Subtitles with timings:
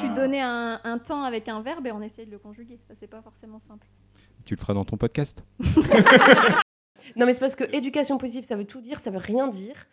[0.00, 2.78] tu donnais un, un temps avec un verbe et on essayait de le conjuguer.
[2.88, 3.86] Ça, c'est pas forcément simple.
[4.44, 5.44] Tu le feras dans ton podcast
[7.16, 9.86] Non, mais c'est parce que éducation positive, ça veut tout dire, ça veut rien dire.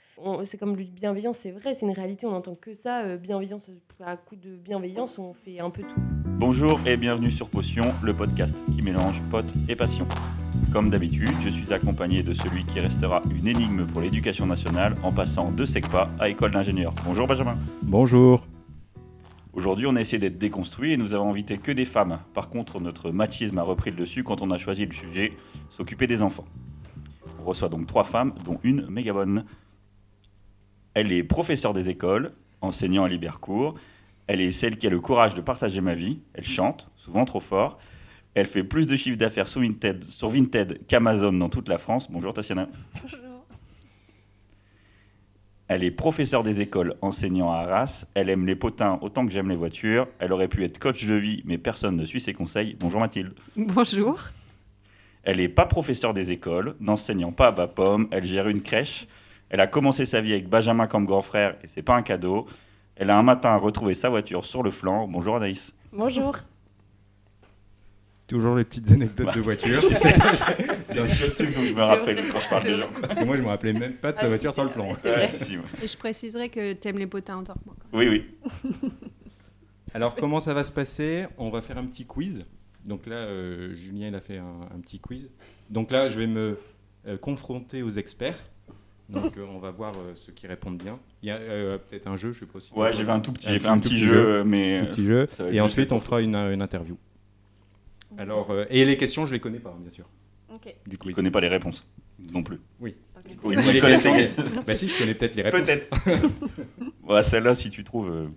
[0.43, 3.03] C'est comme le bienveillance, c'est vrai, c'est une réalité, on n'entend que ça.
[3.03, 3.69] euh, bienveillance,
[4.03, 5.99] à coup de bienveillance, on fait un peu tout.
[6.25, 10.07] Bonjour et bienvenue sur Potion, le podcast qui mélange potes et passion.
[10.73, 15.13] Comme d'habitude, je suis accompagné de celui qui restera une énigme pour l'éducation nationale en
[15.13, 16.93] passant de SECPA à école d'ingénieur.
[17.05, 17.55] Bonjour Benjamin.
[17.83, 18.45] Bonjour.
[19.55, 22.19] Aujourd'hui, on a essayé d'être déconstruit et nous avons invité que des femmes.
[22.33, 25.31] Par contre, notre machisme a repris le dessus quand on a choisi le sujet
[25.69, 26.43] s'occuper des enfants.
[27.39, 29.45] On reçoit donc trois femmes, dont une méga bonne.
[30.93, 33.75] Elle est professeure des écoles, enseignant à Libercourt.
[34.27, 36.19] Elle est celle qui a le courage de partager ma vie.
[36.33, 37.77] Elle chante, souvent trop fort.
[38.33, 42.11] Elle fait plus de chiffre d'affaires sur Vinted, sur Vinted qu'Amazon dans toute la France.
[42.11, 42.67] Bonjour Tatiana.
[43.01, 43.34] Bonjour.
[45.67, 48.05] Elle est professeure des écoles, enseignant à Arras.
[48.13, 50.07] Elle aime les potins autant que j'aime les voitures.
[50.19, 52.75] Elle aurait pu être coach de vie, mais personne ne suit ses conseils.
[52.79, 53.33] Bonjour Mathilde.
[53.55, 54.19] Bonjour.
[55.23, 58.07] Elle n'est pas professeure des écoles, n'enseignant pas à Bapom.
[58.11, 59.07] Elle gère une crèche.
[59.49, 62.45] Elle a commencé sa vie avec Benjamin comme grand frère et c'est pas un cadeau.
[62.95, 65.07] Elle a un matin retrouvé sa voiture sur le flanc.
[65.07, 65.73] Bonjour Anaïs.
[65.91, 66.37] Bonjour.
[68.27, 69.79] Toujours les petites anecdotes de voiture.
[70.85, 72.89] C'est le seul truc dont je me rappelle quand je parle des gens.
[73.01, 74.69] Parce que moi, je me rappelais même pas de sa Ah, voiture si, sur le
[74.69, 74.89] plan.
[74.91, 75.63] Ouais, si, si, ouais.
[75.83, 77.55] Et je préciserai que t'aimes les potins moi.
[77.65, 77.75] quoi.
[77.93, 78.25] Oui, oui.
[79.93, 81.25] Alors, comment ça va se passer?
[81.37, 82.45] On va faire un petit quiz.
[82.83, 85.29] Donc là, euh, Julien, il a fait un, un petit quiz.
[85.69, 86.57] Donc là, je vais me
[87.07, 88.37] euh, confronter aux experts.
[89.09, 90.99] Donc, euh, on va voir euh, ceux qui répondent bien.
[91.21, 92.73] Il y a euh, peut-être un jeu, je sais pas si.
[92.73, 94.43] Ouais, j'ai fait un tout petit, Un j'ai fait un tout petit petit jeu, jeu.
[94.43, 95.27] mais tout petit jeu.
[95.51, 96.97] Et ensuite, on fera une, une interview.
[98.17, 100.09] Alors, euh, et les questions, je les connais pas, bien sûr,
[100.87, 101.15] Du quiz.
[101.15, 101.85] connais pas les réponses
[102.31, 102.59] non plus.
[102.79, 102.95] Oui.
[103.27, 104.61] Du coup, il connaître questions- les questions.
[104.67, 105.61] Bah si, je connais peut-être les réponses.
[105.61, 105.89] Peut-être.
[107.09, 108.09] ouais, celle-là, si tu trouves.
[108.11, 108.27] euh,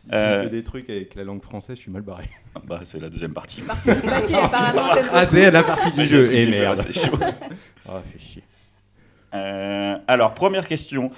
[0.00, 2.24] Si tu Euh, fais des trucs avec la langue française, je suis mal barré.
[2.66, 3.62] Bah, c'est la deuxième partie.
[5.12, 6.24] Ah, c'est la partie du jeu.
[6.26, 6.78] j'ai Et peur, merde.
[6.78, 7.18] c'est chaud.
[7.88, 8.42] Ah, fait chier.
[9.34, 11.10] Euh, alors, première question.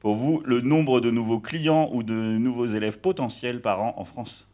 [0.00, 4.04] Pour vous, le nombre de nouveaux clients ou de nouveaux élèves potentiels par an en
[4.04, 4.46] France?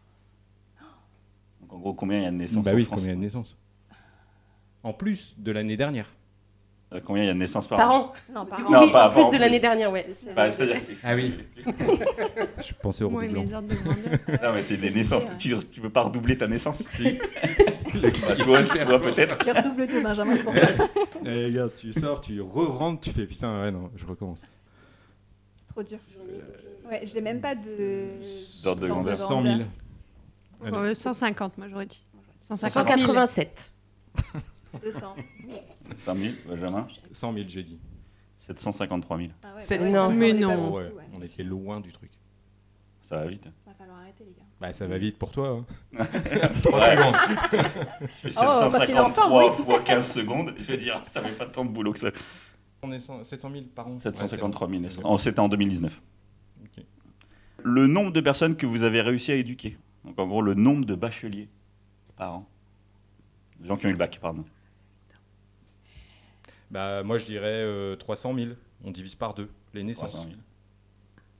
[1.60, 3.00] Donc, en gros, combien il y a de naissances Bah en oui, France?
[3.00, 3.56] combien de naissances?
[4.82, 6.06] En plus de l'année dernière.
[6.92, 8.12] Euh, Combien il y a de naissances par, Par an an.
[8.34, 8.70] Non, par an.
[8.70, 10.08] Non, oui, pas- en pas plus en de l'année dernière, ouais.
[10.12, 10.80] C'est- Bah, C'est-à-dire.
[11.04, 11.38] Ah oui.
[12.66, 14.18] Je pensais au mes ordres de grandeur.
[14.42, 15.30] Non, mais c'est des naissances.
[15.38, 17.18] Tu, tu peux pas redoubler ta naissance Si.
[17.92, 19.36] Bah, Toi, toi peut-être.
[19.44, 20.66] Il redouble tout, Benjamin, c'est pour ça.
[21.24, 24.40] Eh, regarde, tu sors, tu re-rentres, tu fais putain, ouais, non, je recommence.
[25.56, 25.98] C'est trop dur.
[26.88, 28.04] Ouais, j'ai même pas de.
[28.62, 29.16] D'ordre de grandeur.
[29.16, 29.54] 100 000.
[30.64, 30.76] Allez.
[30.76, 32.04] Euh, 150, moi j'aurais dit.
[32.40, 32.98] 150 000.
[33.00, 33.72] 187.
[34.80, 35.16] 200.
[35.96, 37.78] 5 000, Benjamin 100 000, j'ai dit.
[38.36, 39.28] 753 000.
[39.42, 40.10] Ah ouais, bah Non.
[40.14, 40.72] Mais non.
[40.74, 42.10] Ouais, on était loin du truc.
[43.02, 43.48] Ça va vite.
[43.66, 44.44] Va falloir arrêter, les gars.
[44.60, 45.48] Bah, ça va vite pour toi.
[45.58, 45.64] Hein.
[45.98, 46.96] Ouais.
[46.96, 47.16] secondes.
[48.16, 49.64] Tu fais Oh, quand il 753 entend, oui.
[49.64, 50.54] fois 15 secondes.
[50.58, 52.10] Je veux dire, ça fait pas tant de boulot que ça.
[52.82, 53.98] On est 100 700 000 par an.
[53.98, 55.02] 753 000 Ouais, naissances.
[55.02, 56.00] c'est Oh, C'était en 2019.
[56.62, 56.84] Ok.
[57.64, 59.76] Le nombre de personnes que vous avez réussi à éduquer.
[60.04, 61.48] Donc en gros, le nombre de bacheliers
[62.16, 62.48] par an.
[63.60, 64.44] Les gens qui ont eu le bac, pardon.
[66.70, 68.50] Bah, moi, je dirais euh, 300 000.
[68.84, 70.26] On divise par deux les 300 naissances.
[70.26, 70.36] 000.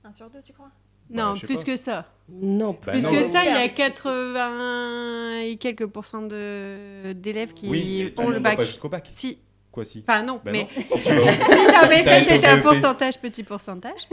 [0.03, 0.69] Un sur deux, tu crois?
[1.09, 1.63] Non, Bah, plus pas.
[1.63, 2.05] que ça.
[2.29, 7.13] Non, Bah, plus non, que ça, il y a C'est- 80 et quelques pourcents de-
[7.13, 8.57] d'élèves qui Oui, ont le bac.
[8.57, 9.09] pas jusqu'au bac.
[9.11, 9.39] Si.
[9.71, 10.03] Quoi, si?
[10.07, 10.63] Enfin, non, Bah mais.
[10.63, 10.69] non.
[10.95, 14.07] Si non, mais ça, c'est un pourcentage, petit pourcentage.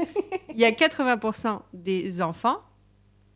[0.50, 2.60] Il y a 80% des enfants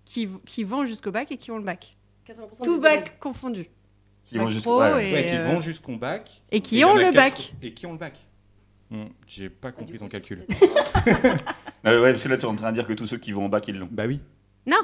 [0.05, 1.97] qui, qui vont jusqu'au bac et qui ont le bac.
[2.29, 3.67] 80% Tout bac confondu.
[4.25, 5.11] Qui vont Bac jusqu'au- pro ouais.
[5.11, 6.43] et- Ouais, qui euh, vont jusqu'au bac.
[6.51, 7.55] et qui ont le quatre- bac.
[7.63, 8.25] Et qui ont le bac.
[8.91, 10.45] Hmm, J'ai pas Ah, compris ton calcul.
[11.85, 13.33] Ah ouais, parce que là, tu es en train de dire que tous ceux qui
[13.33, 13.89] vont au bac, ils l'ont.
[13.91, 14.21] Bah oui.
[14.67, 14.77] Non.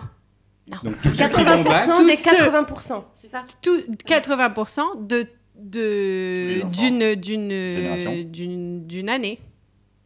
[0.82, 3.04] Donc tous ceux qui vont au bac, 80% Tous des ceux- 80%.
[3.21, 5.26] C'est ça Tout, 80% de
[5.60, 9.41] d'une d'une d'une d'une année.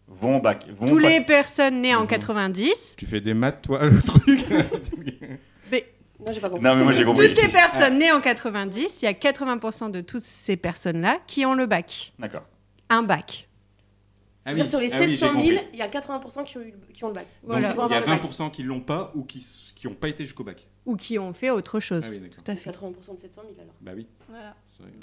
[0.08, 0.66] Vont au bac.
[0.70, 2.06] Vont Tous pas- les personnes nées en Mhm.
[2.08, 4.44] 90, tu fais des maths, toi, le truc?
[6.26, 6.64] Non, j'ai pas compris.
[6.64, 7.28] Non, mais moi, j'ai compris.
[7.28, 11.44] toutes les personnes nées en 90, il y a 80% de toutes ces personnes-là qui
[11.46, 12.12] ont le bac.
[12.18, 12.44] D'accord.
[12.88, 13.48] Un bac.
[14.44, 15.68] Ah sur les ah oui, j'ai 700 000, compris.
[15.72, 17.26] il y a 80% qui ont, eu- qui ont le bac.
[17.44, 17.60] Voilà.
[17.68, 18.22] Donc, Il y a avoir le bac.
[18.24, 20.66] 20% qui l'ont pas ou qui s- qui ont pas été jusqu'au bac.
[20.84, 22.04] Ou qui ont fait autre chose.
[22.04, 22.28] Ah oui.
[22.28, 22.70] Tout à fait.
[22.70, 23.74] 80% de 700 000 alors.
[23.80, 24.08] Bah oui.
[24.28, 24.56] Voilà.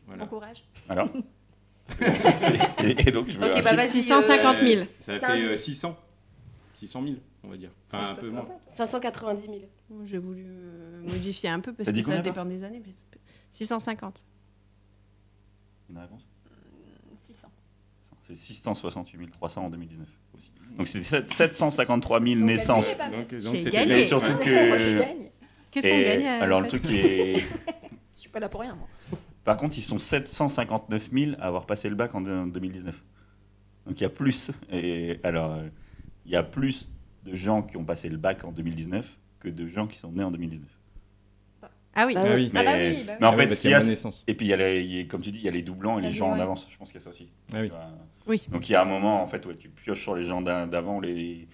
[0.08, 0.24] Voilà.
[0.26, 0.66] Bon courage.
[0.90, 1.08] Alors
[2.84, 3.76] et, et donc, je veux Ok, bah chiffre.
[3.76, 3.88] vas-y.
[3.88, 4.84] 650 000.
[5.00, 5.98] Ça Ça, fait euh, c'est- 600.
[6.80, 7.72] 600 000, on va dire.
[7.88, 8.48] Enfin, un peu moins.
[8.68, 9.58] 590 000.
[9.90, 12.82] Bon, J'ai voulu euh, modifier un peu parce que ça dépend des années.
[12.86, 12.94] mais
[13.52, 14.26] 650.
[15.90, 16.26] Une réponse?
[17.16, 17.48] 600.
[18.22, 20.52] C'est 668 300 en 2019 aussi.
[20.78, 22.96] Donc c'est 753 000 Donc, naissances.
[22.96, 23.34] Donc,
[23.72, 24.00] gagné.
[24.00, 25.30] Et surtout que gagne.
[25.72, 27.36] Qu'est-ce qu'on Et gagne à alors le truc qui est...
[28.16, 28.88] Je suis pas là pour rien, moi.
[29.44, 33.04] Par contre, ils sont 759 000 à avoir passé le bac en deux- 2019.
[33.88, 34.52] Donc il y a plus.
[34.72, 35.68] Et alors, euh,
[36.30, 36.92] il y a plus
[37.26, 40.24] de gens qui ont passé le bac en 2019 que de gens qui sont nés
[40.24, 40.70] en 2019.
[41.96, 42.14] Ah oui.
[42.14, 42.52] Bah Ah oui.
[42.54, 43.18] Ah bah Mais, oui, bah oui.
[43.20, 44.24] mais en Ah fait, parce ce qu'il y y a naissance.
[44.28, 45.64] et puis il y a les, y a- comme tu dis, il y a les
[45.64, 46.68] doublants et les gens en avance.
[46.70, 47.30] Je pense qu'il y a ça aussi.
[47.52, 47.58] Ah
[48.28, 48.42] oui.
[48.52, 51.00] Donc il y a un moment, en fait, ouais, tu pioches sur les gens d'avant
[51.00, 51.48] les,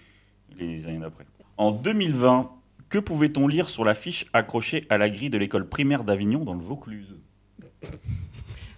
[0.57, 1.25] les années d'après.
[1.57, 2.51] En 2020,
[2.89, 6.60] que pouvait-on lire sur l'affiche accrochée à la grille de l'école primaire d'Avignon dans le
[6.60, 7.16] Vaucluse?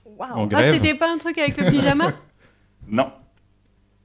[0.05, 0.31] Waouh.
[0.33, 2.13] En Ah, c'était pas un truc avec le pyjama?
[2.89, 3.11] Non,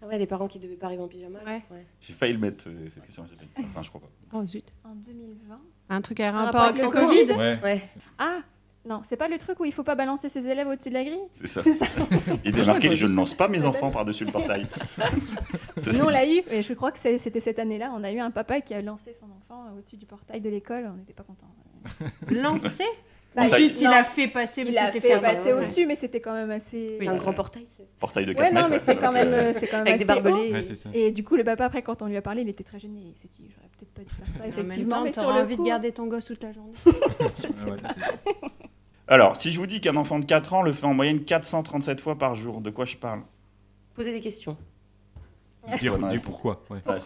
[0.03, 1.39] Ah ouais, les parents qui devaient pas arriver en pyjama.
[1.47, 1.63] Ouais.
[2.01, 3.25] j'ai failli le mettre, euh, cette question.
[3.59, 4.09] Enfin, je crois pas.
[4.33, 4.73] Oh zut.
[4.85, 5.61] En 2020.
[5.91, 7.61] Un truc à Un rapport rapport avec le avec le Covid Ouais.
[7.63, 7.83] Ouais.
[8.19, 8.41] Ah
[8.85, 11.05] non, c'est pas le truc où il faut pas balancer ses élèves au-dessus de la
[11.05, 11.63] grille C'est ça.
[12.45, 14.67] Il était Franchement, marqué Je ne lance pas mes enfants par-dessus le portail.
[15.77, 17.93] Ça, Nous, on l'a eu, et je crois que c'était cette année-là.
[17.97, 20.51] On a eu un papa qui a lancé son enfant euh, au-dessus du portail de
[20.51, 20.91] l'école.
[20.93, 21.47] On n'était pas contents.
[22.29, 22.85] Lancé
[23.35, 25.23] Bah, Juste, il a fait passer, mais Il a c'était fait fermé.
[25.29, 25.63] passer Ouais.
[25.63, 26.97] au-dessus, mais c'était quand même assez.
[26.99, 27.65] C'est un grand portail.
[27.77, 28.67] c'est- portail de 4 Ouais, mètres.
[28.67, 30.53] non, mais c'est quand même, euh, euh, c'est quand même Avec des assez barbelés.
[30.53, 30.67] Ouais.
[30.93, 33.01] Et du coup, le papa, après, quand on lui a parlé, il était très gêné.
[33.15, 34.91] Il s'est dit, j'aurais peut-être pas dû faire ça, En même effectivement.
[34.97, 36.73] temps, mais sur envie coup, de garder ton gosse toute la journée.
[36.85, 37.95] je ne sais ouais, pas.
[39.09, 42.01] Alors, si je vous dis qu'un enfant de 4 ans le fait en moyenne 437
[42.03, 43.23] fois par jour, de quoi je parle?
[43.95, 44.57] Poser des questions.
[45.79, 46.63] Dire, pourquoi.
[46.67, 46.97] Pourquoi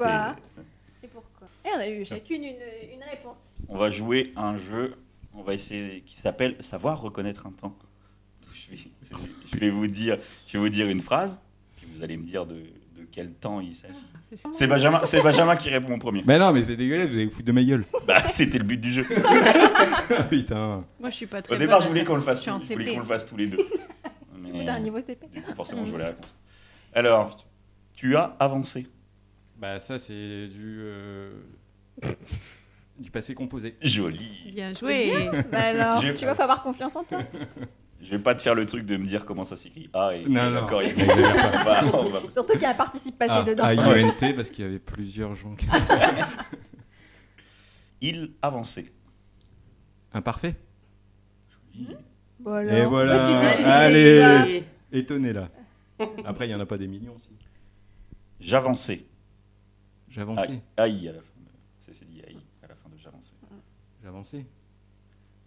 [1.03, 1.49] Et pourquoi?
[1.65, 2.57] Et on a eu chacune une,
[2.95, 3.51] une réponse.
[3.69, 4.95] On va jouer un jeu,
[5.37, 7.77] on va essayer, qui s'appelle Savoir reconnaître un temps.
[8.53, 9.15] Je vais, c'est-
[9.53, 11.39] je vais vous dire, je vais vous dire une phrase,
[11.77, 13.95] puis vous allez me dire de, de quel temps il s'agit.
[14.53, 16.25] C'est Benjamin, c'est Benjamin qui répond en premier.
[16.27, 17.85] Mais non, mais c'est dégueulasse, vous allez vous foutre de ma gueule.
[18.09, 19.07] Bah, c'était le but du jeu.
[20.09, 20.85] Ah, Putain.
[21.01, 22.73] Moi, je suis pas très Au départ, je voulais qu'on le fasse, Je tous- je
[22.73, 22.93] voulais CP.
[22.95, 23.59] qu'on le fasse tous les deux.
[24.41, 25.27] Mais, T'as un niveau CP.
[25.29, 26.35] du coup, forcément, je vois la réponse.
[26.95, 27.37] Alors,
[27.93, 28.87] tu as avancé.
[29.59, 31.31] Bah ça c'est du euh,
[32.99, 33.77] du passé composé.
[33.83, 34.53] Joli.
[34.55, 35.29] Bien joué.
[35.53, 37.19] Bah alors, tu vois, faut avoir confiance en toi.
[38.01, 39.89] Je vais pas te faire le truc de me dire comment ça s'écrit.
[39.95, 40.93] Ah, et Non, accord il
[41.95, 43.67] on va, va- Surtout qu'il y a un participe passé Ah, dedans.
[43.69, 45.55] AIONT parce qu'il y avait plusieurs gens.
[45.57, 45.67] qui-
[48.01, 48.87] Il avançait.
[50.13, 50.57] Imparfait.
[51.75, 51.97] Joli.
[52.41, 52.79] Voilà.
[52.79, 53.19] Et voilà.
[53.27, 54.65] Tu- tu- tu sais Allez.
[54.93, 55.49] Étonné là.
[56.25, 57.31] Après il y en a pas des millions aussi.
[58.41, 59.07] J'avançais.
[60.19, 60.61] Avancé.
[60.79, 61.27] Aïe à la fin.
[61.39, 61.51] de-
[61.81, 63.35] C'est c'est dit aïe à la fin de j'avançais.
[64.03, 64.47] J'ai avancé.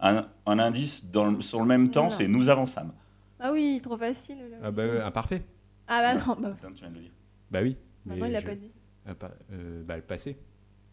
[0.00, 2.10] Un, un indice dans le- sur le même temps, Non.
[2.10, 2.92] c'est nous avançâmes.
[3.38, 4.38] Ah oui, trop facile.
[4.50, 4.76] là Ah aussi.
[4.76, 5.44] bah ouais, imparfait.
[5.88, 7.12] Ah bah non, bah, Putain, tu viens de le dire.
[7.50, 7.76] Bah oui.
[8.06, 8.70] maintenant mais il l'a je- pas dit.
[9.06, 10.38] Ah, pas- euh, bah le passé.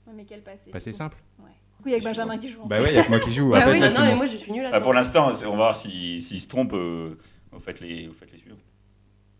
[0.07, 1.17] Ouais, mais quel passé Passé du coup simple.
[1.39, 1.45] Ouais.
[1.77, 2.61] Du coup, il y a que Benjamin qui joue.
[2.63, 2.83] en Bah fait.
[2.83, 3.49] ouais, il y a que moi qui joue.
[3.51, 3.79] Bah Après, oui.
[3.83, 5.75] Ah toute non, mais moi je suis nulle à Enfin, pour l'instant, on va voir
[5.75, 6.73] s'il s'il se trompe.
[6.73, 7.15] euh,
[7.51, 8.57] vous, faites les, vous faites les suivants.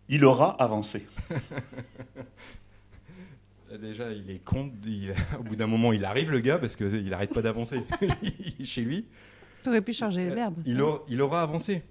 [0.08, 1.06] Il aura avancé.
[3.80, 4.72] Déjà, il est con.
[4.86, 7.82] il- Au bout d'un moment, il arrive le gars parce qu'il arrête pas d'avancer
[8.64, 9.06] chez lui.
[9.62, 10.62] T'aurais pu changer le verbe.
[10.64, 11.82] Il, aura- il aura avancé.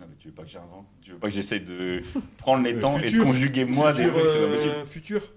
[0.00, 2.02] Non, mais tu veux pas que j'invente Tu veux pas que j'essaie de
[2.38, 4.86] prendre les Euh, temps et de conjuguer moi des Futur, trucs C'est pas euh, possible.
[4.88, 5.32] futur.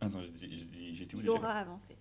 [0.00, 1.96] Attends, j'ai dit- j'ai dit- j'ai été où Il déjà aura avancé.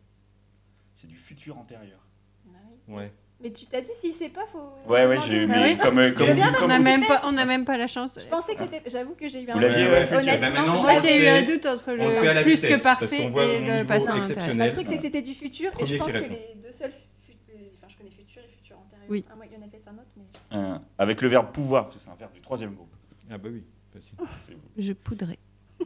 [0.94, 2.06] C'est du futur antérieur.
[2.48, 2.58] Ah
[2.90, 2.96] oui.
[2.96, 3.14] Ouais.
[3.44, 4.60] Mais tu t'as dit s'il sait pas, faut.
[4.88, 5.82] Ouais, ouais, j'ai aux Ah autres.
[5.82, 8.20] comme, euh, comme, comme On n'a même pas, on n'a même pas la chance.
[8.20, 8.84] Je pensais que c'était.
[8.88, 9.54] J'avoue que j'ai eu un.
[9.54, 10.14] Vous l'aviez, ouais.
[10.14, 13.28] Honnêtement, Moi, j'ai eu un doute entre le plus vitesse, que parfait et
[13.82, 14.18] le passé intérieur.
[14.30, 14.68] exceptionnel.
[14.68, 16.92] Le truc, c'est que c'était du futur, et je pense que les deux seuls.
[16.92, 17.02] fut-
[17.78, 19.08] Enfin, je connais futur et futur antérieur.
[19.10, 19.26] Oui.
[19.32, 20.58] Ah, moi, il y en a peut-être un autre, mais.
[20.58, 22.94] Euh, avec le verbe pouvoir, parce que c'est un verbe du troisième groupe.
[23.32, 23.64] Ah bah oui.
[24.78, 25.38] Je poudrais.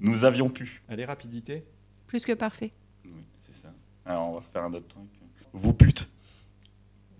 [0.00, 0.82] Nous avions pu.
[0.88, 1.64] Allez, rapidité.
[2.06, 2.72] Plus que parfait.
[3.04, 3.72] Oui, c'est ça.
[4.04, 5.02] Alors, on va faire un autre truc.
[5.52, 6.08] Vous pute.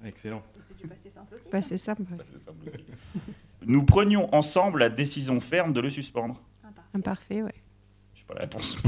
[0.04, 0.42] Excellent.
[0.60, 1.48] C'est du passé simple aussi.
[1.50, 2.02] Bah, c'est simple.
[2.66, 2.84] Aussi.
[3.66, 6.40] Nous prenions ensemble la décision ferme de le suspendre.
[6.62, 6.88] Ah, parfait.
[6.94, 7.54] Imparfait, ouais.
[8.14, 8.76] Je sais pas la réponse.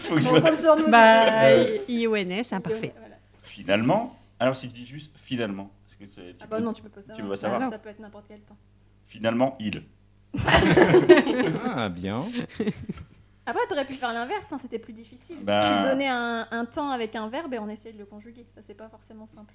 [0.00, 0.88] Faut que je On me- compte sur nous.
[0.90, 1.52] Bah,
[1.88, 2.92] IONS, imparfait.
[2.98, 3.16] Voilà.
[3.42, 6.72] Finalement, alors si je dis juste finalement, est-ce que c'est- tu Ah bah peux- non,
[6.72, 7.16] tu peux pas savoir.
[7.16, 7.62] tu peux pas savoir.
[7.62, 8.56] Ah, Ça peut être n'importe quel temps.
[9.06, 9.82] finalement il.
[11.76, 12.24] Ah bien.
[13.44, 15.38] Après, t'aurais pu faire l'inverse, hein, c'était plus difficile.
[15.42, 15.60] Bah.
[15.62, 18.46] Tu donnais un, un temps avec un verbe et on essayait de le conjuguer.
[18.54, 19.54] Ça, c'est pas forcément simple.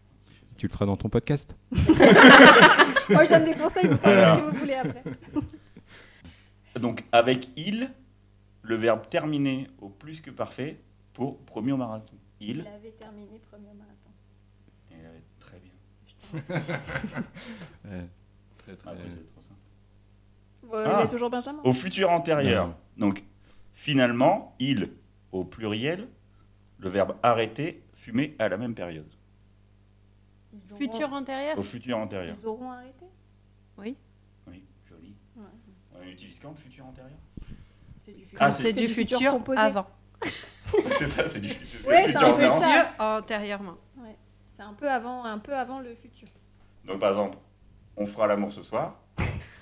[0.58, 1.56] Tu le feras dans ton podcast.
[1.72, 5.04] Moi, je donne des conseils, vous savez ce que vous voulez après.
[6.82, 7.90] Donc avec il,
[8.62, 10.80] le verbe terminé au plus que parfait
[11.14, 12.16] pour premier au marathon.
[12.40, 12.58] Il.
[12.58, 14.10] Il avait terminé premier au marathon.
[14.92, 15.72] Et, euh, très bien.
[16.34, 16.72] Remercie.
[17.86, 18.08] Ouais.
[18.58, 18.90] Très très.
[18.92, 19.60] Après, c'est trop simple.
[20.64, 20.98] Bon, Ah.
[21.00, 21.62] Il est toujours Benjamin.
[21.64, 22.68] Au futur antérieur.
[22.98, 23.08] Non.
[23.08, 23.24] Donc
[23.82, 24.90] finalement, il
[25.32, 26.08] au pluriel,
[26.80, 29.06] le verbe arrêter, fumer à la même période.
[30.72, 32.36] Auront- Futur antérieur Au futur antérieur.
[32.38, 33.06] Ils auront arrêté?
[33.78, 33.96] Oui,
[34.90, 35.16] joli.
[35.36, 35.44] Ouais.
[35.96, 37.20] On utilise quand le futur antérieur?
[38.04, 39.60] C'est du futur, Ah, C'est du futur composé.
[39.60, 39.88] avant.
[40.92, 42.40] c'est ça, c'est du ce Ouais, futur.
[42.40, 43.78] Yeux antérieurement.
[44.54, 46.28] C'est un peu avant, un peu avant le futur.
[46.86, 47.38] Donc par exemple,
[47.96, 49.00] on fera l'amour ce soir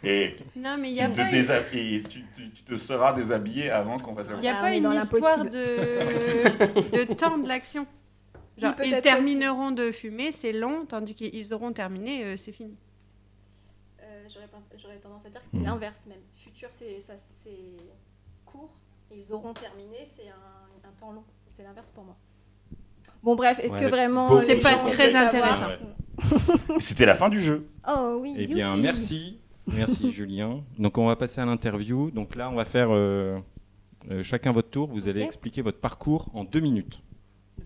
[0.05, 2.63] et Non, mais il tu n'y a te, pas une- déshab- et tu, tu- tu
[2.63, 4.39] te seras déshabillé avant qu'on fasse l'amour.
[4.41, 7.85] Il n'y a Ah, pas est une histoire de, de temps de l'action.
[8.57, 12.77] Genre, Oui, ils termineront de fumer, c'est long, tandis qu'ils auront terminé, euh, c'est fini.
[14.01, 15.65] Euh, J'aurais tendance à dire que c'était Mhm.
[15.65, 16.19] l'inverse même.
[16.35, 17.49] Futur, c'est c'est
[18.45, 18.69] court.
[19.11, 21.23] Et ils auront terminé, c'est un, un temps long.
[21.49, 22.15] C'est l'inverse pour moi.
[23.23, 24.35] Bon, bref, est-ce Ouais, que vraiment.
[24.37, 25.67] C'est pas très intéressant.
[25.67, 25.79] Ouais.
[26.79, 27.67] C'était la fin du jeu.
[27.87, 28.35] Oh oui.
[28.37, 28.81] Eh bien, youpi.
[28.81, 29.39] merci.
[29.67, 30.63] Merci, Julien.
[30.77, 32.11] Donc, on va passer à l'interview.
[32.11, 33.39] Donc là, on va faire euh,
[34.11, 34.87] euh, chacun votre tour.
[34.89, 37.01] Vous allez expliquer votre parcours en deux minutes.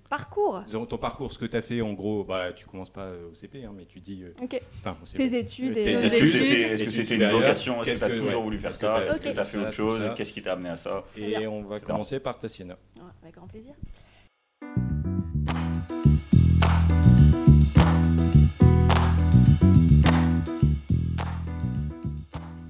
[0.10, 0.64] Parcours?
[0.90, 3.36] Ton parcours, ce que tu as fait, en gros, bah, tu commences pas euh, au
[3.36, 4.24] CP, hein, mais tu dis.
[4.24, 4.60] euh, Ok.
[4.80, 5.18] Enfin, au CP.
[5.30, 5.94] Tes études Tes et.
[5.94, 6.28] Que études.
[6.28, 7.84] c'était est-ce que c'était une vocation?
[7.84, 8.44] Est-ce que tu as toujours ouais.
[8.44, 9.06] voulu faire ça?
[9.06, 10.12] Est-ce que tu as fait autre chose?
[10.16, 11.04] Qu'est-ce qui t'a amené à ça?
[11.16, 12.78] Et on va commencer par Tassiana.
[12.96, 13.74] Ouais, avec grand plaisir.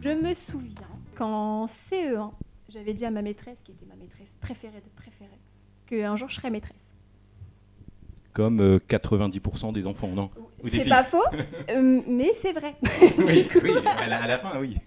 [0.10, 2.32] Je me souviens qu'en CE1,
[2.68, 5.40] j'avais dit à ma maîtresse, qui était ma maîtresse préférée de préférée,
[5.86, 6.96] qu'un jour je serais maîtresse.
[8.34, 10.32] Comme euh, 90% des enfants, non?
[10.64, 11.22] C'est pas faux,
[11.70, 12.76] euh, mais c'est vrai.
[13.20, 14.78] Oui, oui, à la, à la fin, oui.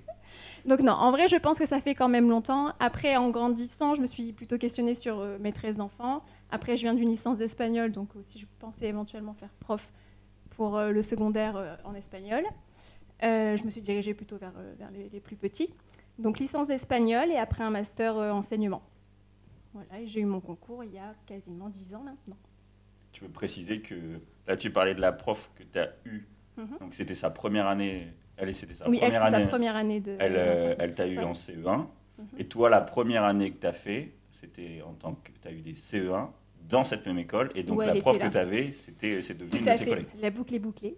[0.64, 2.72] Donc non, en vrai, je pense que ça fait quand même longtemps.
[2.80, 6.24] Après, en grandissant, je me suis plutôt questionnée sur euh, maîtresse d'enfants.
[6.50, 9.92] Après, je viens d'une licence d'espagnol, donc aussi je pensais éventuellement faire prof
[10.56, 12.44] pour euh, le secondaire euh, en espagnol.
[13.22, 15.72] Euh, je me suis dirigée plutôt vers, euh, vers les, les plus petits.
[16.18, 18.82] Donc licence d'espagnol et après un master euh, enseignement.
[19.72, 22.36] Voilà, j'ai eu mon concours il y a quasiment 10 ans maintenant.
[23.12, 23.94] Tu peux préciser que
[24.46, 26.26] là, tu parlais de la prof que tu as eue.
[26.56, 26.78] Mhm.
[26.80, 28.08] Donc, c'était sa première année.
[28.36, 29.44] Elle, c'était sa oui, elle, première c'était année.
[29.44, 30.16] sa première année de...
[30.18, 31.76] Elle, euh, t'a eu en CE1.
[32.18, 32.26] Mhm.
[32.38, 35.52] Et toi, la première année que tu as fait, c'était en tant que tu as
[35.52, 36.30] eu des CE1
[36.68, 37.50] dans cette même école.
[37.54, 40.06] Et donc, Ouais, la prof que tu avais, c'était, c'est devenu une de tes collègues.
[40.20, 40.96] la boucle est bouclée.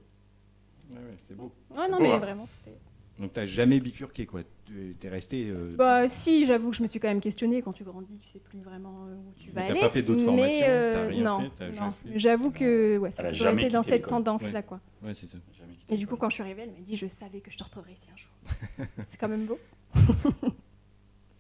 [0.90, 1.52] Ouais, ouais, c'est beau.
[1.76, 2.18] Ouais, non, beau, mais hein.
[2.18, 2.76] vraiment, c'était...
[3.18, 4.40] Donc, tu jamais bifurqué, quoi.
[4.66, 5.46] Tu es resté.
[5.48, 7.62] euh, Bah si, j'avoue que je me suis quand même questionnée.
[7.62, 9.80] Quand tu grandis, tu sais plus vraiment où tu Mais vas t'as aller.
[9.80, 11.92] pas fait d'autres mais, formations, euh, t'as rien non, fait, t'as.
[12.16, 14.08] J'avoue que ouais, ça a toujours été dans cette l'école.
[14.24, 14.62] tendance-là.
[14.62, 14.80] quoi.
[15.02, 15.38] Ouais, c'est ça.
[15.90, 17.62] Et du coup, quand je suis arrivée, elle m'a dit Je savais que je te
[17.62, 18.30] retrouverais ici un jour.
[19.06, 19.58] C'est quand même beau.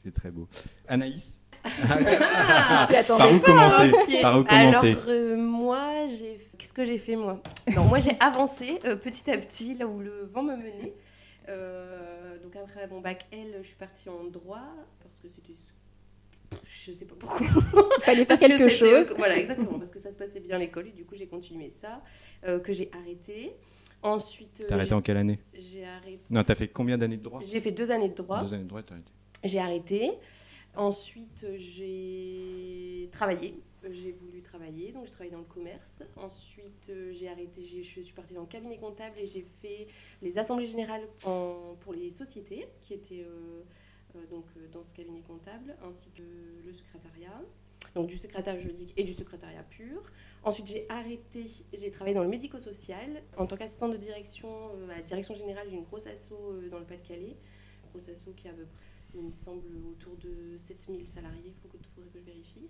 [0.02, 0.48] C'est très beau.
[0.86, 1.38] Anaïs?
[1.64, 4.20] Tu t'y attendais Par où pas, commencer Ok.
[4.22, 6.38] Par où Alors, commencer euh, moi, j'ai.
[6.58, 7.40] Qu'est-ce que j'ai fait, moi?
[7.74, 10.94] Non, moi, j'ai avancé euh, petit à petit là où le vent me menait.
[11.48, 14.62] Euh, donc, après mon bac L, je suis partie en droit
[15.02, 15.54] parce que c'était.
[16.64, 17.46] Je sais pas pourquoi.
[17.98, 19.14] Il fallait faire que quelque chose.
[19.18, 21.68] Voilà, exactement, parce que ça se passait bien à l'école et du coup, j'ai continué
[21.70, 22.00] ça,
[22.46, 23.52] euh, que j'ai arrêté.
[24.02, 25.38] Ensuite, T'as arrêté en quelle année?
[25.54, 26.20] j'ai- j'ai arrêté.
[26.30, 27.40] Non, t'as fait combien d'années de droit?
[27.42, 28.42] J'ai fait deux années de droit.
[28.42, 29.10] Deux années de droit, t'as arrêté.
[29.42, 30.10] J'ai arrêté.
[30.76, 33.54] Ensuite, j'ai travaillé.
[33.90, 36.02] J'ai voulu travailler, donc j'ai travaillé dans le commerce.
[36.16, 39.86] Ensuite, euh, j'ai arrêté, je suis partie dans le cabinet comptable et j'ai fait
[40.22, 43.62] les assemblées générales pour les sociétés qui étaient euh,
[44.16, 46.22] euh, donc, dans ce cabinet comptable, ainsi que
[46.64, 47.42] le secrétariat.
[47.94, 50.02] Donc du secrétariat juridique et du secrétariat pur.
[50.42, 54.48] Ensuite, j'ai arrêté, j'ai travaillé dans le médico-social en tant qu'assistante de direction
[54.90, 56.32] à la direction générale d'une grosse asso
[56.70, 57.36] dans le Pas-de-Calais.
[57.90, 61.54] Grosse asso qui a à peu près il me semble, autour de 7000 salariés, il
[61.54, 62.68] faut que, faudrait que je vérifie,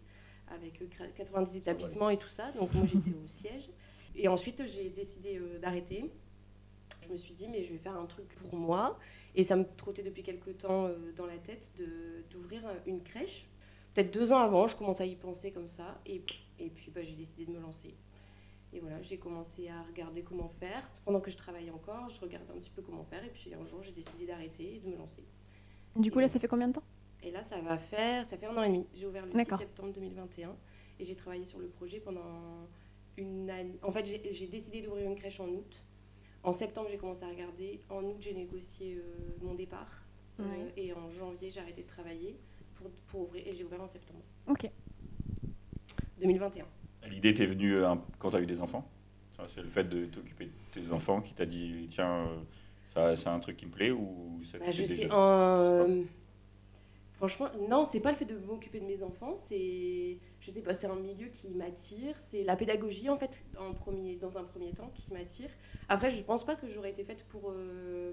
[0.49, 2.51] avec euh, gra- 90 établissements et tout ça.
[2.53, 3.71] Donc moi j'étais au siège.
[4.17, 6.11] Et ensuite j'ai décidé euh, d'arrêter.
[7.03, 8.99] Je me suis dit, mais je vais faire un truc pour moi.
[9.35, 11.71] Et ça me trottait depuis quelques temps euh, dans la tête
[12.31, 13.47] d'ouvrir euh, une crèche.
[13.95, 16.01] Peut-être deux ans avant, je commençais à y penser comme ça.
[16.07, 16.23] Et,
[16.59, 17.95] et puis bah, j'ai décidé de me lancer.
[18.73, 20.91] Et voilà, j'ai commencé à regarder comment faire.
[21.05, 23.23] Pendant que je travaillais encore, je regardais un petit peu comment faire.
[23.25, 25.23] Et puis un jour, j'ai décidé d'arrêter et de me lancer.
[25.97, 26.83] Du coup, là, ça fait combien de temps?
[27.23, 28.87] Et là, ça va faire, ça fait un an et demi.
[28.95, 29.59] J'ai ouvert le 6 D'accord.
[29.59, 30.55] septembre 2021
[31.01, 32.67] et j'ai travaillé sur le projet pendant
[33.17, 33.79] une année.
[33.83, 35.83] En fait, j'ai- décidé d'ouvrir une crèche en août.
[36.43, 37.81] En septembre, j'ai commencé à regarder.
[37.89, 40.05] En août, j'ai négocié euh, mon départ.
[40.41, 42.37] Euh, et en janvier, j'ai arrêté de travailler
[42.75, 43.47] pour, pour ouvrir.
[43.47, 44.69] Et j'ai ouvert en septembre Ok.
[46.21, 46.67] 2021.
[47.09, 48.89] L'idée t'est venue euh, quand tu as eu des enfants?
[49.47, 52.37] C'est le fait de t'occuper de tes enfants qui t'a dit tiens, euh,
[53.15, 56.03] c'est un truc qui me plaît ou ça Bah, je sais, déjà- euh,
[57.15, 60.75] Franchement, non, c'est pas le fait de m'occuper de mes enfants, c'est, je sais pas,
[60.75, 64.73] c'est un milieu qui m'attire, c'est la pédagogie en fait, en premier, dans un premier
[64.73, 65.49] temps, qui m'attire.
[65.89, 68.13] Après, je pense pas que j'aurais été faite pour euh,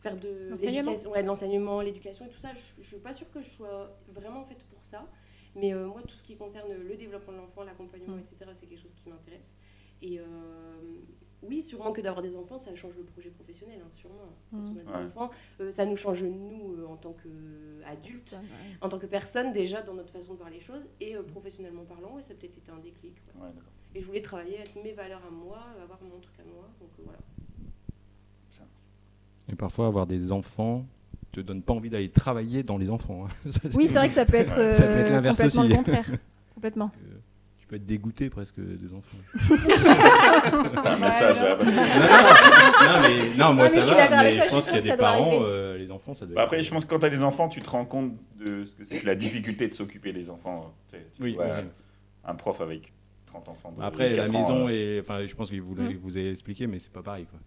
[0.00, 0.72] faire de L'enseignement.
[0.78, 2.48] l'éducation, ouais, de l'enseignement, l'éducation et tout ça.
[2.54, 5.06] Je, je suis pas sûre que je sois vraiment faite pour ça.
[5.54, 8.20] Mais euh, moi, tout ce qui concerne le développement de l'enfant, l'accompagnement, Mm.
[8.20, 9.54] etc., c'est quelque chose qui m'intéresse.
[10.00, 10.24] Et euh,
[11.42, 14.16] oui, sûrement que d'avoir des enfants, ça change le projet professionnel, hein, sûrement.
[14.50, 14.74] Quand Mm.
[14.76, 15.06] on a des Ouais.
[15.06, 15.30] enfants,
[15.60, 18.36] euh, ça nous change nous euh, en tant qu'adultes,
[18.80, 21.84] en tant que personne déjà dans notre façon de voir les choses, et euh, professionnellement
[21.84, 23.14] parlant, ouais, ça a peut-être été un déclic.
[23.36, 23.42] ouais.
[23.42, 23.70] Ouais, d'accord.
[23.94, 26.90] Et je voulais travailler avec mes valeurs à moi, avoir mon truc à moi, donc
[26.98, 27.18] euh, voilà.
[29.48, 30.86] Et parfois, avoir des enfants
[31.32, 33.26] te donne pas envie d'aller travailler dans les enfants.
[33.26, 33.50] hein.
[33.74, 35.70] Oui, c'est vrai que ça peut être, Ça peut être l'inverse complètement aussi.
[35.70, 36.06] le contraire.
[36.54, 36.90] complètement.
[37.70, 39.16] Peux être dégoûté presque des enfants.
[39.38, 41.70] C'est un message passer.
[41.76, 45.38] non, mais, non, moi ça va, mais toi, je pense qu'il y a des parents,
[45.44, 47.22] euh, les enfants, ça doit Bah être- après, je pense que quand tu as des
[47.22, 50.30] enfants, tu te rends compte de ce que c'est que la difficulté de s'occuper des
[50.30, 50.74] enfants.
[50.90, 51.68] Tu sais, tu Oui, vois, oui.
[52.24, 52.92] Un prof avec
[53.26, 53.70] 30 enfants.
[53.70, 55.00] de Après, la 4 ans, maison, euh, est...
[55.00, 55.98] enfin, je pense que vous, l'avez- Mm.
[55.98, 57.26] vous avez expliqué, mais c'est pas pareil.
[57.26, 57.38] Quoi.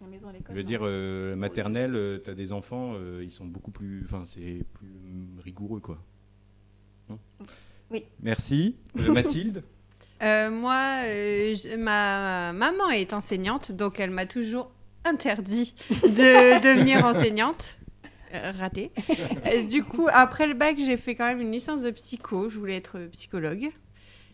[0.00, 0.56] La maison à Je l'école.
[0.56, 4.04] veux dire, euh, maternelle, tu as des enfants, euh, ils sont beaucoup plus.
[4.06, 5.98] Enfin, c'est plus rigoureux, quoi.
[7.10, 7.18] Non
[7.90, 8.04] Oui.
[8.22, 8.76] Merci.
[8.98, 9.62] Euh, Mathilde
[10.22, 14.70] Euh, moi, euh, je- ma maman est enseignante, donc elle m'a toujours
[15.04, 17.76] interdit de devenir enseignante.
[18.32, 18.92] Euh, raté.
[19.68, 22.48] Du coup, après le bac, j'ai fait quand même une licence de psycho.
[22.48, 23.68] Je voulais être psychologue.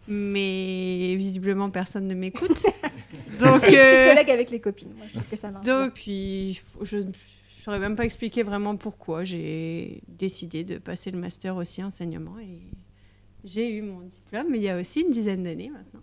[0.09, 2.63] Mais visiblement, personne ne m'écoute.
[3.41, 4.93] Donc, euh, psychologue avec les copines.
[4.97, 5.67] Moi, je trouve que ça marche.
[5.67, 7.11] donc, puis, je ne
[7.49, 12.39] saurais même pas expliquer vraiment pourquoi j'ai décidé de passer le master aussi enseignement.
[12.39, 12.61] Et
[13.45, 16.01] j'ai eu mon diplôme, mais il y a aussi une dizaine d'années maintenant.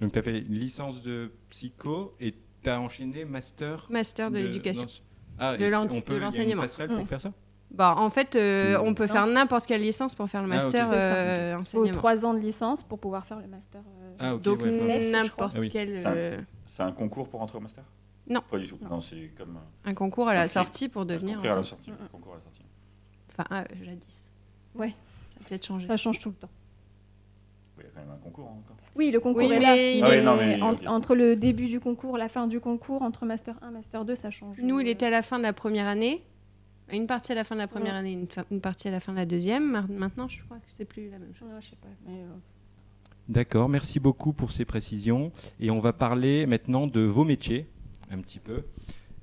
[0.00, 4.38] Donc, tu as fait une licence de psycho et tu as enchaîné master Master de,
[4.38, 4.86] l'éducation.
[4.86, 4.92] non,
[5.38, 6.62] Ah, De de l'enseignement.
[6.62, 6.96] passerelle Ouais.
[6.98, 7.32] pour faire ça
[7.70, 8.82] Bah, en fait, euh, Mm.
[8.86, 9.12] on peut Non.
[9.12, 11.14] faire n'importe quelle licence pour faire le Ah, master C'est ça.
[11.14, 11.90] euh, faut enseignement.
[11.92, 13.82] trois ans de licence pour pouvoir faire le master.
[14.02, 14.34] euh, Ah.
[14.36, 15.10] Donc, ouais, ouais.
[15.10, 15.54] n'importe.
[15.56, 15.68] Ah oui.
[15.70, 17.84] quel euh, C'est un concours pour entrer au master?
[18.28, 18.40] Non.
[18.50, 18.78] Pas du tout.
[18.82, 18.88] Non.
[18.90, 19.58] Non, c'est comme.
[19.84, 21.36] un concours à la sortie pour devenir.
[21.36, 22.08] concours à la.
[22.08, 22.62] Concours à la sortie.
[23.32, 24.30] Enfin, ah, jadis.
[24.74, 24.94] Ouais.
[25.48, 25.86] Ça a peut-être changé.
[25.86, 26.48] Ça change tout le temps.
[27.78, 28.76] Oui, Il y a quand même un concours hein, encore.
[28.96, 29.76] Oui, le concours Oui, est mais là.
[29.76, 33.26] il Ah oui, non, mais- entre, le début du concours, la fin du concours, entre
[33.26, 34.58] Master 1 Master 2, ça change.
[34.62, 36.22] Nous, il était à la fin de la première année.
[36.92, 37.98] Une partie à la fin de la première Ouais.
[37.98, 39.86] année, une, fa- une partie à la fin de la deuxième.
[39.90, 41.52] Maintenant, je crois que c'est plus la même chose.
[41.52, 41.88] ouais, je sais pas.
[42.06, 42.26] mais, euh,
[43.28, 45.32] D'accord, merci beaucoup pour ces précisions.
[45.58, 47.66] Et on va parler maintenant de vos métiers,
[48.12, 48.62] un petit peu.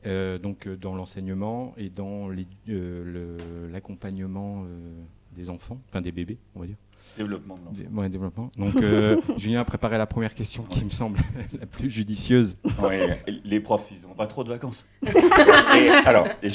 [0.06, 2.36] Euh, donc euh, dans l'enseignement et dans euh,
[2.68, 3.38] le-
[3.72, 4.94] l'accompagnement euh,
[5.36, 6.76] des enfants, enfin des bébés, on va dire.
[7.18, 7.96] Développement de l'enfant.
[8.02, 8.52] Ouais, développement.
[8.58, 11.20] Donc euh, Julien a préparé la première question qui me semble
[11.60, 12.58] la plus judicieuse.
[12.82, 14.86] Ouais, les profs, ils n'ont pas trop de vacances.
[15.06, 16.48] et, alors, et,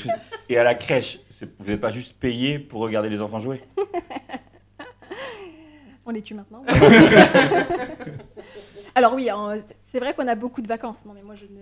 [0.48, 1.18] et à la crèche,
[1.58, 3.62] vous n'êtes pas juste payé pour regarder les enfants jouer?
[6.06, 6.62] On les tue maintenant.
[8.94, 11.04] Alors oui, hein, c'est- c'est vrai qu'on a beaucoup de vacances.
[11.04, 11.60] Non mais moi je ne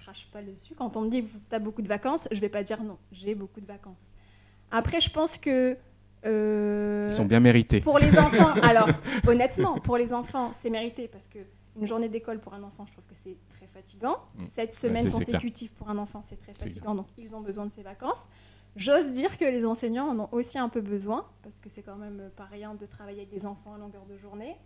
[0.00, 0.74] crache pas dessus.
[0.74, 3.34] Quand on me dit tu as beaucoup de vacances, je vais pas dire non, j'ai
[3.34, 4.08] beaucoup de vacances.
[4.70, 5.76] Après je pense que
[6.26, 7.80] euh, Ils sont bien mérités.
[7.80, 8.88] pour les enfants, alors
[9.26, 11.38] honnêtement, pour les enfants, c'est mérité parce que
[11.76, 14.18] une journée d'école pour un enfant, je trouve que c'est très fatigant.
[14.36, 14.44] Mm.
[14.46, 15.34] Sept semaines c'est- c'est clair.
[15.40, 16.94] consécutives pour un enfant, c'est très fatigant.
[16.94, 18.26] Donc ils ont besoin de ces vacances.
[18.76, 21.96] J'ose dire que les enseignants en ont aussi un peu besoin parce que c'est quand
[21.96, 24.56] même pas rien de travailler avec des enfants à longueur de journée.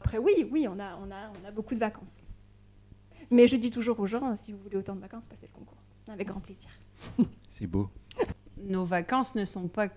[0.00, 2.20] Après oui, oui, on a, on a, on a beaucoup de vacances.
[3.30, 5.78] Mais je dis toujours aux gens, si vous voulez autant de vacances, passez le concours.
[6.08, 6.68] Avec grand plaisir.
[7.48, 7.88] C'est beau.
[8.62, 9.88] Nos vacances ne sont pas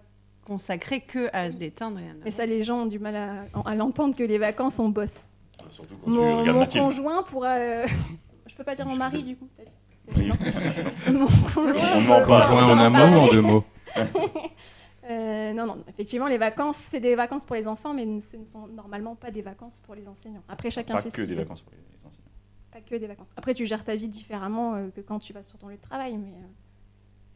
[0.46, 2.00] consacrées que à se détendre.
[2.00, 4.80] Et à Et ça, les gens ont du mal à, à l'entendre que les vacances,
[4.80, 5.26] on bosse.
[5.70, 6.84] Surtout quand tu Mon, regardes mon Mathilde.
[6.86, 7.56] conjoint pourra.
[7.56, 7.88] euh,
[8.48, 9.48] je peux pas dire mon mari du coup.
[10.16, 10.32] Oui.
[11.12, 12.52] mon conjoint.
[12.52, 13.64] On en un mot en deux mots
[15.10, 18.44] Euh, non, non, effectivement, les vacances, c'est des vacances pour les enfants, mais ce ne
[18.44, 20.44] sont normalement pas des vacances pour les enseignants.
[20.48, 22.29] Après, chacun Pas fait que ce qu'il des vacances pour les enseignants.
[22.72, 23.28] Pas que des vacances.
[23.36, 25.82] Après, tu gères ta vie différemment euh, que quand tu vas sur ton lieu de
[25.82, 26.46] travail, mais euh,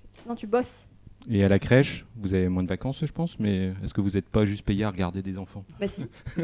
[0.06, 0.88] effectivement, tu bosses.
[1.32, 4.10] Et à la crèche, vous avez moins de vacances, je pense, mais est-ce que vous
[4.12, 5.64] n'êtes pas juste payé à regarder des enfants?
[5.80, 6.06] Bah si.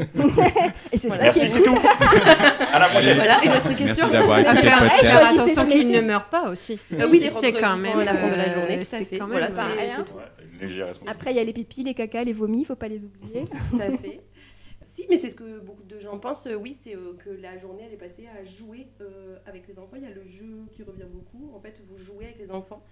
[0.90, 1.76] Et c'est ça Merci, est c'est tout.
[2.72, 3.18] à la prochaine.
[3.18, 3.84] Voilà, une autre question.
[3.84, 5.00] Merci d'avoir écouté le podcast.
[5.06, 6.78] faire attention qu'ils ne meurent pas aussi.
[6.94, 7.98] Euh, oui, c'est quand même.
[7.98, 9.18] à la fin de la euh, journée, c'est fait.
[9.18, 9.96] quand Voilà, même, pas c'est- rien.
[9.96, 10.14] c'est tout.
[10.18, 11.10] Ouais, t'as une légère responsabilité.
[11.20, 13.44] Après, il y a les pipis, les cacas, les vomis, il faut pas les oublier.
[13.70, 14.20] Tout à fait.
[15.00, 16.46] Si, mais c'est ce que beaucoup de gens pensent.
[16.46, 19.78] euh, oui, c'est euh, que la journée, elle est passée à jouer euh, avec les
[19.78, 19.96] enfants.
[19.96, 21.50] Il y a le jeu qui revient beaucoup.
[21.54, 22.82] En fait, vous jouez avec les enfants.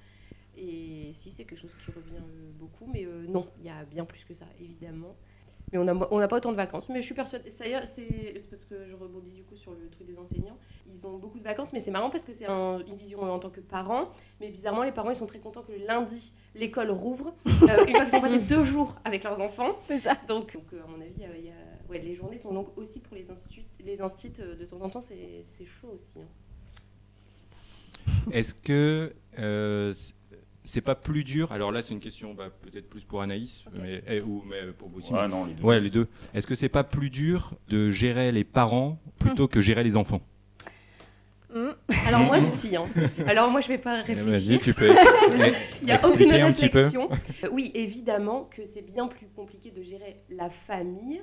[0.57, 2.23] Et si, c'est quelque chose qui revient
[2.59, 2.87] beaucoup.
[2.92, 5.14] Mais euh, non, il y a bien plus que ça, évidemment.
[5.71, 6.88] Mais on n'a on pas autant de vacances.
[6.88, 7.51] Mais je suis persuadée.
[7.59, 10.57] D'ailleurs, c'est c'est parce que je rebondis du coup sur le truc des enseignants.
[10.90, 13.38] Ils ont beaucoup de vacances, mais c'est marrant parce que c'est un- une vision en
[13.38, 14.09] tant que parent.
[14.40, 17.35] Mais bizarrement, les parents, ils sont très contents que le lundi, l'école rouvre.
[17.47, 19.73] Euh, une fois qu'ils ont passé deux jours avec leurs enfants.
[19.87, 20.14] C'est ça.
[20.27, 21.53] Donc, donc, à mon avis, il y a- il y a-
[21.90, 23.64] ouais, les journées sont longues aussi pour les instituts.
[23.85, 26.14] Les instituts, euh, de temps en temps, c'est c'est chaud aussi.
[26.20, 26.27] hein.
[28.33, 29.94] Est-ce que euh,
[30.64, 31.51] c'est pas plus dur?
[31.53, 34.88] Alors là, c'est une question bah, peut-être plus pour Anaïs, mais, eh, ou mais pour
[34.88, 35.12] vous aussi.
[35.12, 35.62] Ouais, non, les deux.
[35.62, 36.09] Ouais, les deux.
[36.35, 40.20] Est-ce que c'est pas plus dur de gérer les parents plutôt que gérer les enfants?
[42.07, 42.77] Alors moi, si.
[42.77, 42.87] hein.
[43.27, 44.61] Alors moi, je vais pas Eh, Vas-y, réfléchir.
[44.61, 44.90] tu peux
[45.81, 47.09] Il n'y a aucune réflexion.
[47.44, 51.22] Euh, Oui, évidemment que c'est bien plus compliqué de gérer la famille.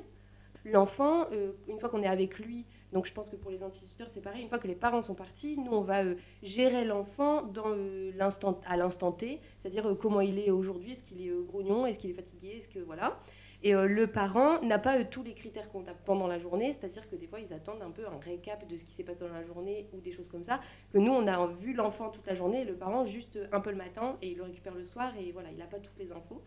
[0.66, 4.10] L'enfant, euh, une fois qu'on est avec lui, donc je pense que pour les instituteurs,
[4.10, 4.42] c'est pareil.
[4.42, 8.12] Une fois que les parents sont partis, nous, on va euh, gérer l'enfant dans euh,
[8.16, 12.10] l'instant, à l'instant T, c'est-à-dire comment il est aujourd'hui, est-ce qu'il est grognon, est-ce qu'il
[12.10, 13.20] est fatigué, est-ce que voilà.
[13.64, 17.16] Et le parent n'a pas tous les critères qu'on a pendant la journée, c'est-à-dire que
[17.16, 19.44] des fois, ils attendent un peu un récap de ce qui s'est passé dans la
[19.44, 20.60] journée ou des choses comme ça.
[20.92, 23.78] Que nous, on a vu l'enfant toute la journée le parent juste un peu le
[23.78, 26.44] matin et il le récupère le soir et voilà, il n'a pas toutes les infos.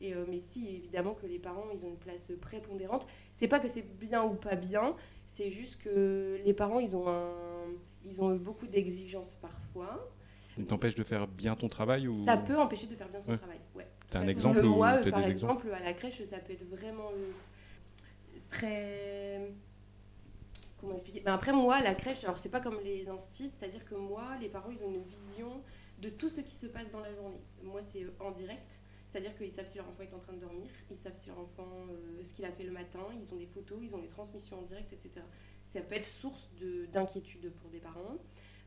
[0.00, 3.06] Et, euh, mais si, évidemment, que les parents, ils ont une place prépondérante.
[3.32, 4.94] C'est pas que c'est bien ou pas bien,
[5.26, 7.30] c'est juste que les parents, ils ont, un,
[8.04, 10.10] ils ont beaucoup d'exigences parfois.
[10.56, 13.30] Ça t'empêche de faire bien ton travail ou Ça peut empêcher de faire bien son
[13.30, 13.36] Ouais.
[13.38, 13.60] travail.
[13.74, 13.86] Ouais.
[14.10, 16.52] T'as un exemple Euh, ou Moi, par des exemples exemple, à la crèche, ça peut
[16.54, 17.30] être vraiment euh,
[18.48, 19.52] très.
[20.80, 21.20] Comment expliquer?
[21.20, 24.24] Ben Après, moi, à la crèche, alors c'est pas comme les instits, c'est-à-dire que moi,
[24.40, 25.62] les parents, ils ont une vision
[26.00, 27.40] de tout ce qui se passe dans la journée.
[27.62, 30.68] Moi, c'est en direct, c'est-à-dire qu'ils savent si leur enfant est en train de dormir,
[30.90, 33.46] ils savent si leur enfant, euh, ce qu'il a fait le matin, ils ont des
[33.46, 35.24] photos, ils ont des transmissions en direct, etc.
[35.64, 38.16] Ça peut être source de- d'inquiétude pour des parents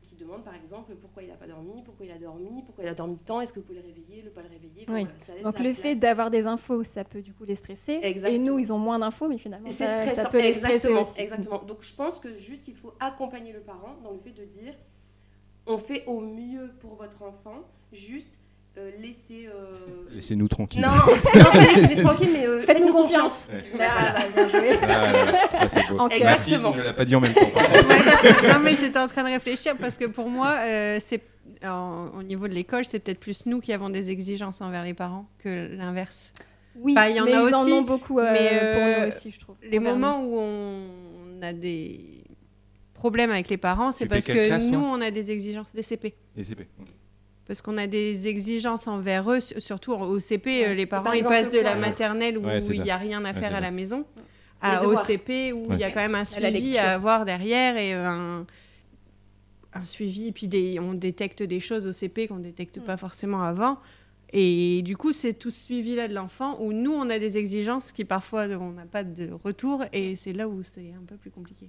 [0.02, 2.88] qui demandent par exemple pourquoi il n'a pas dormi, pourquoi il a dormi, pourquoi il
[2.88, 4.84] a dormi tant, est-ce que vous pouvez le réveiller, ne pas le réveiller.
[4.86, 5.04] Enfin, Oui.
[5.04, 5.76] voilà, ça laisse Donc le place.
[5.78, 8.00] fait d'avoir des infos, ça peut du coup les stresser.
[8.02, 8.34] Exactement.
[8.34, 9.86] Et nous, ils ont moins d'infos, mais finalement, ça,
[10.30, 11.20] peut les stresser exactement, aussi.
[11.22, 11.62] exactement.
[11.64, 14.74] Donc je pense que juste il faut accompagner le parent dans le fait de dire
[15.66, 18.38] on fait au mieux pour votre enfant, juste
[18.78, 19.46] euh, laissez.
[19.46, 19.76] euh,
[20.14, 20.80] Laissez-nous tranquilles.
[20.82, 23.48] Non, non, pas laissez-les tranquilles, mais euh, Faites-nous confiance.
[23.52, 23.64] Ouais.
[23.74, 24.26] Voilà.
[24.34, 24.70] Bien joué.
[25.68, 25.98] C'est beau.
[25.98, 26.74] En Mathilde Exactement.
[26.74, 27.40] ne l'a pas dit en même temps.
[27.40, 31.20] non, mais j'étais en train de réfléchir parce que pour moi, euh, c'est
[31.64, 35.26] au niveau de l'école, c'est peut-être plus nous qui avons des exigences envers les parents
[35.38, 36.32] que l'inverse.
[36.76, 39.02] Oui, Enfin, il y en mais a ils aussi, en ont beaucoup euh, mais, pour
[39.02, 39.56] nous aussi, je trouve.
[39.62, 42.24] Les moments où on a des
[42.94, 46.14] problèmes avec les parents, c'est parce que classe, nous, on a des exigences des CP.
[46.36, 46.66] Et CP.
[47.46, 50.68] Parce qu'on a des exigences envers eux, su- surtout au CP, Ouais.
[50.68, 53.24] euh, les parents, Par ils passent de la maternelle où Ouais, il n'y a rien
[53.24, 54.06] à faire à la maison,
[54.62, 54.96] à, au.
[54.96, 56.80] CP où il y a quand même un suivi lecture.
[56.80, 58.46] à avoir derrière et euh, un,
[59.74, 60.28] un suivi.
[60.28, 62.84] Et puis des, on détecte des choses au CP qu'on ne détecte Mm.
[62.84, 63.78] pas forcément avant.
[64.32, 67.92] Et du coup, c'est tout ce suivi-là de l'enfant où nous, on a des exigences
[67.92, 69.84] qui parfois, on n'a pas de retour.
[69.92, 71.68] Et c'est là où c'est un peu plus compliqué.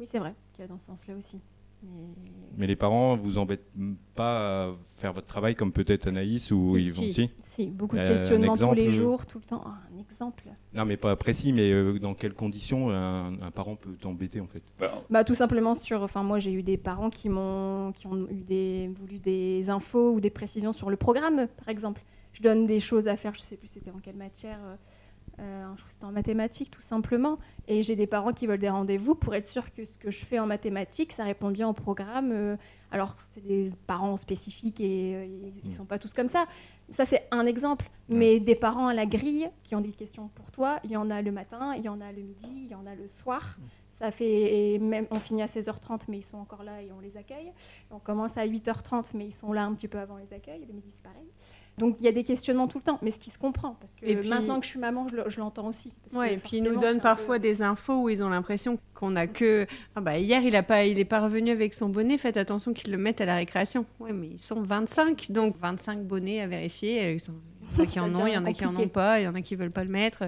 [0.00, 1.38] Oui, c'est vrai qu'il y a dans ce sens-là aussi.
[1.82, 2.66] Mais...
[2.66, 3.68] Les parents vous embêtent
[4.14, 7.12] pas à faire votre travail comme peut-être Anaïs ou Si, ils vont si.
[7.12, 9.62] si Si, beaucoup de Euh, questionnements tous les jours, tout le temps.
[9.66, 13.76] Ah, un exemple Non, mais pas précis, mais euh, dans quelles conditions un, un parent
[13.76, 14.62] peut t'embêter en fait?
[14.80, 16.02] Bah, Bah, tout simplement sur.
[16.02, 20.12] Enfin, moi, j'ai eu des parents qui m'ont, qui ont eu des, voulu des infos
[20.14, 22.02] ou des précisions sur le programme, par exemple.
[22.32, 24.58] Je donne des choses à faire, je sais plus c'était en quelle matière.
[24.64, 24.76] euh,
[25.38, 27.38] euh, je crois que c'était en mathématiques, tout simplement.
[27.68, 30.24] Et j'ai des parents qui veulent des rendez-vous pour être sûr que ce que je
[30.24, 32.32] fais en mathématiques, ça répond bien au programme.
[32.32, 32.56] euh,
[32.92, 35.76] alors, c'est des parents spécifiques et euh, ils ne Mm.
[35.76, 36.46] sont pas tous comme ça.
[36.90, 37.90] Ça, c'est un exemple.
[38.08, 41.10] Mais des parents à la grille qui ont des questions pour toi, il y en
[41.10, 43.58] a le matin, il y en a le midi, il y en a le soir.
[43.90, 47.00] Ça fait et même on finit à 16h30 mais ils sont encore là et on
[47.00, 47.50] les accueille.
[47.90, 50.64] On commence à 8h30 mais ils sont là un petit peu avant les accueils.
[50.66, 51.26] Le midi c'est pareil.
[51.78, 53.92] Donc il y a des questionnements tout le temps, mais ce qui se comprend parce
[53.92, 55.92] que Et puis- maintenant que je suis maman, je le- je l'entends aussi.
[56.14, 59.14] Ouais, et puis ils nous donnent parfois peu- des infos où ils ont l'impression qu'on
[59.16, 62.16] a que ah bah hier il a pas il est pas revenu avec son bonnet,
[62.16, 63.84] faites attention qu'ils le mettent à la récréation.
[64.00, 67.18] Ouais, mais ils sont 25 donc 25 bonnets à vérifier, euh,
[67.78, 69.20] il y en a qui en ont, il y en a qui en ont pas,
[69.20, 70.24] il y en a qui veulent pas le mettre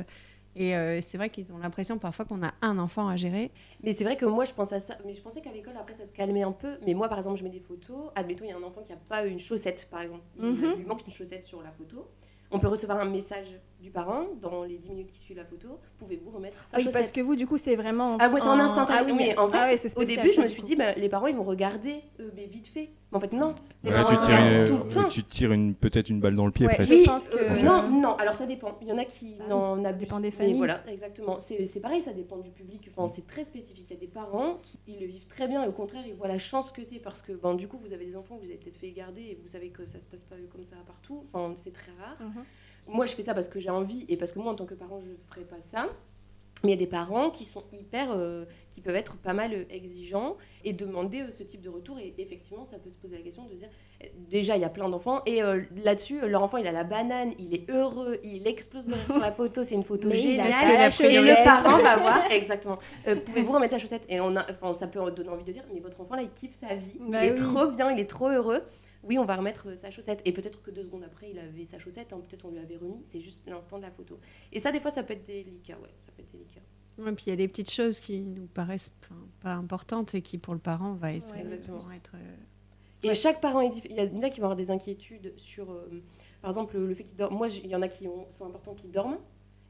[0.59, 3.51] et euh, c'est vrai qu'ils ont l'impression parfois qu'on a un enfant à gérer.
[3.83, 4.99] Mais c'est vrai que moi, je pense à ça.
[5.07, 6.79] Mais je pensais qu'à l'école, après, ça se calmait un peu.
[6.87, 8.11] Mais moi, par exemple, je mets des photos.
[8.17, 10.25] Admettons, il y a un enfant qui n'a pas une chaussette, par exemple.
[10.37, 10.75] Il Mhm.
[10.77, 12.09] lui manque une chaussette sur la photo.
[12.51, 15.79] On peut recevoir un message du parent dans les 10 minutes qui suivent la photo.
[15.99, 18.41] Pouvez-vous remettre sa Ah oui, chaussette parce que vous du coup c'est vraiment Ah ouais,
[18.41, 18.99] c'est en instantané.
[19.01, 20.93] Ah oui, mais en fait, ah ouais, c'est au début, je me suis dit, bah,
[20.95, 22.91] les parents, ils vont regarder, euh, mais vite fait.
[23.13, 23.55] Mais en fait, non.
[23.85, 25.09] Les Ouais, parents, tu tires, une, tout le temps.
[25.09, 26.91] tu tires une- peut-être une balle dans le pied Ouais, presque.
[26.91, 28.77] je Oui, pense que- euh, non, non, alors ça dépend.
[28.83, 30.01] Il y en a qui oui, n'en ça abusent.
[30.09, 30.55] dépend des Mais familles.
[30.59, 31.39] voilà, exactement.
[31.39, 32.91] C'est c'est pareil, ça dépend du public.
[32.97, 33.87] Enfin, c'est très spécifique.
[33.89, 36.15] Il y a des parents qui ils le vivent très bien et au contraire, ils
[36.15, 38.43] voient la chance que c'est parce que ben, du coup, vous avez des enfants que
[38.45, 40.77] vous avez peut-être fait garder et vous savez que ça se passe pas comme ça
[40.87, 41.25] partout.
[41.33, 42.17] Enfin, c'est très rare.
[42.21, 42.43] Mhm.
[42.89, 44.75] Moi, je fais ça parce que j'ai envie et parce que moi, en tant que
[44.75, 45.89] parent, je ferais pas ça.
[46.65, 49.53] Mais il y a des parents qui sont hyper, euh, qui peuvent être pas mal
[49.55, 52.01] euh, exigeants et demander euh, ce type de retour.
[52.01, 53.69] Et effectivement, ça peut se poser la question de dire,
[54.29, 57.31] déjà, il y a plein d'enfants et euh, là-dessus, leur enfant, il a la banane,
[57.39, 60.51] il est heureux, il explose de rire sur la photo, c'est une photo Mais géniale.
[60.51, 62.79] la et le parent va voir, exactement.
[63.05, 64.07] Pouvez-vous remettre sa chaussette?
[64.09, 66.57] Et on a, ça peut donner envie de dire, mais votre enfant là, il kiffe
[66.57, 68.63] sa vie, Bah il est trop bien, il est trop heureux.
[69.05, 70.23] Oui, on va remettre euh, sa chaussette.
[70.25, 72.77] Et peut-être que deux secondes après, il avait sa chaussette, hein, peut-être on lui avait
[72.77, 73.01] remis.
[73.07, 74.19] C'est juste l'instant de la photo.
[74.53, 75.79] Et ça, des fois, ça peut être délicat.
[75.81, 76.61] Ouais, ça peut être délicat.
[76.99, 78.91] Ouais, puis il y a des petites choses qui nous paraissent
[79.41, 81.79] pas importantes et qui pour le parent va être, Ouais, exactement.
[81.79, 82.37] vont être, euh,
[83.05, 83.95] Et chaque parent est différent.
[83.97, 86.03] Il y en a qui vont avoir des inquiétudes sur, euh,
[86.43, 87.37] par exemple, le, le fait qu'ils dorment.
[87.37, 89.19] Moi, il y en a qui ont- sont importants qu'ils dorment.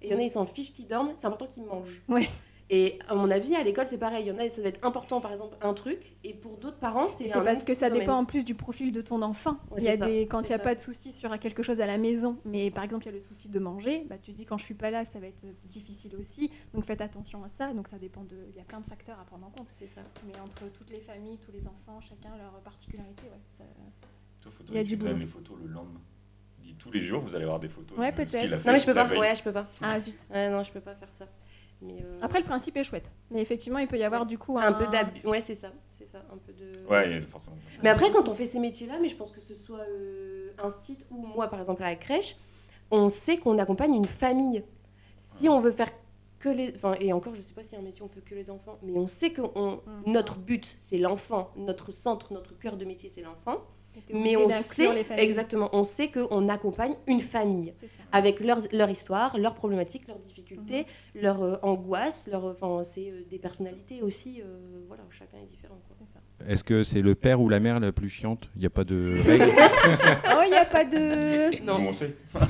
[0.00, 1.10] Et il y en a, ils s'en fichent qu'ils dorment.
[1.16, 2.00] C'est important qu'ils mangent.
[2.08, 2.26] Ouais.
[2.70, 4.24] Et à mon avis, à l'école, c'est pareil.
[4.26, 6.16] Il y en a, ça va être important, par exemple, un truc.
[6.22, 8.02] Et pour d'autres parents, c'est C'est parce que ça domaine.
[8.02, 9.52] dépend en plus du profil de ton enfant.
[9.70, 10.64] Ouais, il y a c'est ça, des, quand il n'y a ça.
[10.64, 13.12] pas de souci sur quelque chose à la maison, mais par exemple il y a
[13.14, 15.46] le souci de manger, bah, tu dis quand je suis pas là ça va être
[15.64, 17.72] difficile aussi, donc faites attention à ça.
[17.72, 19.68] Donc ça dépend de, il y a plein de facteurs à prendre en compte.
[19.70, 20.02] C'est ça.
[20.26, 23.40] Mais entre toutes les familles, tous les enfants, chacun leur particularité, ouais.
[23.50, 23.64] ça-
[24.68, 25.20] Il y a du tu donnes boulot.
[25.20, 26.00] les photos le lendemain.
[26.60, 27.96] Il dit tous les jours, vous allez avoir des photos.
[27.96, 28.34] Ouais, peut-être.
[28.66, 29.04] Non, mais je peux pas.
[29.04, 29.18] veille.
[29.18, 29.66] Ouais, je peux pas.
[29.80, 30.16] Ah zut.
[30.30, 31.26] Ouais, non, je peux pas faire ça.
[31.80, 34.58] Mais euh, Après le principe est chouette, mais effectivement il peut y avoir du coup
[34.58, 35.24] un, un peu d'abus.
[35.26, 35.72] Ouais, c'est ça.
[35.90, 36.18] C'est ça.
[36.32, 36.72] Un peu de.
[36.88, 37.56] Ouais, il y a forcément.
[37.82, 40.70] Mais après, quand on fait ces métiers-là, mais je pense que ce soit euh, un
[40.70, 42.36] site ou moi, par exemple, à la crèche,
[42.90, 44.64] on sait qu'on accompagne une famille.
[45.16, 45.88] Si on veut faire
[46.38, 46.72] que les...
[46.74, 48.96] Enfin, et encore, je sais pas si un métier, on fait que les enfants, mais
[48.98, 50.02] on sait que on- Mhm.
[50.12, 51.50] notre but, c'est l'enfant.
[51.56, 53.62] Notre centre, notre cœur de métier, c'est l'enfant.
[54.12, 57.86] Mais on sait, exactement, on sait qu'on accompagne une famille ça.
[58.12, 61.22] avec leur, leur histoire, leurs problématiques, leurs difficultés, Mhm.
[61.22, 64.40] leurs euh, angoisses, leurs, enfin, c'est euh, des personnalités aussi.
[64.40, 64.44] euh,
[64.88, 65.78] voilà, chacun est différent.
[66.04, 66.20] ça.
[66.48, 68.48] Est-ce que c'est le père ou la mère la plus chiante?
[68.54, 71.62] Il n'y a pas de règle Oh il n'y a pas de.
[71.62, 72.16] Nous, on sait.
[72.34, 72.46] Ah,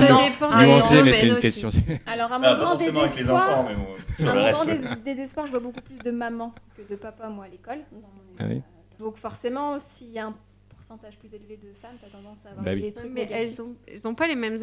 [0.00, 0.18] ça non.
[0.18, 1.40] dépend Ah, des Nuancé, mais c'est une aussi.
[1.40, 1.68] question.
[2.06, 4.38] Alors à mon Ah, pas grand forcément avec les enfants, mais bon, sur À le
[4.40, 4.64] mon reste.
[4.64, 7.78] grand dés- désespoir, je vois beaucoup plus de mamans que de papa, moi, à l'école.
[7.92, 8.00] mon
[8.38, 8.62] Ah oui.
[8.98, 10.34] Donc forcément, s'il y a un
[10.80, 12.80] pourcentage plus élevé de femmes, tu as tendance à avoir Bah oui.
[12.80, 13.54] des trucs Mais négatifs.
[13.58, 14.56] elles ont, elles ont pas les mêmes.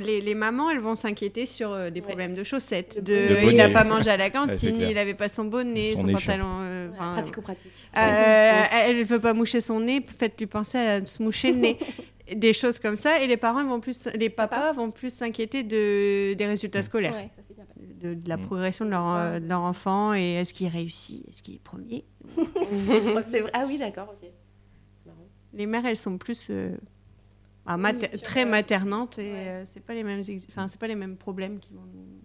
[0.00, 2.06] Les, les mamans, elles vont s'inquiéter sur euh, des Ouais.
[2.06, 3.02] problèmes de chaussettes.
[3.02, 6.12] De, il n'a pas mangé à la cantine, il avait pas son bonnet, Son son,
[6.12, 6.60] pantalon.
[6.60, 7.72] euh, enfin, Pratico-pratique.
[7.96, 11.78] euh, elle veut pas moucher son nez, faites-lui penser à se moucher le nez.
[12.34, 13.20] Des choses comme ça.
[13.22, 17.12] Et les parents vont plus, les papas vont plus s'inquiéter de, des résultats scolaires.
[17.12, 17.64] Ouais, ça c'est bien.
[17.66, 17.80] passé.
[18.00, 18.40] De, de la Mm.
[18.40, 22.04] progression de leur, euh, de leur enfant et est-ce qu'il réussit, est-ce qu'il est premier?
[23.30, 23.50] c'est vrai.
[23.52, 24.30] Ah oui, d'accord, ok.
[25.54, 26.76] Les mères, elles sont plus euh,
[27.66, 29.48] ah, mater- très euh, maternantes et ouais.
[29.48, 31.82] euh, c'est pas les mêmes, enfin c'est pas les mêmes problèmes qui vont.
[31.94, 32.20] nous-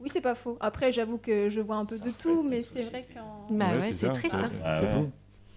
[0.00, 0.56] Oui, c'est pas faux.
[0.60, 3.46] Après, j'avoue que je vois un peu Ça de tout, mais c'est vrai qu'en.
[3.54, 4.34] Bah ouais, c'est triste.
[4.36, 4.50] hein.
[4.64, 5.02] Ah C'est ouais.
[5.04, 5.10] fou.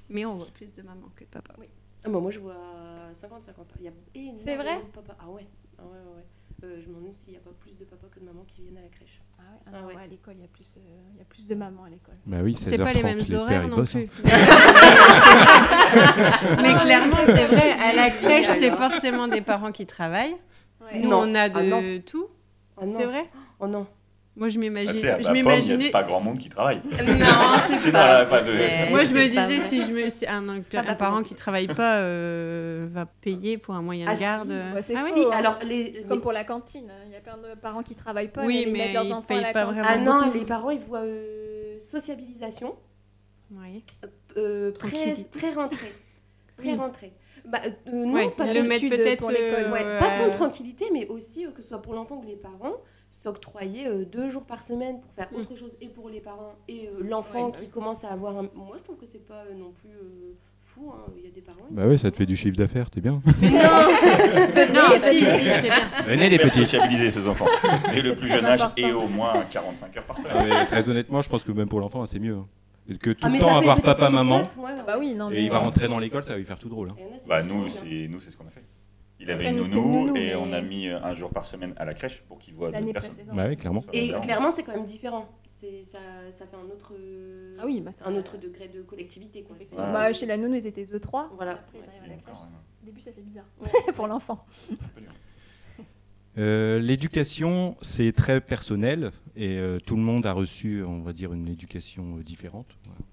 [0.09, 1.55] Mais on voit plus de mamans que de papas.
[2.03, 2.53] Ah bah moi je vois
[3.13, 3.73] 50-50.
[3.79, 5.15] Il y a énormément C'est vrai de papas.
[5.19, 5.47] Ah ouais.
[5.79, 6.25] Ah ouais, ouais, ouais.
[6.65, 8.63] Euh, je me demande s'il n'y a pas plus de papas que de mamans qui
[8.63, 9.21] viennent à la crèche.
[9.37, 9.95] Ah ouais, ah Ah non, ouais.
[9.95, 10.81] ouais, à l'école, il y, a plus, euh,
[11.13, 12.15] il y a plus de mamans à l'école.
[12.25, 14.09] Bah oui, C'est pas les 16h30, mêmes horaires non bossent, plus.
[14.25, 14.25] hein.
[16.61, 20.35] Mais clairement, c'est vrai, à la crèche, c'est forcément des parents qui travaillent.
[20.81, 20.99] Ouais.
[20.99, 21.19] Nous, Non.
[21.29, 21.81] on a Ah de non.
[22.05, 22.27] tout.
[22.97, 23.29] C'est vrai?
[23.59, 23.85] Oh non.
[24.37, 25.07] Moi, je Ah, m'imagine.
[25.07, 25.87] à je m'imaginais.
[25.87, 26.81] a pas grand monde qui travaille.
[26.83, 26.97] Non,
[27.77, 28.25] c'est pas.
[28.41, 28.89] de.
[28.89, 30.43] Moi, je me disais, si je me, si un,
[30.97, 34.21] parent qui travaille pas euh, va payer pour un moyen Ah, de si.
[34.23, 34.53] garde.
[34.73, 35.15] Bah, c'est ah oui faux.
[35.21, 35.29] Si, hein.
[35.31, 36.01] alors les.
[36.01, 36.91] C'est comme pour la cantine.
[37.07, 39.37] Il y a plein de parents qui travaillent pas, Oui, mais ils leurs enfants payent
[39.37, 39.81] à la pas cantine.
[39.81, 40.11] vraiment.
[40.11, 40.37] Ah non, beaucoup.
[40.39, 42.75] les parents ils voient euh, sociabilisation,
[43.51, 43.85] Oui.
[44.35, 45.29] euh, pré- Tranquillité.
[45.37, 45.93] pré-rentrée.
[46.57, 47.13] Pré-rentrée.
[47.47, 50.27] Bah, euh, non, Ouais, pas, le mettre peut-être pour l'école, euh, ouais, pas tant euh,
[50.29, 52.73] de tranquillité, mais aussi euh, que ce soit pour l'enfant ou les parents,
[53.11, 55.41] s'octroyer euh, deux jours par semaine pour faire Mm.
[55.41, 58.37] autre chose et pour les parents et euh, l'enfant Ouais, bah qui commence à avoir
[58.37, 58.49] un.
[58.55, 61.05] Moi je trouve que c'est pas euh, non plus euh, fou, hein.
[61.17, 61.59] il y a des parents.
[61.69, 63.21] Bah oui, ça te fait du chiffre d'affaires, t'es bien.
[64.73, 65.89] Non, si, si, c'est bien.
[66.05, 66.49] Venez les petits.
[66.65, 67.45] sociabiliser ses enfants
[67.91, 68.87] dès le plus jeune âge important.
[68.87, 70.57] et au moins 45 heures par Ah, semaine.
[70.59, 72.37] mais très honnêtement, je pense que même pour l'enfant, c'est mieux.
[72.99, 75.37] Que tout Ah, le temps avoir papa, maman, ouais, ouais, Bah oui, non, mais.
[75.37, 76.89] et il va rentrer dans l'école, ça va lui faire tout drôle.
[76.89, 76.95] hein.
[77.11, 78.63] En a, c'est Bah nous, c'est nous, c'est ce qu'on a fait.
[79.19, 81.31] Il avait Après, une nous, nounou, nounou, et mais- on a mis euh, un jour
[81.31, 83.25] par semaine à la crèche pour qu'il voit d'autres personnes.
[83.33, 83.83] Bah oui, clairement.
[83.93, 85.27] Et clairement, c'est quand même différent.
[85.47, 85.97] C'est ça,
[86.31, 89.41] ça fait un autre, euh, Ah oui, bah, c'est un autre degré de collectivité.
[89.43, 89.55] Quoi.
[89.55, 89.65] Ouais.
[89.93, 91.29] Bah, chez la nounou, ils étaient 2-3.
[91.37, 91.53] Voilà.
[91.53, 92.35] Après, ils arrivent à la Et crèche.
[92.37, 92.59] encore, hein.
[92.83, 93.45] Au début, ça fait bizarre
[93.95, 94.37] pour l'enfant.
[96.37, 101.33] Euh, L'éducation, c'est très personnel et euh, tout le monde a reçu, on va dire,
[101.33, 102.67] une éducation euh, différente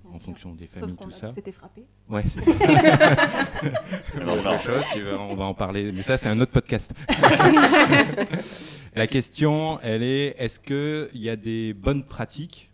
[0.08, 0.22] en sûr.
[0.24, 1.28] fonction des familles, tout ça.
[1.28, 1.84] tous été frappés.
[2.08, 4.26] Ouais, c'est ça.
[4.26, 4.82] Autre chose,
[5.18, 6.92] on va en parler, mais ça, c'est un autre podcast.
[8.94, 12.70] La question, elle est est-ce qu'il y a des bonnes pratiques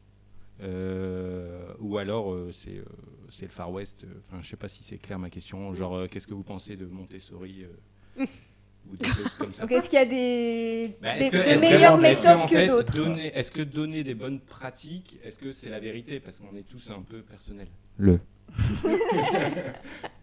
[0.60, 2.84] euh, ou alors euh, c'est euh,
[3.30, 5.72] c'est le Far West Enfin, je sais pas si c'est clair ma question.
[5.74, 7.64] Genre, euh, qu'est-ce que vous pensez de Montessori
[8.18, 8.26] euh,
[8.90, 11.96] ou des choses comme ça Donc, est-ce qu'il y a des, Bah, des- que- meilleures
[11.96, 15.70] que, méthodes que fait, d'autres donner- Est-ce que donner des bonnes pratiques, est-ce que c'est
[15.70, 16.20] la vérité?
[16.20, 17.68] Parce qu'on est tous un peu personnels.
[17.98, 18.20] Le.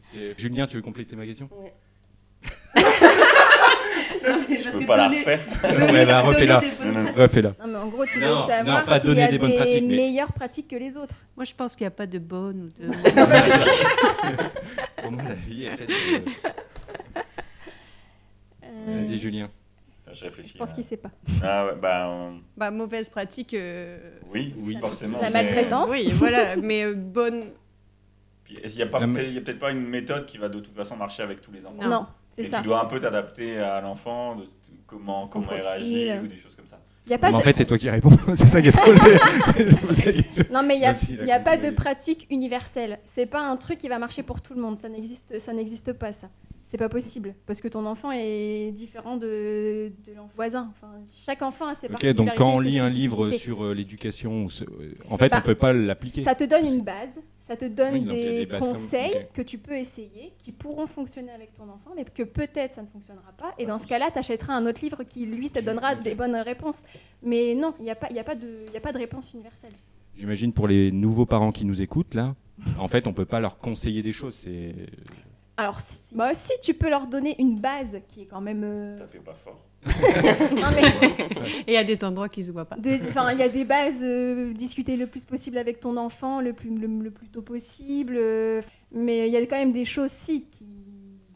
[0.02, 1.50] C'est- Julien, tu veux compléter ma question?
[1.52, 1.74] Ouais.
[4.26, 5.40] Je peux pas la refaire.
[6.08, 6.62] Bah, refais-la.
[6.84, 7.14] Non, non, non.
[7.16, 7.50] Refais-la.
[7.60, 9.38] Non, mais en gros, tu veux Non, non, savoir pas s'il y donner a des
[9.38, 11.16] bonnes pratiques, mais- meilleures pratiques que les autres.
[11.36, 12.88] Moi, je pense qu'il n'y a pas de bonne ou de.
[15.02, 15.94] Pour moi, la vie est faite de-
[18.88, 19.50] Vas-y, Julien.
[20.14, 20.52] Je réfléchis.
[20.54, 21.10] Je pense qu'il sait pas.
[21.44, 23.54] Ah ouais, bah, euh, Bah, mauvaise pratique.
[23.56, 23.98] euh,
[24.32, 25.20] oui, oui, forcément.
[25.22, 25.90] La maltraitance.
[25.92, 27.46] Oui, voilà, mais euh, bonne.
[28.46, 30.60] Qu'il n'y a, mais- peut-être- il y a peut-être pas une méthode qui va de
[30.60, 31.82] toute façon marcher avec tous les enfants?
[31.82, 31.90] Non.
[31.90, 32.58] Non, c'est ça.
[32.60, 34.38] tu dois un peu t'adapter à l'enfant,
[34.86, 36.80] comment, Son comment il réagit ou des choses comme ça.
[37.08, 38.10] Il y a pas En fait, c'est toi qui réponds.
[38.36, 38.96] c'est ça qui est drôle.
[40.52, 43.00] Non, mais il n'y a, Merci, il a il y a pas de pratique universelle.
[43.06, 44.78] C'est pas un truc qui va marcher pour tout le monde.
[44.78, 46.30] Ça n'existe, ça n'existe pas, ça.
[46.76, 47.36] C'est pas possible.
[47.46, 50.74] Parce que ton enfant est différent de, de l'enfant voisin.
[50.76, 50.92] Enfin,
[51.26, 52.32] chaque enfant a ses Ok, particularités.
[52.32, 54.48] donc quand on lit un livre sur euh, l'éducation,
[54.82, 56.22] euh, en fait, Bah, on peut pas l'appliquer.
[56.22, 59.42] Ça te donne une base, ça te donne Oui, des, des bases comme- conseils que
[59.42, 63.32] tu peux essayer, qui pourront fonctionner avec ton enfant, mais que peut-être ça ne fonctionnera
[63.38, 63.54] pas.
[63.58, 66.14] Et Pas dans ce cas-là, tu achèteras un autre livre qui, lui, te donnera des
[66.14, 66.84] bonnes réponses.
[67.24, 68.98] Mais non, il n'y a, pas- il y a, pas de- y a pas de
[68.98, 69.72] réponse universelle.
[70.18, 72.36] J'imagine pour les nouveaux parents qui nous écoutent là,
[72.78, 74.36] en fait, on peut pas leur conseiller des choses.
[74.36, 74.76] C'est
[75.58, 78.64] Alors, si, bah, si tu peux leur donner une base qui est quand même.
[78.64, 79.60] euh, Ça fait pas fort.
[79.86, 80.82] non, mais
[81.68, 82.76] Et il y a des endroits qui se voient pas.
[83.04, 86.54] enfin, il y a des bases, euh, discuter le plus possible avec ton enfant, le
[86.54, 88.16] plus, le, le plus tôt possible.
[88.18, 90.66] euh, mais il y a quand même des choses, si, qui,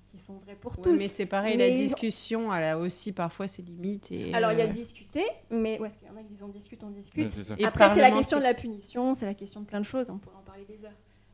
[0.10, 0.97] qui sont vraies pour Ouais, tous.
[0.99, 4.12] mais c'est pareil, Mais- la discussion, elle a aussi parfois ses limites.
[4.12, 6.29] Et, Alors, il y a euh, discuter, mais ouais, parce qu'il y en a qui
[6.29, 7.25] disent on discute, on discute.
[7.36, 7.55] Ouais.
[7.60, 10.10] Et Après, c'est la question de la punition, c'est la question de plein de choses,
[10.10, 10.91] on pourrait en parler des heures.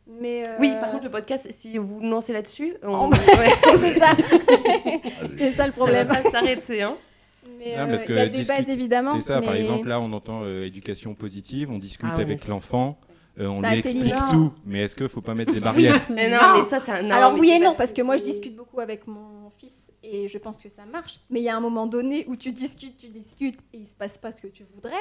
[0.07, 3.09] Mais euh, Oui, par contre, le podcast, si vous lancez là-dessus, on...
[3.09, 3.15] Ouais,
[3.75, 4.11] c'est ça,
[5.37, 6.07] c'est ça le ça va problème.
[6.07, 6.83] pas s'arrêter.
[6.83, 6.95] Hein.
[7.59, 9.13] Mais euh, parce que y a des discute- bases évidemment.
[9.15, 12.97] C'est ça, par exemple, là, on entend euh, éducation positive, on discute Ah avec l'enfant,
[13.39, 14.23] euh, on C'est lui explique limite.
[14.31, 15.99] tout, mais est-ce qu'il faut pas mettre des barrières?
[16.11, 16.57] Mais non, Non.
[16.57, 17.01] mais ça, c'est un.
[17.01, 19.91] non, Alors mais oui et non, parce que moi je discute beaucoup avec mon fils
[20.03, 21.19] et je pense que ça marche.
[21.29, 23.95] Mais il y a un moment donné où tu discutes, tu discutes et il se
[23.95, 24.93] passe pas ce que tu voudrais.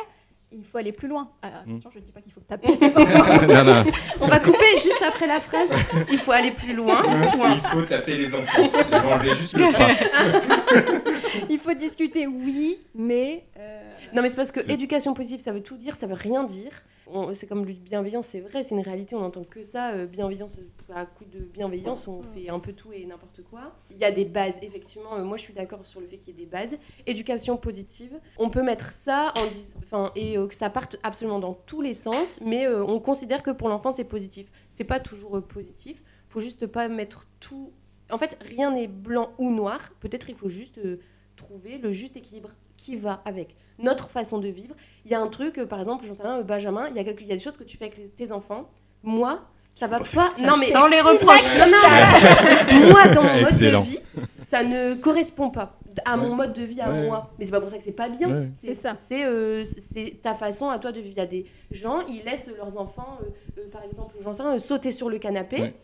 [0.57, 1.31] Il faut aller plus loin.
[1.43, 3.47] Alors, attention, je dis pas qu'il faut taper ses enfants.
[3.49, 3.85] Non, non,
[4.21, 5.71] On va couper juste après la phrase.
[6.11, 7.03] Il faut aller plus loin.
[7.03, 7.55] Point.
[7.55, 8.62] il faut taper les enfants.
[8.73, 11.45] Je vais enlever juste le pas.
[11.51, 13.83] il faut discuter, oui, mais euh,
[14.14, 16.45] Non, mais c'est parce que C'est- éducation positive, ça veut tout dire, ça veut rien
[16.45, 16.71] dire.
[17.07, 19.90] On- C'est comme le bienveillance, c'est vrai, c'est une réalité, on n'entend que ça.
[19.90, 20.59] euh, bienveillance,
[20.95, 23.75] à coup de bienveillance, on fait un peu tout et n'importe quoi.
[23.90, 25.14] Il y a des bases, effectivement.
[25.14, 26.79] euh, moi, je suis d'accord sur le fait qu'il y ait des bases.
[27.07, 31.38] Éducation positive, on peut mettre ça en dis- enfin, et euh, que ça parte absolument
[31.40, 34.46] dans tous les sens, mais euh, on considère que pour l'enfant, c'est positif.
[34.70, 36.02] C'est pas toujours euh, positif.
[36.28, 37.72] faut juste pas mettre tout.
[38.11, 39.78] En fait, rien n'est blanc ou noir.
[40.00, 40.98] Peut-être il faut juste euh,
[41.37, 44.74] trouver le juste équilibre qui va avec notre façon de vivre.
[45.04, 47.04] Il y a un truc, euh, par exemple, j'en sais rien, Benjamin, il y, a
[47.04, 48.68] quelque- il y a des choses que tu fais avec les- tes enfants.
[49.02, 50.04] Moi, ça va pas.
[50.04, 50.42] pas faire ça.
[50.46, 51.59] non mais Sans les reproches.
[51.59, 53.98] Non, non, moi, dans mon mode de vie,
[54.42, 57.07] ça ne correspond pas à mon mode de vie à Ouais.
[57.07, 57.30] moi.
[57.38, 58.28] Mais c'est pas pour ça que c'est pas bien.
[58.30, 58.48] Ouais.
[58.52, 58.94] C'est ça.
[58.94, 61.14] C'est euh, c'est ta façon à toi de vivre.
[61.16, 64.42] Il y a des gens, ils laissent leurs enfants, euh, euh, par exemple, j'en sais
[64.42, 65.61] rien, euh, sauter sur le canapé.
[65.61, 65.74] Ouais.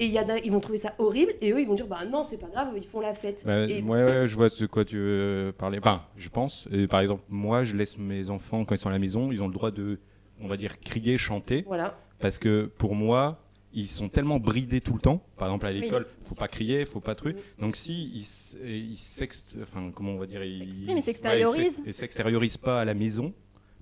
[0.00, 1.34] Et y a ils vont trouver ça horrible.
[1.40, 3.44] Et eux, ils vont dire Bah non, c'est pas grave, ils font la fête.
[3.46, 5.78] Bah, Et- ouais, ouais, je vois de quoi tu veux parler.
[5.78, 6.66] Enfin, je pense.
[6.72, 9.40] Et par exemple, moi, je laisse mes enfants, quand ils sont à la maison, ils
[9.42, 10.00] ont le droit de,
[10.40, 11.62] on va dire, crier, chanter.
[11.68, 11.96] Voilà.
[12.18, 13.38] Parce que pour moi,
[13.74, 15.22] ils sont tellement bridés tout le temps.
[15.36, 15.80] Par exemple, à Oui.
[15.80, 17.36] l'école, faut pas crier, faut pas truc.
[17.58, 22.56] Donc si ils, s- ils s'ex- enfin comment on va dire, ils S'expriment, ils s'extériorisent.
[22.56, 23.32] ouais, pas à la maison.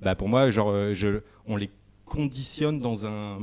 [0.00, 1.70] Bah pour moi, genre, euh, je, on les
[2.04, 3.38] conditionne dans un.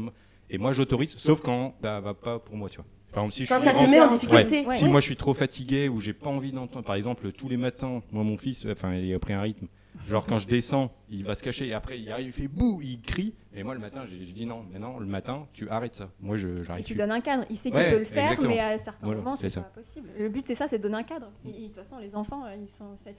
[0.49, 2.85] Et moi, j'autorise, sauf quand ça va pas pour moi, tu vois.
[3.11, 4.13] Par exemple, si je Quand suis ça se met en Ouais.
[4.13, 4.65] difficulté.
[4.67, 4.75] Ouais.
[4.77, 7.57] si moi je suis trop fatigué ou j'ai pas envie d'entendre, par exemple, tous les
[7.57, 9.67] matins, moi mon fils, enfin il a pris un rythme.
[10.07, 12.79] Genre quand je descends, il va se cacher et après il arrive, il fait bouh,
[12.81, 13.35] il crie.
[13.53, 16.09] Et moi le matin, je, je dis non, mais non, le matin, tu arrêtes ça.
[16.19, 16.97] Moi je et j'arrive tu plus.
[16.99, 17.45] donnes un cadre.
[17.49, 18.49] Il sait qu'il Ouais, peut le faire, exactement.
[18.49, 20.09] mais à certains Voilà, moments, c'est pas possible.
[20.17, 21.31] Le but, c'est ça, c'est de donner un cadre.
[21.45, 23.15] Et, et de toute façon, les enfants, euh, ils sont, c'est-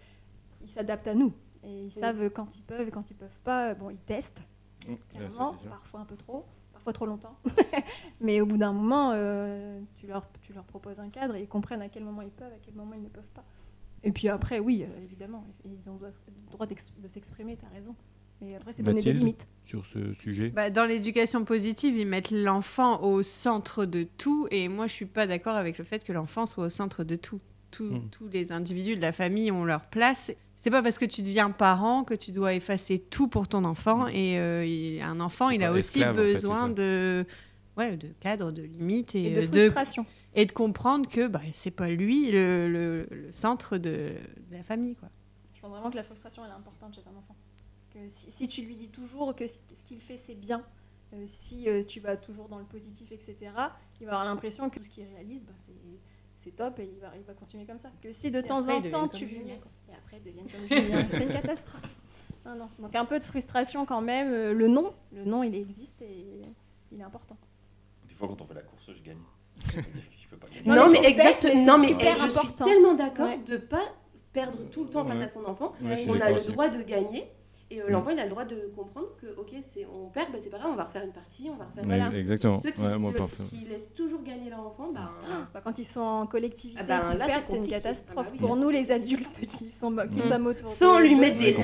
[0.62, 1.32] ils s'adaptent à nous.
[1.62, 3.74] Et ils savent quand ils peuvent et quand ils peuvent pas.
[3.74, 4.42] Bon, ils testent.
[4.86, 7.36] Mmh, ouais, clairement, ça, parfois un peu trop, parfois trop longtemps.
[8.20, 11.48] Mais au bout d'un moment, euh, tu, leur, tu leur proposes un cadre et ils
[11.48, 13.44] comprennent à quel moment ils peuvent, à quel moment ils ne peuvent pas.
[14.04, 17.94] Et puis après, oui, euh, évidemment, ils ont le droit de s'exprimer, tu as raison.
[18.42, 19.46] Mais après, c'est donner des limites.
[19.64, 20.48] Sur ce sujet.
[20.48, 24.48] Bah, dans l'éducation positive, ils mettent l'enfant au centre de tout.
[24.50, 27.16] Et moi, je suis pas d'accord avec le fait que l'enfant soit au centre de
[27.16, 27.40] tout.
[27.70, 28.08] Tous- Mm.
[28.10, 30.32] Tous les individus de la famille ont leur place.
[30.56, 34.08] C'est pas parce que tu deviens parent que tu dois effacer tout pour ton enfant.
[34.08, 37.26] Et euh, il- un enfant, il a aussi esclave, en fait, besoin de,
[37.76, 40.06] ouais, de cadre, de limites et, Et de euh, de, frustration.
[40.34, 44.14] Et de comprendre que bah, c'est pas lui le, le- le centre de,
[44.50, 44.94] de la famille.
[44.96, 45.08] Quoi.
[45.54, 47.36] Je pense vraiment que la frustration, elle est importante chez un enfant.
[47.92, 50.64] Que si, si tu lui dis toujours que ce qu'il fait, c'est bien,
[51.12, 53.36] euh, si euh, tu vas toujours dans le positif, etc.,
[54.00, 55.72] il va avoir l'impression que tout ce qu'il réalise, bah, c'est-
[56.38, 57.90] c'est top et il va, il va continuer comme ça.
[58.00, 59.70] Que si de Et temps après, en temps tu Julien, quoi.
[59.90, 61.04] Et après, ils deviennent comme Julien.
[61.10, 61.96] c'est une catastrophe.
[62.46, 62.70] Non, non.
[62.78, 64.32] Donc un peu de frustration quand même.
[64.32, 66.40] Euh, Le nom, le nom, il existe et
[66.90, 67.36] il est important.
[68.08, 69.18] Des fois, quand on fait la course, je gagne.
[69.76, 70.68] Je peux pas gagner.
[70.68, 71.44] Non, Non, mais exact.
[71.44, 73.38] mais non, mais super je suis tellement d'accord Ouais.
[73.46, 73.82] de pas
[74.32, 75.72] perdre tout le temps face à son enfant.
[75.82, 77.30] On a le droit de gagner.
[77.72, 77.90] Et euh, Mm.
[77.92, 80.58] l'enfant, il a le droit de comprendre que, ok, c'est, on perd, bah, c'est pas
[80.58, 81.84] grave, on va refaire une partie, on va refaire.
[81.88, 82.18] Ouais, Voilà.
[82.18, 82.60] Exactement.
[82.60, 83.42] Ceux qui, Ouais, moi, ceux parfait.
[83.48, 85.12] qui laissent toujours gagner leur enfant, bah,
[85.54, 88.16] Bah, quand ils sont en collectivité, Ah ben, c'est une catastrophe.
[88.18, 90.20] Ah bah oui, pour là, nous, les adultes qui sont qui Mm.
[90.20, 91.62] sommes autour sans lui mettre des là,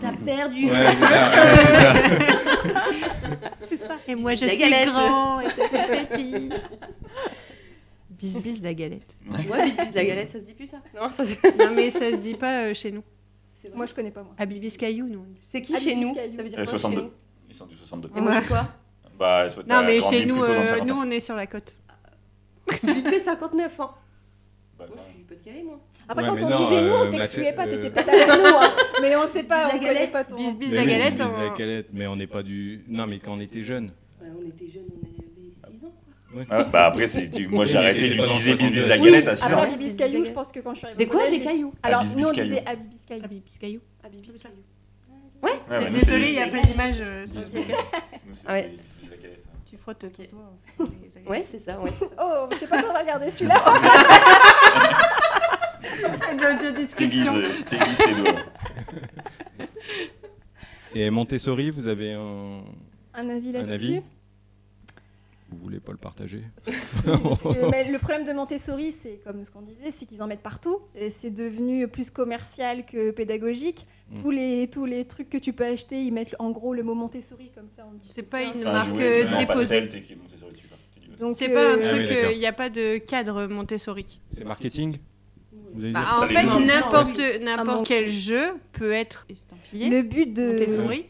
[0.00, 0.70] t'as perdu.
[0.70, 0.72] Ouais,
[3.68, 3.96] c'est ça.
[4.08, 4.88] Et moi, je suis galette.
[4.88, 5.46] grand et
[6.06, 6.48] petit.
[8.10, 9.16] Bis bis la galette.
[9.30, 10.78] Ouais, bis bis la galette, ça se dit plus ça?
[10.94, 13.02] Non, ça se- Non, mais ça se dit pas euh, chez nous.
[13.74, 14.34] Moi, je connais pas moi.
[14.36, 15.24] À Bibis Caillou, nous.
[15.40, 16.14] C'est qui chez nous?
[16.14, 16.96] Ça veut dire Euh, quoi 62.
[17.00, 17.12] chez nous?
[17.48, 18.10] Ils sont du 62.
[18.14, 18.68] Et moi, quoi?
[19.18, 20.86] Bah, Non, mais grandi chez nous, euh, 59.
[20.86, 21.76] nous, on est sur la côte.
[22.82, 23.94] Vite fait 59 ans.
[24.78, 25.80] Bah, Moi, je suis du Pas-de-Calais, moi.
[26.08, 28.08] Après, Ouais, quand on non, disait nous, euh, on bah, t'excluait pas, euh, t'étais peut-être
[28.08, 28.56] avec nous.
[28.56, 28.72] hein.
[29.00, 30.12] Mais on sait Bis pas, la on connaît galette.
[30.12, 30.36] pas ton.
[30.36, 31.12] Bis bis la oui, galette.
[31.14, 32.84] bis la on- galette, mais on n'est pas du.
[32.88, 33.90] Non, mais quand on était jeune.
[34.20, 36.46] Ouais, on était jeunes, on avait 6 ans.
[36.50, 39.04] Ah, bah après, c'est du- moi j'ai arrêté d'utiliser bis bis la 62.
[39.10, 39.46] galette à 6 ans.
[39.58, 39.70] Après, ans.
[39.76, 42.16] Bibis Caillou, je pense que quand je suis arrivée Des quoi Des cailloux Alors, Abibis
[42.22, 43.22] nous, on disait Abibis Caillou.
[43.24, 43.80] Ah, Bibis Caillou.
[44.04, 44.54] Ah, Bibis Caillou.
[45.42, 47.66] Ouais, bah, nous, Désolé, il n'y a pas d'image euh, sur le Bis bis.
[47.66, 48.46] podcast.
[48.48, 48.68] Ouais.
[48.68, 49.44] bis bis la galette.
[49.70, 50.30] Tu frottes ton Ok.
[50.30, 50.52] doigt.
[50.80, 51.28] en fait.
[51.30, 51.90] Ouais, c'est ça, ouais.
[51.90, 52.06] ça.
[52.20, 53.54] Oh, je sais pas si on va regarder celui-là.
[56.98, 57.28] Bises,
[57.98, 58.34] tes doigts.
[60.94, 62.62] Et Montessori, vous avez un.
[63.14, 64.00] Un avis là-dessus
[65.50, 66.42] Vous voulez pas le partager?
[67.04, 70.26] Parce que, mais le problème de Montessori, c'est comme ce qu'on disait, c'est qu'ils en
[70.26, 70.80] mettent partout.
[70.94, 73.86] Et c'est devenu plus commercial que pédagogique.
[74.10, 74.20] Mm.
[74.20, 76.94] Tous, les, tous les trucs que tu peux acheter, ils mettent en gros le mot
[76.94, 77.86] Montessori comme ça.
[77.88, 79.80] On dit C'est pas une marque jouet, euh, déposée.
[79.80, 80.02] pastel.
[81.18, 82.30] Donc, C'est pas un euh, Ah truc, oui, d'accord.
[82.32, 84.20] il n'y a pas de cadre Montessori.
[84.28, 84.98] C'est marketing?
[85.74, 90.50] Bah, en fait, n'importe À n'importe quel jeu peut être estampillé Le but de.
[90.52, 91.06] Montessori,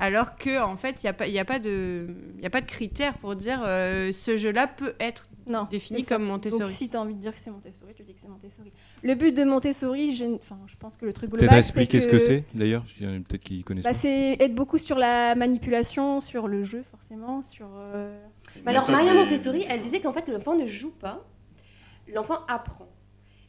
[0.00, 2.06] alors que en fait, il n'y a, pas- il y a, pas de-
[2.36, 6.04] il y a pas de critères pour dire euh, ce jeu-là peut être Non, défini
[6.04, 6.60] comme Montessori.
[6.64, 8.70] Donc si tu as envie de dire que c'est Montessori, tu dis que c'est Montessori.
[9.02, 11.98] Le but de Montessori, j'ai- enfin, je pense que le truc Peut-être global, c'est expliquer
[11.98, 12.84] que, ce que c'est, d'ailleurs.
[13.00, 17.68] Peut-être qui connaissent bah, c'est être beaucoup sur la manipulation, sur le jeu forcément, sur.
[17.76, 18.16] euh,
[18.64, 21.24] Mais alors, Maria Montessori, elle disait qu'en fait, l'enfant ne joue pas,
[22.14, 22.88] l'enfant apprend.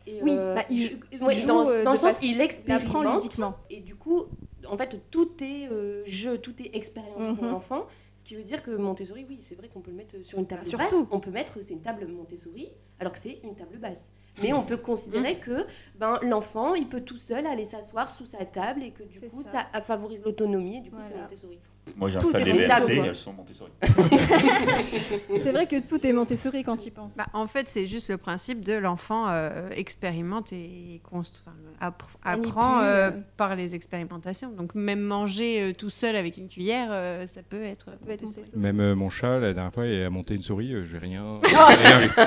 [0.08, 0.88] Et, Oui, bah, il je-
[1.18, 3.16] joue- ouais, il dans, joue, dans de le sens, il expérimente.
[3.16, 3.56] ludiquement.
[3.70, 4.24] Et du coup,
[4.68, 7.52] en fait, tout est euh, jeu, tout est expérience pour Mhm.
[7.52, 7.86] l'enfant.
[8.16, 10.46] Ce qui veut dire que Montessori, oui, c'est vrai qu'on peut le mettre sur une
[10.48, 10.84] table Surtout.
[10.84, 11.08] basse.
[11.12, 12.70] On peut mettre, c'est une table Montessori,
[13.00, 14.10] alors que c'est une table basse.
[14.42, 15.40] Mais on peut considérer Mhm.
[15.42, 19.20] que ben, l'enfant, il peut tout seul aller s'asseoir sous sa table et que du
[19.22, 19.68] coup, ça.
[19.74, 19.82] ça.
[19.82, 21.16] favorise l'autonomie et du coup, c'est.
[21.18, 21.60] Montessori.
[21.96, 22.78] Moi j'ai installé les quoi.
[23.06, 23.72] elles sont Montessori.
[25.42, 27.16] C'est vrai que tout est Montessori quand tu y penses.
[27.18, 31.02] Bah, en fait, c'est juste le principe de l'enfant euh, expérimente et
[32.24, 33.12] apprend euh, euh.
[33.38, 34.52] par les expérimentations.
[34.52, 37.86] Donc même manger euh, tout seul avec une cuillère, euh, ça peut être.
[38.06, 38.40] peut être Montessori.
[38.40, 38.62] Montessori.
[38.62, 41.40] Même euh, mon chat, la dernière fois, il a monté une souris, euh, j'ai rien.
[41.44, 42.10] rien vu.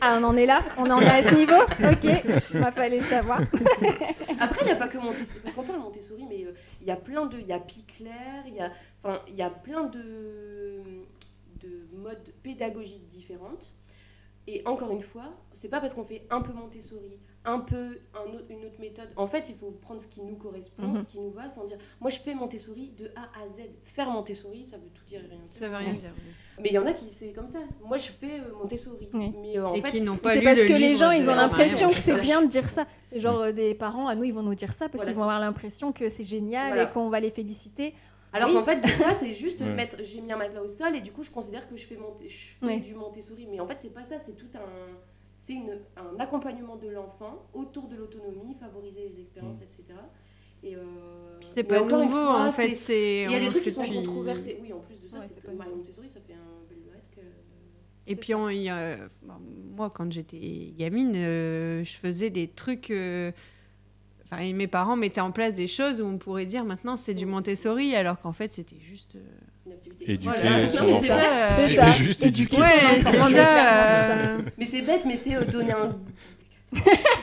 [0.00, 1.54] Ah, on en est là On en est à ce niveau?
[1.62, 2.04] Ok,
[2.54, 3.40] il va falloir le savoir.
[4.38, 5.40] Après, il n'y a pas que Montessori.
[5.42, 6.54] Parce qu'on parle Montessori, mais euh,
[6.86, 7.40] il y a plein de.
[7.40, 8.12] Il y a Picler,
[8.46, 8.70] il y a,
[9.02, 10.80] enfin, il y a plein de,
[11.60, 13.72] de modes pédagogiques différentes.
[14.48, 18.32] Et encore une fois, c'est pas parce qu'on fait un peu Montessori, un peu un
[18.32, 19.08] autre- une autre méthode.
[19.16, 20.96] En fait, il faut prendre ce qui nous correspond, Mhm.
[20.98, 23.62] ce qui nous va, sans dire moi je fais Montessori de A à Z.
[23.82, 25.58] Faire Montessori, ça veut tout dire et rien dire.
[25.58, 26.12] Ça veut rien dire.
[26.60, 27.58] Mais il y en a qui c'est comme ça.
[27.84, 29.08] Moi je fais euh, Montessori.
[29.12, 29.32] Oui.
[29.42, 31.28] Mais euh, en Et fait, qui n'ont pas C'est parce le que les gens, ils
[31.28, 32.86] ont l'impression que c'est bien de dire ça.
[33.10, 35.16] C'est genre euh, des parents, à nous, ils vont nous dire ça parce Voilà, qu'ils
[35.16, 36.84] vont avoir l'impression que c'est génial Voilà.
[36.84, 37.94] et qu'on va les féliciter.
[38.36, 38.54] Alors Oui.
[38.56, 39.74] qu'en fait, des fois, c'est juste Ouais.
[39.74, 39.96] mettre.
[40.04, 42.28] J'ai mis un matelas au sol et du coup, je considère que je fais, monter,
[42.28, 42.80] je fais Ouais.
[42.80, 43.46] du Montessori.
[43.50, 44.18] Mais en fait, c'est pas ça.
[44.18, 44.96] C'est tout un.
[45.38, 49.84] C'est une- un accompagnement de l'enfant autour de l'autonomie, favoriser les expériences, etc.
[50.62, 50.80] Et euh,
[51.38, 52.74] Puis c'est pas nouveau fois, en fait.
[52.74, 54.58] c'est- Il y a des trucs qui sont depuis- controversés.
[54.62, 55.64] Oui, en plus de ça, Ouais, c'est c'est pas.
[55.66, 56.78] Montessori, ça fait un bel
[57.14, 57.20] que.
[57.20, 58.98] Et C'est puis, on, y a-
[59.76, 62.90] moi, quand j'étais gamine, euh, je faisais des trucs.
[62.90, 63.30] euh,
[64.30, 67.26] Enfin, mes parents mettaient en place des choses où on pourrait dire maintenant c'est du
[67.26, 69.16] Montessori, alors qu'en fait c'était juste.
[69.16, 69.20] euh,
[69.66, 70.12] Une activité.
[70.12, 70.24] Éduquer
[71.08, 71.54] Voilà.
[71.54, 73.28] C'était juste Éduquer Ouais, c'est ça.
[74.36, 75.96] euh, Mais c'est bête, mais c'est euh, donner un.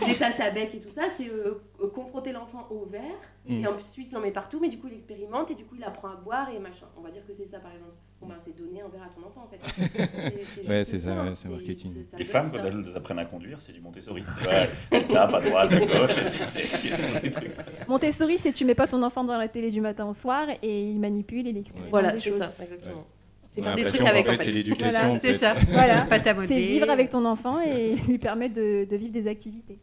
[0.05, 3.01] Des tasses à bec et tout ça, c'est euh, euh, confronter l'enfant au verre,
[3.45, 3.61] Mm.
[3.61, 5.83] et ensuite il en met partout, mais du coup il expérimente, et du coup il
[5.83, 6.85] apprend à boire et machin.
[6.97, 7.91] On va dire que c'est ça par exemple.
[8.21, 9.59] Bon ben c'est donner un verre à ton enfant en fait.
[9.75, 11.93] C'est- c'est Ouais, c'est ça, ouais, c'est marketing.
[12.17, 14.23] Les femmes, quand elles apprennent à conduire, c'est du Montessori.
[14.47, 17.51] Ouais, elles tapent à droite, à gauche, c'est- c'est c'est des trucs.
[17.89, 20.83] Montessori, c'est tu mets pas ton enfant dans la télé du matin au soir et
[20.89, 22.39] il manipule, il expérimente Voilà, c'est choses.
[22.39, 23.05] ça, exactement.
[23.53, 24.99] C'est faire des trucs avec en fait, c'est l'éducation.
[24.99, 25.55] Voilà, c'est ça.
[25.71, 26.07] Voilà.
[26.39, 29.77] C'est vivre avec ton enfant et lui permettre de, de vivre des activités.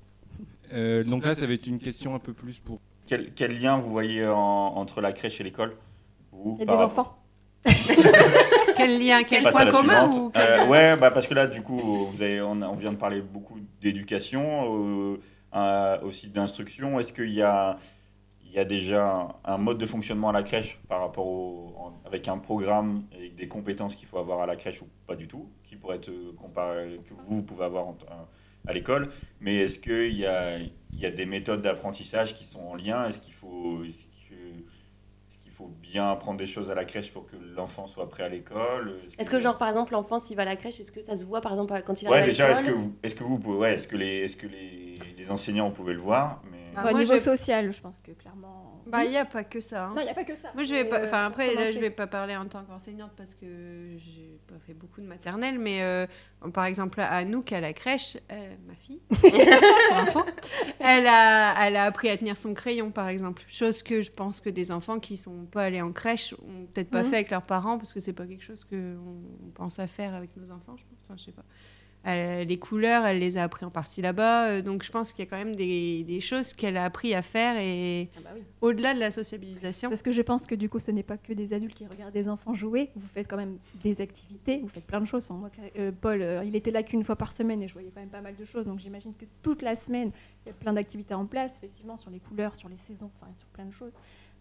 [0.72, 2.80] Euh, donc là, ça va être une question un peu plus pour.
[3.06, 4.36] Quel, quel lien vous voyez en-
[4.76, 5.74] entre la crèche et l'école
[6.32, 7.16] vous, Il y a par des enfants.
[8.76, 12.06] Quel lien, quel à point commun ou Euh, Ouais, bah parce que là, du coup,
[12.06, 15.12] vous avez, on, vient de parler beaucoup d'éducation.
[15.12, 15.20] euh,
[15.54, 17.00] euh, aussi d'instruction.
[17.00, 17.76] Est-ce qu'il y a,
[18.50, 22.00] il y a déjà un mode de fonctionnement à la crèche par rapport au, en-
[22.04, 25.28] avec un programme et des compétences qu'il faut avoir à la crèche ou pas du
[25.28, 27.96] tout, qui pourrait être euh, comparé, que vous, vous pouvez avoir en-
[28.66, 29.06] à l'école.
[29.40, 33.06] Mais est-ce qu'il y a, il y a des méthodes d'apprentissage qui sont en lien?
[33.06, 34.34] Est-ce qu'il faut, est-ce que-
[35.30, 38.24] est-ce qu'il faut bien apprendre des choses à la crèche pour que l'enfant soit prêt
[38.24, 38.96] à l'école?
[39.16, 41.24] Est-ce que, genre, par exemple, l'enfant, s'il va à la crèche, est-ce que ça se
[41.24, 43.24] voit, par exemple, quand il Ouais, arrive à déjà, est-ce que l'école vous, est-ce que
[43.24, 46.42] vous pouvez, ouais, est-ce que les, est-ce que les, les enseignants pouvaient le voir.
[46.74, 48.82] Bah, Au moi, niveau je social, je pense que clairement.
[48.86, 49.86] Bah, il n'y a pas que ça.
[49.86, 49.94] hein.
[49.94, 50.48] Non, il n'y a pas que ça.
[50.54, 51.00] Moi, je vais pas.
[51.00, 54.58] euh, Enfin, après, là, je vais pas parler en tant qu'enseignante parce que j'ai pas
[54.66, 56.06] fait beaucoup de maternelle, mais euh,
[56.54, 60.24] par exemple, à Anouk, à la crèche, euh, ma fille, pour info,
[60.80, 63.42] elle a, elle a appris à tenir son crayon, par exemple.
[63.48, 66.90] Chose que je pense que des enfants qui sont pas allés en crèche ont peut-être
[66.90, 67.08] pas Mhm.
[67.10, 70.14] fait avec leurs parents parce que c'est pas quelque chose que on pense à faire
[70.14, 70.98] avec nos enfants, je pense.
[71.06, 71.44] Enfin, je sais pas.
[72.02, 75.22] Elle- les couleurs, elle les a appris en partie là-bas, euh, donc je pense qu'il
[75.24, 78.30] y a quand même des, des choses qu'elle a appris à faire et Ah bah
[78.34, 78.42] oui.
[78.62, 79.90] au-delà de la sociabilisation.
[79.90, 82.14] Parce que je pense que du coup, ce n'est pas que des adultes qui regardent
[82.14, 82.90] des enfants jouer.
[82.96, 85.24] Vous faites quand même des activités, vous faites plein de choses.
[85.28, 87.90] Enfin, moi, euh, Paul, euh, il était là qu'une fois par semaine et je voyais
[87.94, 88.64] quand même pas mal de choses.
[88.66, 90.10] Donc j'imagine que toute la semaine,
[90.46, 93.30] il y a plein d'activités en place, effectivement, sur les couleurs, sur les saisons, enfin,
[93.36, 93.92] sur plein de choses.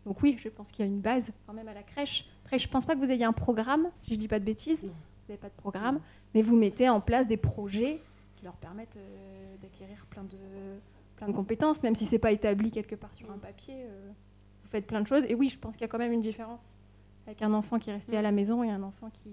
[0.05, 2.25] Donc oui, je pense qu'il y a une base quand même à la crèche.
[2.45, 4.85] Après, je pense pas que vous ayez un programme, si je dis pas de bêtises.
[4.85, 4.93] Non.
[5.29, 5.99] Vous n'avez pas de programme,
[6.33, 8.01] mais vous mettez en place des projets
[8.35, 10.37] qui leur permettent euh, d'acquérir plein de,
[11.17, 13.75] plein de compétences, même si c'est pas établi quelque part sur un papier.
[13.77, 14.09] euh,
[14.63, 15.25] vous faites plein de choses.
[15.25, 16.77] Et oui, je pense qu'il y a quand même une différence
[17.27, 19.29] avec un enfant qui est resté à la maison et un enfant qui,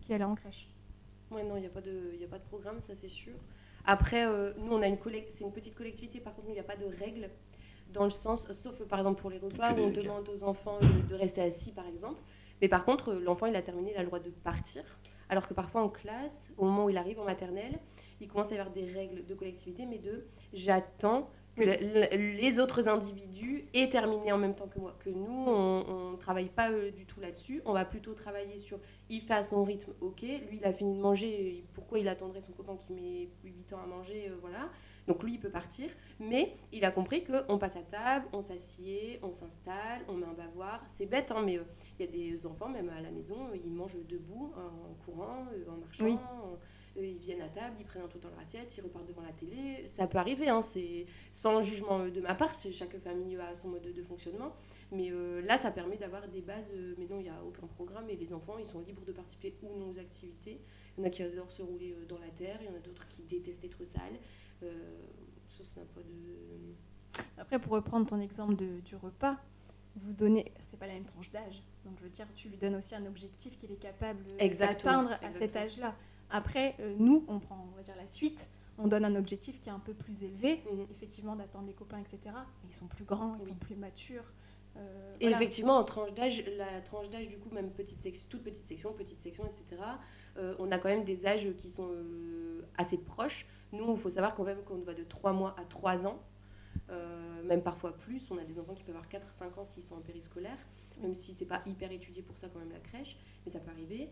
[0.00, 0.68] qui est allé en crèche.
[1.32, 3.34] Ouais, non, il n'y a, pas de- y a pas de programme, ça c'est sûr.
[3.84, 6.64] Après, euh, nous, on a une c'est une petite collectivité, par contre, il n'y a
[6.64, 7.30] pas de règles,
[7.92, 11.14] dans le sens, sauf par exemple pour les repas, où on demande aux enfants de
[11.14, 12.20] rester assis, par exemple.
[12.60, 14.82] Mais par contre, l'enfant, il a terminé, il a le droit de partir.
[15.30, 17.78] Alors que parfois en classe, au moment où il arrive en maternelle,
[18.20, 21.76] il commence à y avoir des règles de collectivité, mais de j'attends que le-
[22.16, 24.94] le- les autres individus aient terminé en même temps que moi.
[25.04, 27.62] Que nous, on ne travaille pas euh, du tout là-dessus.
[27.64, 28.78] On va plutôt travailler sur
[29.08, 30.22] il fait à son rythme, ok.
[30.22, 33.80] Lui, il a fini de manger, pourquoi il attendrait son copain qui met 8 ans
[33.82, 34.68] à manger, euh, voilà.
[35.10, 35.90] Donc lui, il peut partir.
[36.20, 40.34] Mais il a compris qu'on passe à table, on s'assied, on s'installe, on met un
[40.34, 40.84] bavoir.
[40.86, 41.64] C'est bête, hein, mais euh,
[41.98, 45.46] il y a des enfants, même à la maison, euh, ils mangent debout, en courant,
[45.52, 46.04] euh, en marchant.
[46.04, 46.14] Oui.
[46.14, 46.56] en-
[46.96, 49.32] ils viennent à table, ils prennent un truc dans leur assiette, ils repartent devant la
[49.32, 49.84] télé.
[49.86, 53.82] Ça peut arriver, hein, c'est sans jugement de ma part, chaque famille a son mode
[53.82, 54.52] de, de fonctionnement.
[54.92, 56.72] Mais euh, là, ça permet d'avoir des bases.
[56.76, 59.12] euh, mais non, il n'y a aucun programme et les enfants, ils sont libres de
[59.12, 60.60] participer ou non aux activités.
[60.96, 62.80] Il y en a qui adorent se rouler dans la terre, il y en a
[62.80, 64.18] d'autres qui détestent être sales.
[64.62, 65.06] Euh,
[65.48, 67.22] ça, ça n'a pas de.
[67.38, 69.36] Après, pour reprendre ton exemple de- du repas,
[69.96, 71.62] vous donnez, c'est pas la même tranche d'âge.
[71.84, 75.32] Donc, je veux dire, tu lui donnes aussi un objectif qu'il est capable d'atteindre à
[75.32, 75.94] cet âge-là.
[76.30, 78.50] Après, euh, nous, on prend, on va dire, la suite.
[78.78, 80.86] On donne un objectif qui est un peu plus élevé, Mhm.
[80.90, 82.18] effectivement, d'attendre les copains, etc.
[82.26, 83.48] Mais ils sont plus grands, ils Oui.
[83.48, 84.24] sont plus matures.
[84.76, 85.36] Euh, Et voilà.
[85.36, 88.92] effectivement, en tranche d'âge, la tranche d'âge, du coup, même petite section, toute petite section,
[88.92, 89.82] petite section, etc.,
[90.36, 93.46] euh, on a quand même des âges qui sont euh, assez proches.
[93.72, 96.20] Nous, il faut savoir quand même qu'on va de 3 mois à 3 ans,
[97.44, 98.30] même parfois plus.
[98.30, 100.58] On a des enfants qui peuvent avoir 4-5 ans s'ils sont en périscolaire,
[101.00, 103.70] même si c'est pas hyper étudié pour ça, quand même, la crèche, mais ça peut
[103.70, 104.08] arriver.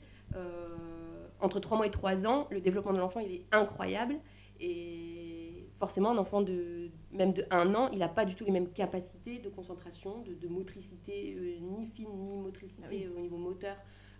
[1.41, 4.17] Entre 3 mois et 3 ans, le développement de l'enfant, il est incroyable.
[4.61, 5.38] Et
[5.79, 8.69] forcément, un enfant de même de 1 an, il n'a pas du tout les mêmes
[8.71, 13.05] capacités de concentration, de, de motricité, euh, ni fine, ni motricité Ah oui.
[13.07, 13.77] euh, au niveau moteur,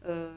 [0.07, 0.33] euh,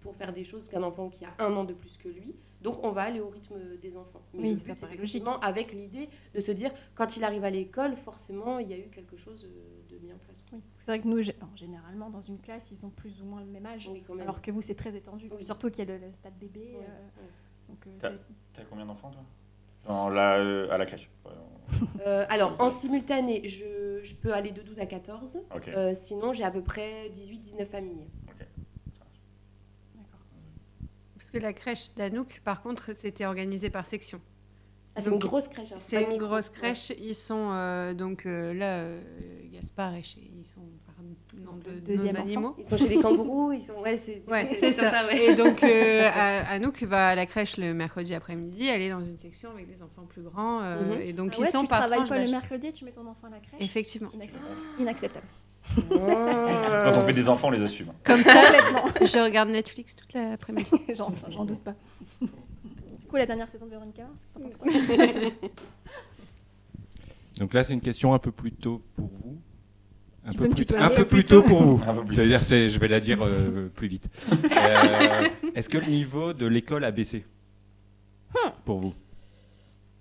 [0.00, 2.34] pour faire des choses qu'un enfant qui a un an de plus que lui.
[2.62, 4.22] Donc, on va aller au rythme des enfants.
[4.34, 7.96] Mais Oui, ça paraît effectivement, Avec l'idée de se dire, quand il arrive à l'école,
[7.96, 9.42] forcément, il y a eu quelque chose
[9.88, 10.44] de mis en place.
[10.52, 13.20] Oui, parce que c'est vrai que nous, bon, généralement, dans une classe, ils ont plus
[13.22, 13.88] ou moins le même âge.
[13.92, 14.22] Oui, quand même.
[14.22, 15.28] Alors que vous, c'est très étendu.
[15.36, 15.44] Oui.
[15.44, 16.76] Surtout qu'il y a le, le stade bébé.
[16.76, 17.26] Euh,
[17.68, 18.16] donc, euh,
[18.52, 19.24] T'as combien d'enfants, toi?
[19.86, 21.10] Dans la, euh, À la crèche.
[22.06, 25.38] Euh, alors, en simultané, je, je peux aller de 12 à 14.
[25.54, 25.68] Ok.
[25.68, 28.06] Euh, sinon, j'ai à peu près 18-19 familles.
[29.96, 30.18] D'accord.
[31.16, 34.20] Parce que la crèche d'Anouk, par contre, c'était organisé par section.
[34.94, 35.72] Ah, c'est une grosse crèche.
[35.72, 36.26] hein, C'est une micro.
[36.26, 36.54] grosse Ouais.
[36.54, 36.90] crèche.
[36.98, 39.00] Ils sont euh, donc euh, là, euh,
[39.52, 40.60] Gaspard et chez, ils sont
[41.40, 42.54] nombre de deuxième nombre d'animaux.
[42.58, 43.72] Ils sont chez les kangourous, ils sont.
[43.82, 45.06] Ouais, c'est Ouais, comme ça.
[45.06, 45.24] ouais.
[45.30, 48.66] Et donc, euh, A- Anouk va à la crèche le mercredi après-midi.
[48.68, 50.60] Elle est dans une section avec des enfants plus grands.
[50.62, 51.00] euh, Mhm.
[51.02, 53.06] Et donc, Ah ils sont tu par travailles pas le mercredi et tu mets ton
[53.06, 53.60] enfant à la crèche?
[53.60, 54.08] Effectivement.
[54.14, 54.46] Inacceptable.
[54.78, 55.26] Inacceptable.
[55.92, 56.82] Ah.
[56.84, 57.92] Quand on fait des enfants, on les assume.
[58.04, 58.40] Comme ça,
[59.00, 60.70] je regarde Netflix toute l'après-midi.
[60.94, 61.74] J'en j'en doute pas.
[62.20, 64.02] Du coup, la dernière saison de Véronica
[64.40, 64.72] Mars, quoi?
[67.38, 69.38] Donc là, c'est une question un peu plus tôt pour vous.
[70.24, 71.78] Un peu plus, un peu tôt pour vous.
[71.78, 72.14] Peu plus.
[72.14, 74.08] C'est-à-dire, c'est- je vais la dire euh, plus vite.
[74.56, 77.24] Euh, Est-ce que le niveau de l'école a baissé
[78.64, 78.94] pour vous?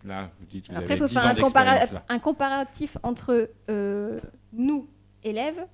[0.06, 4.20] Là, vous dites, vous Après, il avez faut 10 faire un, compara- comparatif entre euh,
[4.54, 4.88] nous,
[5.24, 5.66] élèves,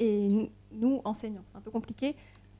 [0.00, 1.42] et nous, enseignants.
[1.50, 2.14] C'est un peu compliqué.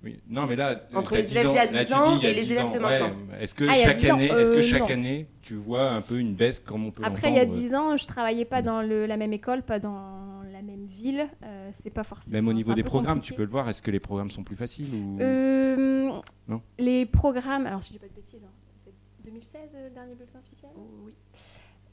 [0.04, 0.20] Oui.
[0.28, 2.34] Non, mais là, Entre les élèves d'il y a 10 là, tu ans dis et
[2.34, 3.00] les 10 élèves ans, de ouais.
[3.00, 3.16] maintenant.
[3.40, 4.86] Est-ce que Ah, chaque 10 ans, année, est-ce que euh, chaque non.
[4.90, 7.60] année, tu vois un peu une baisse comme on peut Après, il y a l'entendre,
[7.62, 10.27] 10 ans, je travaillais pas dans le- la même école, pas dans
[10.58, 11.28] la même ville.
[11.42, 12.34] Euh, c'est pas forcément.
[12.34, 13.34] Même au niveau des programmes, compliqué.
[13.34, 13.68] tu peux le voir.
[13.68, 16.10] Est-ce que les programmes sont plus faciles ou Euh,
[16.48, 18.52] Non Les programmes, alors si je dis pas de bêtises, hein,
[18.84, 18.92] c'est
[19.24, 20.70] 2016 euh, le dernier bulletin officiel?
[21.04, 21.14] Oui.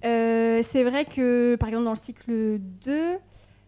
[0.03, 3.17] Euh, c'est vrai que, par exemple, dans le cycle 2,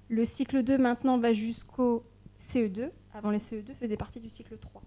[0.09, 2.03] le cycle 2 maintenant va jusqu'au
[2.39, 2.89] CE2.
[3.13, 4.81] Avant, les CE2 faisaient partie du cycle 3.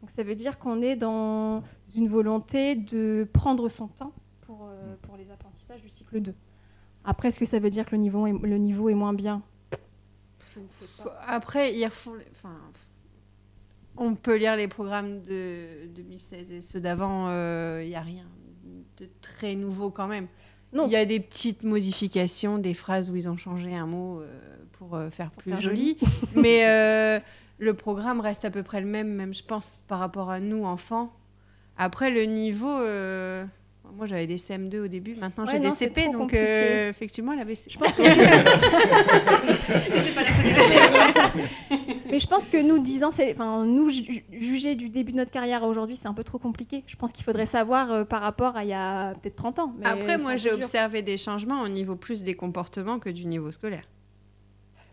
[0.00, 1.62] Donc ça veut dire qu'on est dans
[1.96, 6.34] une volonté de prendre son temps pour, euh, pour les apprentissages du cycle 2.
[7.04, 9.42] Après, est-ce que ça veut dire que le niveau est, le niveau est moins bien?
[10.54, 11.16] Je ne sais pas.
[11.26, 12.14] Après, ils refont.
[12.14, 12.54] les- Enfin,
[13.96, 17.28] on peut lire les programmes de 2016 et ceux d'avant.
[17.80, 18.24] Il n'y a rien
[18.98, 20.26] de très nouveau quand même.
[20.72, 20.86] Non.
[20.86, 24.56] Il y a des petites modifications, des phrases où ils ont changé un mot euh,
[24.72, 25.96] pour euh, faire plus faire joli.
[26.34, 27.20] Mais euh,
[27.58, 30.64] le programme reste à peu près le même, même je pense, par rapport à nous,
[30.64, 31.12] enfants.
[31.76, 32.76] Après, le niveau.
[33.92, 37.38] Moi, j'avais des CM2 au début, maintenant Ouais, j'ai des CP, donc euh, effectivement, elle
[37.40, 37.54] avait.
[37.54, 38.16] Je pense que c'est
[40.14, 40.44] pas la faute
[42.10, 45.18] Mais je pense que nous, 10 ans, c'est, enfin, nous ju- juger du début de
[45.18, 46.82] notre carrière à aujourd'hui, c'est un peu trop compliqué.
[46.86, 49.74] Je pense qu'il faudrait savoir euh, par rapport à il y a peut-être 30 ans.
[49.78, 53.50] mais Après, moi, j'ai observé des changements au niveau plus des comportements que du niveau
[53.52, 53.84] scolaire.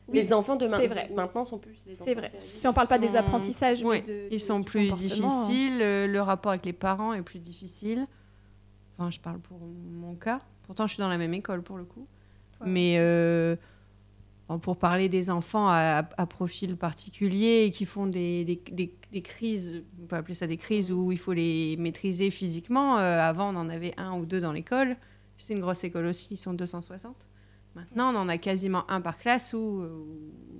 [0.08, 1.10] Oui, Les enfants de vrai.
[1.16, 2.30] maintenant sont plus C'est vrai.
[2.34, 6.08] Si on parle pas des apprentissages, Oui, mais de, ils de- sont plus difficiles, euh,
[6.08, 8.08] le rapport avec les parents est plus difficile.
[9.02, 10.42] Enfin, je parle pour mon cas.
[10.64, 12.08] Pourtant, je suis dans la même école pour le coup.
[12.64, 13.56] Mais euh,
[14.62, 19.22] pour parler des enfants à, à profil particulier et qui font des, des, des- des
[19.24, 22.98] crises, on peut appeler ça des crises où il faut les maîtriser physiquement.
[23.00, 24.96] euh, avant, on en avait un ou deux dans l'école.
[25.38, 27.28] C'est une grosse école aussi, ils sont 260.
[27.74, 29.84] Maintenant, on en a quasiment un par classe où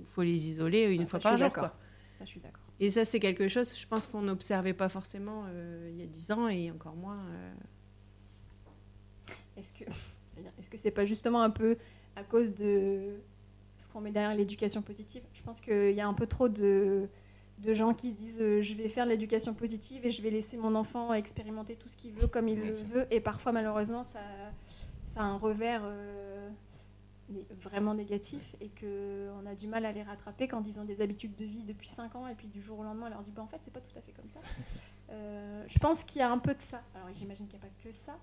[0.00, 1.52] il faut les isoler une Ah, fois par jour.
[1.52, 1.76] quoi.
[2.18, 2.58] Ça, je suis d'accord.
[2.80, 6.06] Et ça, c'est quelque chose, je pense qu'on n'observait pas forcément euh, il y a
[6.06, 7.18] 10 ans et encore moins.
[7.30, 7.52] euh,
[9.62, 9.84] Est-ce que,
[10.58, 11.76] est-ce que c'est pas justement un peu
[12.16, 13.14] à cause de
[13.78, 15.22] ce qu'on met derrière l'éducation positive?
[15.32, 17.08] Je pense qu'il y a un peu trop de,
[17.58, 20.56] de gens qui se disent euh, je vais faire l'éducation positive et je vais laisser
[20.56, 23.06] mon enfant expérimenter tout ce qu'il veut comme il le veut.
[23.10, 24.20] Et parfois, malheureusement, ça,
[25.06, 26.50] ça a un revers euh,
[27.60, 31.36] vraiment négatif et qu'on a du mal à les rattraper quand ils ont des habitudes
[31.36, 33.42] de vie depuis 5 ans et puis du jour au lendemain, on leur dit bah,
[33.42, 34.40] en fait, c'est pas tout à fait comme ça.
[35.10, 36.80] Euh, je pense qu'il y a un peu de ça.
[36.94, 38.18] Alors, j'imagine qu'il n'y a pas que ça.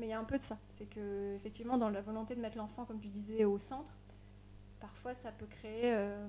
[0.00, 0.58] Mais il y a un peu de ça.
[0.70, 3.92] C'est que, effectivement, dans la volonté de mettre l'enfant, comme tu disais, au centre,
[4.80, 5.92] parfois ça peut créer.
[5.92, 6.26] euh,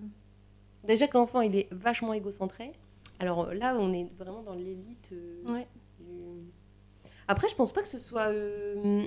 [0.83, 2.73] Déjà que l'enfant il est vachement égocentré.
[3.19, 5.09] Alors euh, là, on est vraiment dans l'élite.
[5.13, 5.67] euh, Ouais.
[5.99, 6.51] du-
[7.27, 9.05] Après, je pense pas que ce soit euh,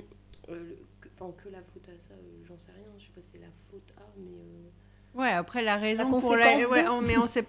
[0.49, 2.13] euh, que, enfin, que la faute à ça.
[2.13, 2.85] euh, J'en sais rien.
[2.97, 4.31] Je sais pas si c'est la faute à, mais.
[4.31, 6.57] euh, Ouais, après, la raison La pour la.
[6.69, 7.45] Ouais, on- mais on sait.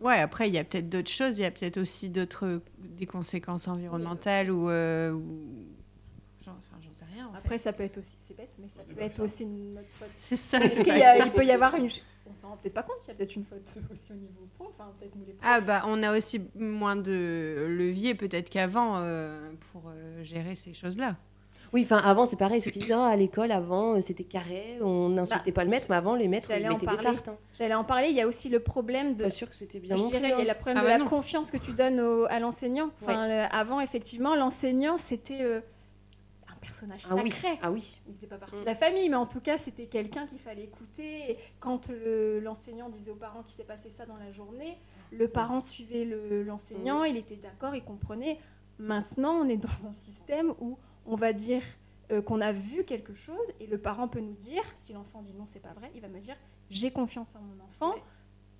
[0.00, 1.38] Ouais, après, il y a peut-être d'autres choses.
[1.38, 2.60] Il y a peut-être aussi d'autres.
[2.78, 4.70] des conséquences environnementales ou.
[4.70, 5.64] euh, ou-
[6.44, 7.26] J'en enfin, j'en sais rien.
[7.28, 7.38] En fait.
[7.38, 8.16] Après, ça peut être aussi.
[8.20, 9.22] C'est bête, mais ça peut être ça.
[9.22, 10.08] aussi une notre faute.
[10.20, 10.58] C'est ça.
[10.58, 11.88] Est-ce qu'il peut y avoir une.
[12.30, 14.48] On s'en rend peut-être pas compte, il y a peut-être une faute aussi au niveau
[14.58, 14.72] pro.
[14.76, 15.48] Enfin, peut-être nous les profs.
[15.48, 20.74] Ah bah on a aussi moins de levier peut-être qu'avant euh, pour euh, gérer ces
[20.74, 21.16] choses-là.
[21.72, 22.60] Oui, enfin avant c'est pareil.
[22.60, 25.86] Ceux qui disent Ah, à l'école avant euh, c'était carré, on n'insultait pas le maître,
[25.88, 27.28] mais avant les maîtres ils en mettaient des tartes.
[27.28, 27.36] Hein.
[27.56, 28.08] J'allais en parler.
[28.08, 29.24] Il y a aussi le problème de.
[29.24, 29.94] Pas sûr que c'était bien.
[29.94, 30.44] Je dirais, il y a hein.
[30.48, 31.08] le problème Ah de bah la non.
[31.08, 32.90] confiance que tu donnes au- à l'enseignant.
[33.02, 35.60] Enfin, le- avant, effectivement, l'enseignant, c'était euh,
[36.84, 37.30] un personnage Ah oui.
[37.30, 37.58] sacré.
[37.62, 37.98] Ah oui.
[38.08, 38.60] il faisait pas partie Mm.
[38.60, 41.32] de la famille, mais en tout cas, c'était quelqu'un qu'il fallait écouter.
[41.32, 44.78] Et quand le- l'enseignant disait aux parents qu'il s'est passé ça dans la journée,
[45.12, 48.38] le parent suivait le- l'enseignant, il était d'accord, il comprenait.
[48.78, 51.62] Maintenant, on est dans un système où on va dire
[52.12, 55.32] euh, qu'on a vu quelque chose et le parent peut nous dire, si l'enfant dit
[55.34, 56.36] non, c'est pas vrai, il va me dire
[56.70, 57.94] j'ai confiance en mon enfant.
[57.94, 58.02] Ouais.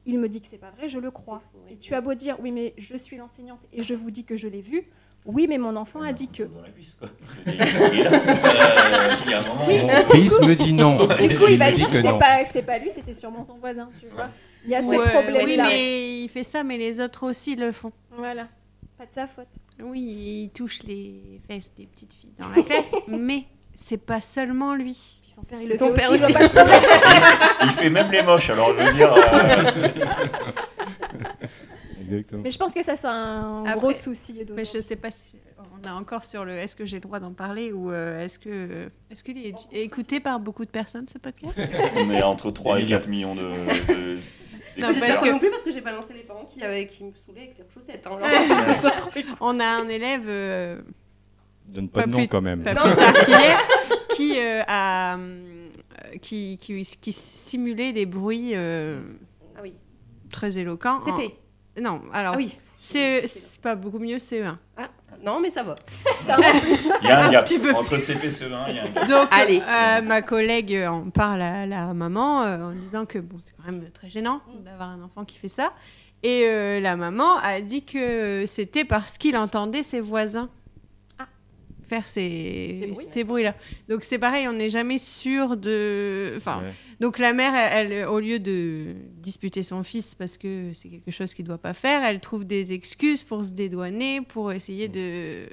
[0.04, 1.42] Il me dit que c'est pas vrai, je le crois.
[1.64, 1.74] Ouais.
[1.74, 4.36] Et tu as beau dire oui, mais je suis l'enseignante et je vous dis que
[4.36, 4.88] je l'ai vu.
[5.26, 6.44] Oui, mais mon enfant a dit que.
[6.44, 7.08] Dans la cuisse, quoi.
[7.46, 7.56] Il est
[8.04, 8.10] là.
[8.12, 10.96] Euh, il y a un moment, Mon fils me dit non.
[10.96, 12.18] Du coup, il va dire que que c'est non.
[12.18, 14.28] pas, que c'est pas lui, c'était sûrement son voisin, tu vois.
[14.64, 15.44] Il y a ce Ouais, problème-là.
[15.44, 17.92] oui, mais il fait ça, mais les autres aussi le font.
[18.16, 18.48] Voilà,
[18.98, 19.46] pas de sa faute.
[19.82, 20.00] Oui,
[20.44, 25.20] il touche les fesses des petites filles dans la classe, mais c'est pas seulement lui.
[25.22, 26.36] Puis son père, il le son fait père aussi, il.
[27.66, 29.12] Il fait même les moches, alors je veux dire.
[29.12, 29.72] euh,
[32.06, 32.42] Exactement.
[32.42, 34.38] Mais je pense que ça, c'est un Après- gros souci.
[34.54, 35.36] Mais je sais pas si
[35.78, 38.38] on est encore sur le est-ce que j'ai le droit d'en parler ou euh, est-ce
[38.38, 41.58] que est-ce qu'il est écouté par beaucoup de personnes ce podcast?
[41.96, 43.42] On est entre 3 et 4 millions de.
[43.42, 44.14] de
[44.78, 47.12] Non, parce que- non plus parce que j'ai balancé les parents qui, avaient, qui me
[47.14, 48.06] saoulaient avec leurs chaussettes.
[48.06, 48.18] hein.
[49.40, 50.80] On a un élève euh,
[51.66, 52.62] Donne pas, Pas de nom plus- quand même.
[52.62, 53.58] pas plus tard qu'hier,
[54.14, 55.18] qui euh, a
[56.22, 59.00] qui, qui, qui simulait des bruits euh,
[59.56, 59.72] Ah oui.
[60.30, 60.96] très éloquents.
[60.96, 61.34] en- CP.
[61.80, 62.56] Non, alors Ah oui.
[62.76, 64.56] c'est c'est pas beaucoup mieux CE1.
[65.24, 65.74] Non, mais ça va.
[67.02, 67.48] Il y a un Un gap.
[67.74, 69.08] Entre CP et CE1, il y a un gap.
[69.08, 69.60] Donc, Allez.
[69.66, 73.52] euh, ma collègue euh, en parle à la maman euh, en disant que bon, c'est
[73.56, 75.72] quand même très gênant d'avoir un enfant qui fait ça.
[76.22, 80.55] Et euh, la maman a dit que c'était parce qu'il entendait ses voisins Ah.
[81.86, 83.06] Faire ces, Ces bruits.
[83.10, 83.54] ces bruits-là.
[83.88, 86.32] Donc c'est pareil, on n'est jamais sûr de...
[86.36, 86.72] Enfin, Ouais.
[87.00, 91.10] donc la mère, elle, elle, au lieu de disputer son fils parce que c'est quelque
[91.10, 94.88] chose qu'il ne doit pas faire, elle trouve des excuses pour se dédouaner, pour essayer
[94.88, 95.48] de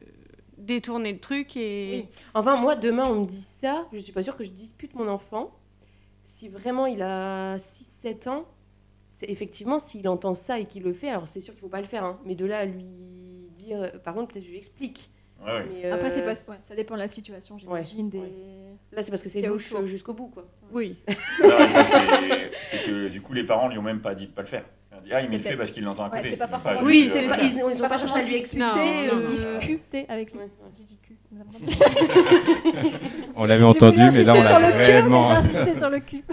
[0.58, 1.90] détourner le truc et...
[1.94, 2.08] Oui.
[2.34, 5.08] Enfin, moi, demain, on me dit ça, je suis pas sûre que je dispute mon
[5.08, 5.52] enfant.
[6.24, 8.46] Si vraiment il a 6-7 ans,
[9.10, 11.82] c'est effectivement, s'il entend ça et qu'il le fait, alors c'est sûr qu'il faut pas
[11.82, 12.06] le faire.
[12.06, 12.20] hein.
[12.26, 12.86] mais de là à lui
[13.58, 13.92] dire.
[14.04, 15.10] Par contre, peut-être je lui explique.
[15.46, 15.66] Ouais, ouais.
[15.84, 16.52] Mais, Après, c'est euh, pas...
[16.52, 18.10] ouais, ça dépend de la situation, j'imagine.
[18.10, 18.20] Des...
[18.91, 20.46] Là, c'est parce que c'est louche euh, jusqu'au bout, quoi.
[20.72, 20.98] Oui.
[22.64, 24.66] C'est que du coup, les parents lui ont même pas dit de pas le faire.
[24.91, 26.36] Ils ont dit, ah, il me le fait parce qu'il l'entend à côté.
[26.36, 27.44] c'est pas même forcément- juste, Oui, euh, pas-.
[27.44, 28.66] Ils, ils ont C'est pas pas cherché à lui expliquer.
[28.66, 30.39] Non, euh, discuter avec lui.
[33.36, 35.30] On l'avait J'ai entendu, mais là, on l'a j'ai vraiment.
[35.32, 36.24] insisté sur le cul.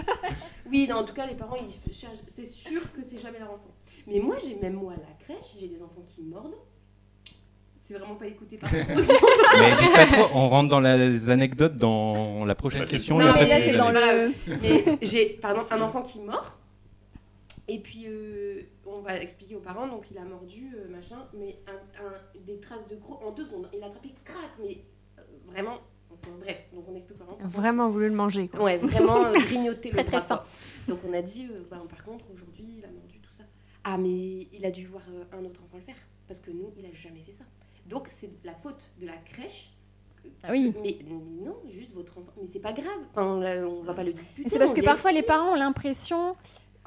[0.69, 2.19] Oui, non, en tout cas, les parents, ils cherchent.
[2.27, 3.73] C'est sûr que c'est jamais leur enfant.
[4.07, 6.55] Mais moi, j'ai même moi à la crèche, j'ai des enfants qui mordent.
[7.83, 9.05] C'est vraiment pas écouté par tout le monde.
[9.59, 13.17] Mais dites pas trop, on rentre dans les anecdotes dans la prochaine Bah, question.
[13.17, 14.35] Non, et mais après, là, c'est c'est les dans anecdotes.
[14.47, 16.59] le- Mais j'ai, pardon, un enfant qui mord.
[17.67, 19.87] Et puis, euh, on va expliquer aux parents.
[19.87, 21.25] Donc, il a mordu, euh, machin.
[21.33, 23.67] Mais un, un- des traces de crocs en deux secondes.
[23.75, 24.51] Il a attrapé, crac.
[24.59, 24.77] Mais
[25.17, 25.79] euh, vraiment.
[26.11, 27.37] enfin, bref, donc on explique aux parents.
[27.43, 28.47] Vraiment voulu le manger.
[28.47, 28.61] Quoi.
[28.63, 30.45] Ouais, vraiment euh, grignoter le Très, très quoi.
[30.87, 33.43] Donc on a dit, euh, bah, par contre, aujourd'hui, il a mordu tout ça.
[33.83, 35.95] Ah, mais il a dû voir euh, un autre enfant le faire.
[36.27, 37.43] Parce que nous, il a jamais fait ça.
[37.85, 39.71] Donc c'est la faute de la crèche.
[40.43, 40.73] Ah oui.
[40.81, 42.31] Mais, mais non, juste votre enfant.
[42.39, 42.99] Mais c'est pas grave.
[43.11, 44.43] Enfin, on va pas le disputer.
[44.43, 46.35] Mais c'est parce que parfois les parents ont l'impression.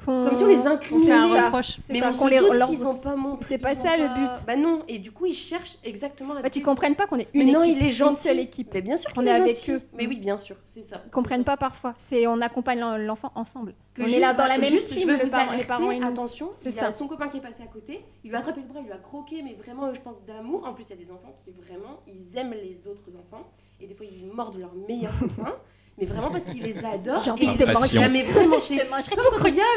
[0.03, 1.05] Comme si on les incriminait.
[1.05, 1.77] C'est un reproche.
[1.81, 2.37] C'est Mais ça, on qu'on se les.
[2.39, 3.45] doute leur- qu'ils ont pas montré.
[3.47, 4.45] C'est pas ça, le but.
[4.45, 7.27] Bah non, et du coup, ils cherchent exactement à fait, ils comprennent pas qu'on est
[7.33, 8.21] Mais une non, équipe, il est une gentil.
[8.27, 8.69] seule équipe.
[8.73, 9.81] Mais bien sûr Qu'on est est avec eux.
[9.93, 11.01] Mais oui, bien sûr, c'est ça.
[11.05, 11.93] Ils comprennent pas parfois.
[11.97, 13.73] C'est on accompagne l'en- l'enfant ensemble.
[13.93, 15.53] Que on juste est là dans la même juste, team, je veux le vous parent-
[15.57, 16.07] les parents et nous.
[16.07, 16.91] attention, C'est ça.
[16.91, 18.91] son copain qui est passé à côté, il lui a attrapé le bras, il lui
[18.91, 20.65] a croqué, mais vraiment, je pense, d'amour.
[20.67, 23.47] En plus, il y a des enfants qui, vraiment, ils aiment les autres enfants,
[23.79, 25.55] et des fois, ils mordent leur meilleur copain,
[25.97, 27.23] mais vraiment parce qu'ils les adorent.
[27.23, 27.97] J'ai envie et de te ils- manger.
[27.99, 29.25] Jamais vraiment, Je te mangerai comme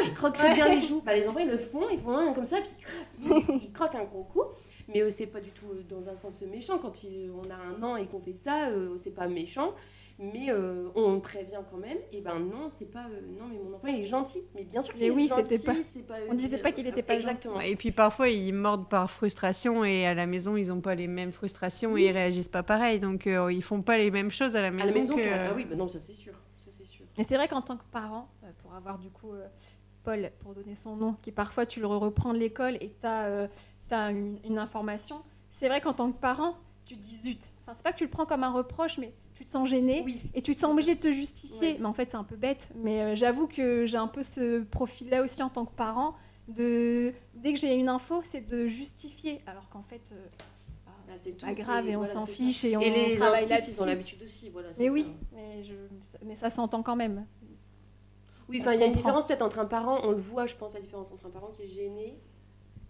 [0.05, 1.01] je croquerais bien les joues.
[1.05, 3.71] Bah, les enfants, ils le font, ils font un comme ça, puis ils croquent, ils
[3.71, 4.43] croquent un gros coup.
[4.87, 6.79] Mais euh, c'est pas du tout euh, dans un sens méchant.
[6.79, 9.73] Quand il- on a un an et qu'on fait ça, euh, c'est pas méchant.
[10.21, 11.97] Mais euh, on prévient quand même.
[12.11, 13.05] Et ben non, c'est pas.
[13.09, 14.41] euh, non, mais mon enfant, il est gentil.
[14.53, 15.57] Mais bien sûr qu'il Mais est oui, gentil.
[15.57, 17.61] c'était pas- pas, on disait pas qu'il était pas Exactement.
[17.61, 21.07] Et puis parfois ils mordent par frustration et à la maison ils n'ont pas les
[21.07, 22.03] mêmes frustrations Oui.
[22.03, 24.67] et ils réagissent pas pareil donc euh, ils font pas les mêmes choses à la
[24.67, 25.21] À maison, la maison, que...
[25.33, 26.33] ah oui, bah non, ça c'est sûr.
[26.57, 27.05] Ça c'est sûr.
[27.17, 29.47] Et c'est vrai qu'en tant que parent, euh, pour avoir du coup euh,
[30.03, 33.47] Paul, pour donner son nom, qui parfois tu le reprends de l'école et tu as,
[34.11, 37.51] une, une information, c'est vrai qu'en tant que parent, tu te dis zut.
[37.61, 40.01] Enfin, c'est pas que tu le prends comme un reproche, mais tu te sens gêné
[40.05, 40.21] Oui.
[40.33, 41.77] et tu te sens obligé de te justifier.
[41.79, 42.71] Mais en fait, c'est un peu bête.
[42.75, 46.13] Mais euh, j'avoue que j'ai un peu ce profil-là aussi en tant que parent.
[46.49, 47.13] De...
[47.35, 49.39] Dès que j'ai une info, c'est de justifier.
[49.47, 50.25] Alors qu'en fait, euh,
[50.85, 53.47] bah, Bah, c'est tout, pas grave et on s'en fiche et on Et les travaille
[53.47, 53.71] là-dessus.
[53.71, 54.49] ils ont l'habitude aussi.
[54.49, 54.91] Voilà, Mais ça.
[54.91, 55.73] oui, mais, je...
[56.25, 57.25] mais ça s'entend quand même.
[58.49, 60.73] Oui, il y a une différence peut-être entre un parent, on le voit, je pense,
[60.73, 62.19] la différence entre un parent qui est gêné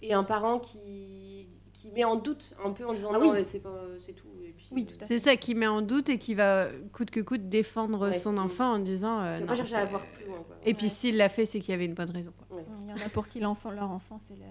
[0.01, 1.38] et un parent qui,
[1.81, 3.31] qui met en doute un peu en disant Ah non, oui.
[3.35, 4.27] mais c'est pas, c'est tout.
[4.45, 7.09] Et puis, Oui, tout à C'est ça qui met en doute et qui va coûte
[7.11, 8.13] que coûte défendre Ouais.
[8.13, 10.37] son enfant en disant euh, non, pas chercher à c'est- voir plus loin.
[10.45, 10.55] Quoi.
[10.65, 12.31] Et puis s'il l'a fait c'est qu'il y avait une bonne raison.
[12.37, 12.59] quoi.
[12.85, 14.45] Il y en a pour qui l'enfant, leur enfant, c'est la,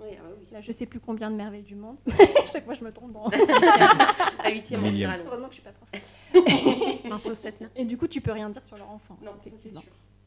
[0.00, 0.46] Oui, ah oui.
[0.50, 1.96] la je sais plus combien de merveilles du monde.
[2.52, 3.28] Chaque fois, je me trompe dans.
[3.28, 5.22] La huitième général.
[5.26, 6.16] Heureusement que je suis pas prof.
[7.62, 7.66] Un.
[7.76, 9.16] Et du coup, tu peux rien dire sur leur enfant.
[9.22, 9.82] Non, ça c'est sûr.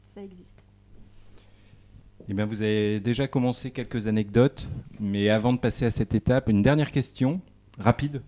[0.06, 0.58] Ça existe.
[2.28, 6.48] Eh bien, vous avez déjà commencé quelques anecdotes, mais avant de passer à cette étape,
[6.48, 7.40] une dernière question,
[7.78, 8.22] rapide,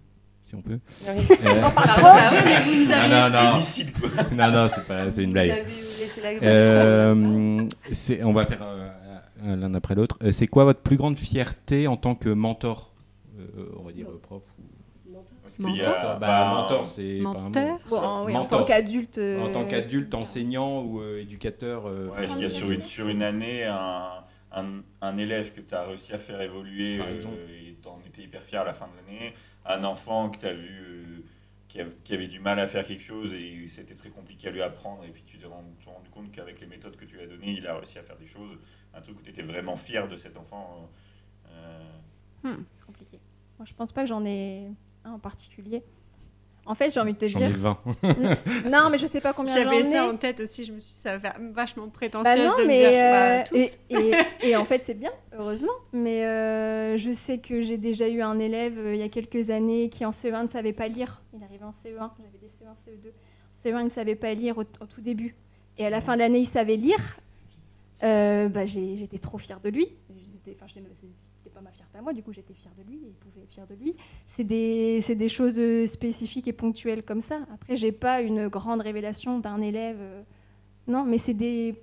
[0.47, 0.78] si on peut.
[1.09, 1.24] Oui.
[1.47, 4.11] Euh, Ah ouais, mais vous nous avez, non, non, non, Homicide, quoi.
[4.34, 5.51] non, non, c'est pas, c'est une vous blague.
[5.51, 10.18] avez laissé la Euh, c'est- on va faire euh, l'un après l'autre.
[10.30, 12.93] C'est quoi votre plus grande fierté en tant que mentor
[13.39, 14.43] Euh, On va dire prof.
[14.59, 14.62] ou-
[15.63, 17.41] Mentor a- Bah, mentor, c'est pas un mot.
[17.43, 18.61] Menteur Bon, oui, en Mentor.
[18.61, 19.19] tant qu'adulte.
[19.19, 21.87] En tant euh, qu'adulte, enseignant ou euh, éducateur.
[21.87, 25.53] euh, Ouais, est-ce qu'il y a sur une, sur une année un, un, un élève
[25.53, 28.73] que tu as réussi à faire évoluer euh, et t'en étais hyper fier à la
[28.73, 29.33] fin de l'année
[29.65, 31.25] Un enfant que tu as vu euh,
[31.69, 34.51] qui, av- qui avait du mal à faire quelque chose et c'était très compliqué à
[34.51, 35.69] lui apprendre et puis tu t'es rendu,
[36.13, 38.25] compte qu'avec les méthodes que tu lui as données, il a réussi à faire des
[38.27, 38.57] choses.
[38.95, 40.89] Un truc où tu étais vraiment fier de cet enfant.
[42.45, 43.19] euh, C'est compliqué.
[43.59, 44.69] Moi, je pense pas que j'en ai
[45.07, 45.83] un en particulier.
[46.69, 47.57] En fait, j'ai envie de te J'en ai dire.
[47.57, 47.79] 20.
[48.71, 49.75] Non, mais je sais pas combien j'en ai.
[49.75, 52.45] J'avais ça en tête aussi, je me suis dit, ça va faire vachement Bah prétentieuse
[52.45, 53.79] non, de me mais dire euh, bah, tous.
[53.89, 54.15] et, et-
[54.51, 55.71] et en fait c'est bien, heureusement.
[55.93, 59.51] Mais euh, je sais que j'ai déjà eu un élève euh, il y a quelques
[59.51, 61.23] années qui en CE1 ne savait pas lire.
[61.35, 63.11] Il arrivait en CE1, j'avais des CE1, CE2.
[63.11, 65.37] En CE1 il ne savait pas lire au, au tout début.
[65.79, 66.99] Et à la fin de l'année il savait lire.
[68.03, 69.87] Euh, bah, j'étais trop fière de lui.
[70.55, 70.75] Enfin, je
[71.47, 73.42] c'était pas ma fierté à moi, du coup j'étais fière de lui et il pouvait
[73.42, 73.94] être fier de lui.
[74.26, 77.40] C'est des, des choses euh, spécifiques et ponctuelles comme ça.
[77.53, 79.99] Après, j'ai pas une grande révélation d'un élève.
[80.01, 80.22] euh,
[80.88, 81.80] non, mais c'est des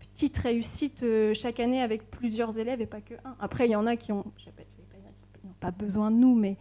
[0.00, 3.36] petites réussites euh, chaque année avec plusieurs élèves et pas que un.
[3.38, 4.62] Après, il y en a qui ont, je pas-
[5.44, 6.56] n'ont pas besoin de nous, mais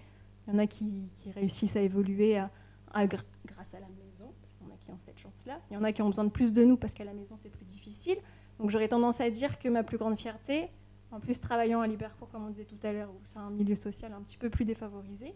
[0.48, 2.50] il y en a qui, réussissent à évoluer à-
[2.94, 4.32] à gr- grâce à la maison.
[4.42, 5.60] Parce qu'il y en a qui ont cette chance-là.
[5.70, 7.36] Il y en a qui ont besoin de plus de nous parce qu'à la maison,
[7.38, 8.18] c'est plus difficile.
[8.60, 10.68] Donc, j'aurais tendance à dire que ma plus grande fierté,
[11.12, 13.76] en plus travaillant à Libercourt, comme on disait tout à l'heure, où c'est un milieu
[13.76, 15.34] social un petit peu plus défavorisé,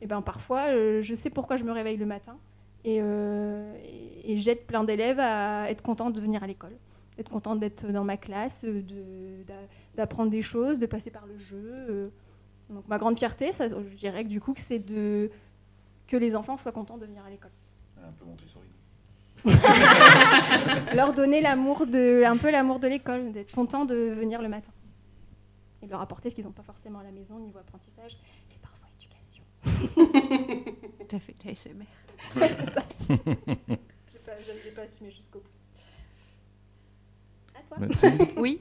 [0.00, 2.36] et ben parfois, euh, je sais pourquoi je me réveille le matin
[2.84, 6.72] et, euh, et- et j'aide plein d'élèves à être contents de venir à l'école,
[7.16, 9.54] d'être contents d'être dans ma classe, euh, de- d'a-
[9.96, 11.60] d'apprendre des choses, de passer par le jeu.
[11.62, 12.08] euh.
[12.70, 15.30] Donc ma grande fierté, ça, je dirais que du coup, que c'est de
[16.06, 17.50] que les enfants soient contents de venir à l'école.
[18.02, 18.64] Un peu Montessori.
[20.94, 24.70] Leur donner l'amour de, un peu l'amour de l'école, d'être contents de venir le matin.
[25.82, 28.16] Et leur apporter ce qu'ils n'ont pas forcément à la maison, niveau apprentissage
[28.50, 29.44] et parfois éducation.
[31.08, 31.84] T'as fait ta SMR.
[32.36, 32.84] Ouais, c'est ça.
[34.10, 35.48] J'ai pas, j'ai- j'ai pas assumé jusqu'au bout.
[37.54, 38.18] À toi.
[38.36, 38.60] Oui.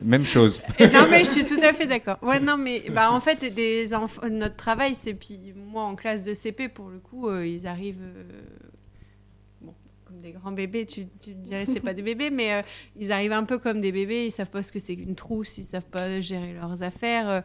[0.00, 0.62] Même chose.
[0.78, 2.18] Et non, mais je suis tout à fait d'accord.
[2.22, 6.22] Ouais, non, mais bah, en fait, des enfants, notre travail, c'est puis moi en classe
[6.22, 8.00] de CP, pour le coup, euh, ils arrivent.
[8.02, 8.42] euh,
[10.18, 12.62] comme des grands bébés, tu, tu dirais c'est pas des bébés, mais euh,
[12.96, 15.58] ils arrivent un peu comme des bébés, ils savent pas ce que c'est qu'une trousse,
[15.58, 17.28] ils savent pas gérer leurs affaires.
[17.28, 17.40] euh,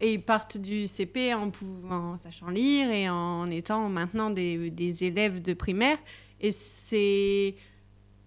[0.00, 4.70] et ils partent du CP en, pouvant, en sachant lire et en étant maintenant des,
[4.70, 5.96] des élèves de primaire.
[6.40, 7.54] Et c'est.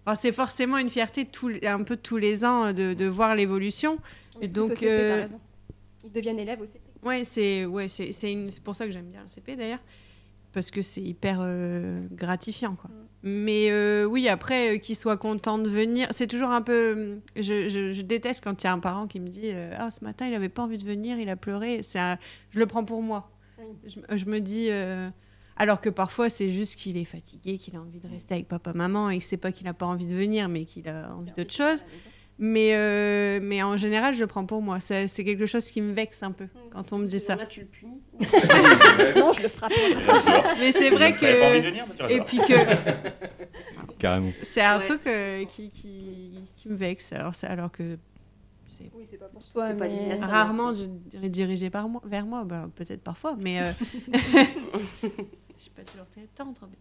[0.04, 1.28] enfin, c'est forcément une fierté
[1.64, 3.98] un peu tous les ans euh, de, de voir l'évolution.
[4.36, 5.40] Plus donc, CP, euh, raison.
[6.02, 6.80] Ils deviennent élèves au CP.
[7.04, 9.82] Ouais, c'est ouais, c'est une- pour ça que j'aime bien le CP d'ailleurs
[10.52, 12.90] parce que c'est hyper euh, gratifiant quoi.
[13.22, 17.16] Mais euh, oui, après euh, qu'ils soient contents de venir, c'est toujours un peu euh,
[17.36, 19.90] je, je- je déteste quand il y a un parent qui me dit euh, ah
[19.90, 22.18] ce matin il avait pas envie de venir, il a pleuré, un-
[22.50, 23.30] je le prends pour moi.
[23.58, 23.66] Oui.
[23.86, 24.70] Je, je me dis
[25.56, 28.72] alors que parfois c'est juste qu'il est fatigué, qu'il a envie de rester avec papa
[28.72, 31.32] maman et que c'est pas qu'il a pas envie de venir mais qu'il a envie
[31.32, 31.84] d'autre chose.
[32.42, 34.80] Mais, euh, mais en général, je le prends pour moi.
[34.80, 37.36] C'est c'est quelque chose qui me vexe un peu quand on me dit ça.
[37.36, 38.00] Là, tu le punis.
[39.16, 39.72] Non, je le frappe.
[40.58, 41.68] Mais c'est vrai T'avais pas envie de que.
[41.70, 44.32] venir, mais tu restes Et puis que Carrément.
[44.42, 44.82] c'est un Ouais.
[44.82, 47.12] truc euh, qui, qui, qui me vexe.
[47.12, 47.98] Alors, c'est- alors que
[48.78, 50.26] c'est Oui, c'est pas pour C'est toi, pas mais- lié à ça.
[50.26, 52.44] rarement je dirais dirigé par moi, vers moi.
[52.44, 53.60] Ben, Peut-être parfois, mais.
[53.60, 53.72] euh,
[55.02, 56.58] Je suis pas toujours très tendre.
[56.70, 56.78] mais-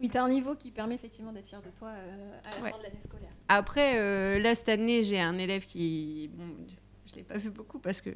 [0.00, 2.70] Oui, t'as un niveau qui permet effectivement d'être fier de toi euh, à la Ouais.
[2.70, 3.30] fin de l'année scolaire.
[3.48, 6.30] Après, euh, là, cette année, j'ai un élève qui.
[6.34, 6.44] Bon,
[7.06, 8.10] je ne l'ai pas vu beaucoup parce que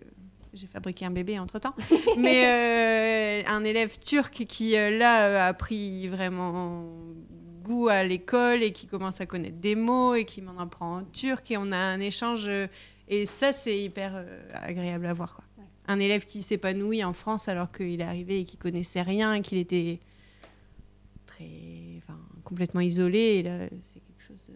[0.55, 1.75] j'ai fabriqué un bébé entre temps.
[2.19, 6.87] Mais euh, un élève turc qui, là, a pris vraiment
[7.63, 11.05] goût à l'école et qui commence à connaître des mots et qui m'en apprend en
[11.05, 11.51] turc.
[11.51, 12.49] Et on a un échange.
[13.09, 14.25] et ça, c'est hyper
[14.55, 15.35] agréable à voir.
[15.35, 15.45] Quoi.
[15.59, 15.65] Ouais.
[15.89, 19.41] Un élève qui s'épanouit en France alors qu'il est arrivé et qu'il connaissait rien et
[19.43, 19.99] qu'il était
[21.27, 21.45] très,
[22.55, 23.19] complètement isolé.
[23.19, 24.55] Et là, c'est quelque chose de.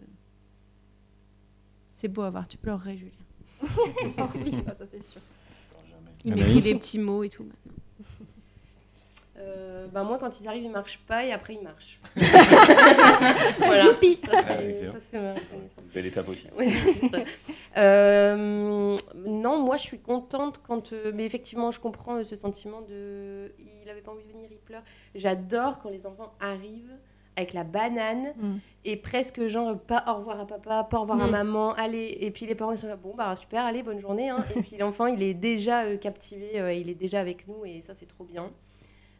[1.91, 2.47] C'est beau à voir.
[2.47, 3.11] Tu pleurerais, Julien.
[4.17, 5.21] Oh oui, ça c'est sûr.
[6.23, 7.43] Il m'écrit des petits mots et tout.
[7.43, 7.73] maintenant.
[9.37, 11.99] Euh, bah, moi, quand ils arrivent, ils marchent pas et après, ils marchent.
[13.59, 13.85] voilà.
[13.85, 14.17] Youpi.
[14.17, 14.43] Ça, Ah,
[14.99, 15.83] c'est reconnaissance.
[15.93, 16.47] Belle étape aussi.
[17.11, 17.19] Ça.
[17.77, 20.91] Euh, non, moi je suis contente quand.
[20.93, 23.51] euh, mais effectivement, je comprends euh, ce sentiment de.
[23.59, 24.83] Il avait pas envie de venir, il pleure.
[25.15, 26.97] J'adore quand les enfants arrivent
[27.39, 28.57] avec la banane Mm.
[28.85, 31.31] et presque genre pas au revoir à papa, pas au revoir à Mm.
[31.31, 32.17] maman, allez.
[32.21, 34.29] Et puis les parents ils sont là, bon bah super, allez, bonne journée.
[34.29, 34.43] hein.
[34.55, 37.81] Et puis l'enfant il est déjà euh, captivé, euh, il est déjà avec nous et
[37.81, 38.51] ça c'est trop bien.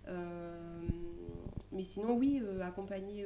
[0.07, 0.81] Euh,
[1.71, 3.25] mais sinon, oui, accompagner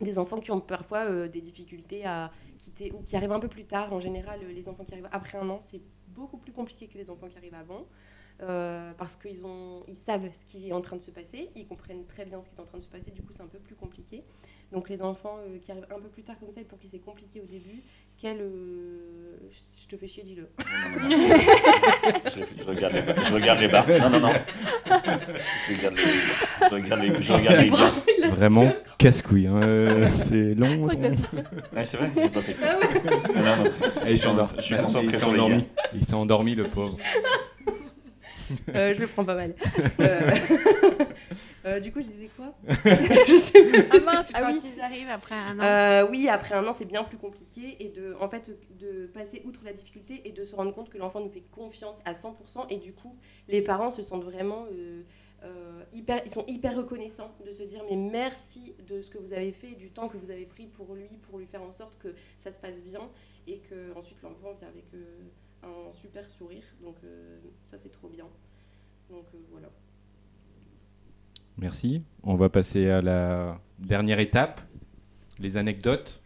[0.00, 3.64] des enfants qui ont parfois des difficultés à quitter ou qui arrivent un peu plus
[3.64, 3.92] tard.
[3.92, 7.10] En général, les enfants qui arrivent après un an, c'est beaucoup plus compliqué que les
[7.10, 7.84] enfants qui arrivent avant.
[8.42, 11.66] Euh, parce qu'ils ont, ils savent ce qui est en train de se passer, ils
[11.66, 13.46] comprennent très bien ce qui est en train de se passer, du coup c'est un
[13.48, 14.22] peu plus compliqué.
[14.72, 16.86] Donc les enfants euh, qui arrivent un peu plus tard comme ça, et pour qui
[16.86, 17.82] c'est compliqué au début,
[18.16, 18.38] quel...
[18.40, 20.48] euh, je te fais chier, dis-le.
[20.58, 21.26] Non, non, non.
[22.26, 23.24] je, je regarde les barres.
[23.24, 23.88] Je regarde les barres.
[23.88, 24.32] Non, non, non.
[24.86, 26.04] Je regarde les,
[26.68, 28.28] je regarde les, je regarde les biens.
[28.30, 29.46] Vraiment casse-couille.
[29.48, 29.60] hein.
[29.62, 30.84] Euh, C'est long.
[30.86, 32.68] Ouais, c'est vrai, j'ai pas fait exprès.
[32.70, 35.64] Ah Non, non, non, c'est- je suis, je suis concentré sur les gars.
[35.94, 36.96] Il s'est endormi, le pauvre.
[38.74, 39.54] Euh, je le prends pas mal.
[40.00, 40.30] Euh,
[41.66, 43.84] Euh, du coup, je disais quoi Je sais plus.
[43.90, 44.60] Ah mince, ah Quand oui.
[44.64, 45.62] ils arrivent après un an.
[45.62, 49.42] Euh, oui, après un an, c'est bien plus compliqué et de, en fait, de passer
[49.44, 52.66] outre la difficulté et de se rendre compte que l'enfant nous fait confiance à 100%
[52.70, 53.14] et du coup,
[53.46, 55.02] les parents se sentent vraiment euh,
[55.44, 59.32] euh, hyper, ils sont hyper reconnaissants de se dire mais merci de ce que vous
[59.32, 61.98] avez fait, du temps que vous avez pris pour lui, pour lui faire en sorte
[61.98, 63.08] que ça se passe bien
[63.46, 65.04] et que ensuite l'enfant vient avec euh,
[65.62, 66.64] un super sourire.
[66.82, 68.26] Donc euh, ça, c'est trop bien.
[69.10, 69.68] Donc euh, voilà.
[71.58, 72.02] Merci.
[72.22, 74.60] On va passer à la dernière étape,
[75.38, 76.20] les anecdotes.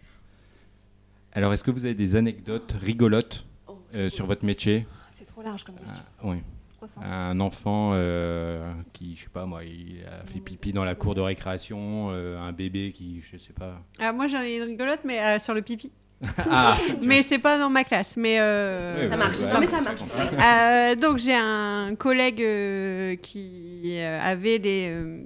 [1.32, 4.86] Alors, est-ce que vous avez des anecdotes rigolotes Oh, euh, sur votre métier?
[5.10, 6.02] C'est trop large comme question.
[6.20, 6.42] Ah, oui.
[6.76, 7.06] Trop simple.
[7.08, 11.16] Un enfant euh, qui, je sais pas moi, il a fait pipi dans la cour
[11.16, 13.82] de récréation, euh, un bébé qui, je sais pas.
[13.98, 15.90] Ah, moi, j'en ai une rigolote, mais euh, sur le pipi.
[16.50, 18.16] Ah, Mais c'est pas dans ma classe.
[18.16, 19.38] Mais euh, Ça marche.
[19.40, 19.80] Non, mais ça.
[19.80, 24.60] Euh, donc j'ai un collègue euh, qui avait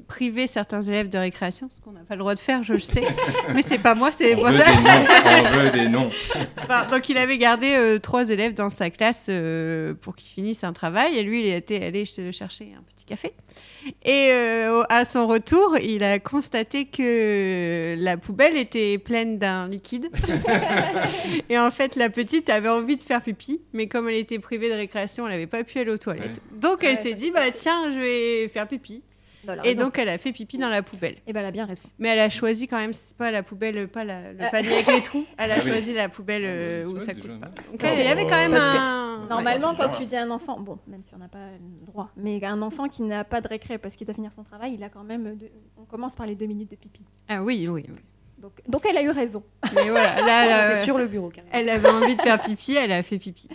[0.08, 2.80] privé certains élèves de récréation, ce qu'on n'a pas le droit de faire, je le
[2.80, 3.04] sais,
[3.54, 5.50] mais c'est pas moi, c'est les On veut des noms.
[5.52, 6.10] On veut des noms.
[6.62, 10.64] Enfin, donc il avait gardé euh, trois élèves dans sa classe euh, pour qu'ils finissent
[10.64, 13.32] un travail et lui il était allé chercher un petit café.
[14.04, 20.08] Et euh, à son retour, il a constaté que la poubelle était pleine d'un liquide.
[21.48, 24.68] et en fait, la petite avait envie de faire pipi, mais comme elle était privée
[24.68, 26.40] de récréation, elle n'avait pas pu aller aux toilettes.
[26.52, 29.02] Donc elle s'est dit, bah tiens, je vais faire pipi.
[29.64, 31.16] Et donc elle a fait pipi dans la poubelle.
[31.26, 31.88] Et ben elle a bien raison.
[31.98, 34.86] Mais elle a choisi quand même, c'est pas la poubelle, pas la- le panier avec
[34.86, 35.24] les trous.
[35.38, 35.66] Elle a Ah oui.
[35.70, 37.46] choisi la poubelle euh, Ah, où ouais, ça déjà, coûte pas.
[37.46, 39.26] Donc Parce il y avait quand même parce que- un.
[39.28, 42.42] Normalement, quand tu dis un enfant, bon, même si on n'a pas le droit, mais
[42.44, 44.88] un enfant qui n'a pas de récré parce qu'il doit finir son travail, il a
[44.88, 45.34] quand même.
[45.36, 47.02] deux- On commence par les deux minutes de pipi.
[47.28, 47.84] Ah oui, oui.
[47.88, 47.94] oui.
[48.38, 49.42] Donc, donc elle a eu raison.
[49.74, 51.50] Mais voilà, là, là, fait sur le bureau carrément.
[51.52, 53.48] elle avait envie de faire pipi, elle a fait pipi.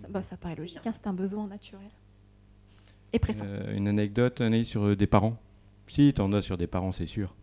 [0.00, 1.88] Ça, bah, ça paraît logique, hein, c'est un besoin naturel.
[3.16, 3.44] Et pressant.
[3.48, 5.36] Euh, une anecdote, Anaïs, sur euh, des parents?
[5.88, 7.34] Si, t'en as sur des parents, c'est sûr.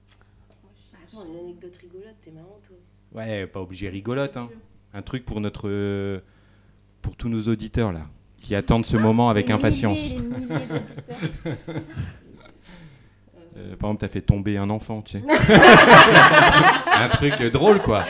[1.08, 2.76] Attends, une anecdote rigolote, t'es marrant toi.
[3.22, 4.38] Ouais, pas obligé rigolote.
[4.38, 4.50] Hein.
[4.94, 6.20] Un truc pour notre, euh,
[7.02, 8.04] pour tous nos auditeurs là,
[8.40, 9.98] qui attendent ce moment avec Les impatience.
[9.98, 11.18] milliers, les milliers d'auditeurs.
[13.56, 15.24] Euh, par exemple, t'as fait tomber un enfant, tu sais.
[16.94, 18.04] un truc drôle, quoi.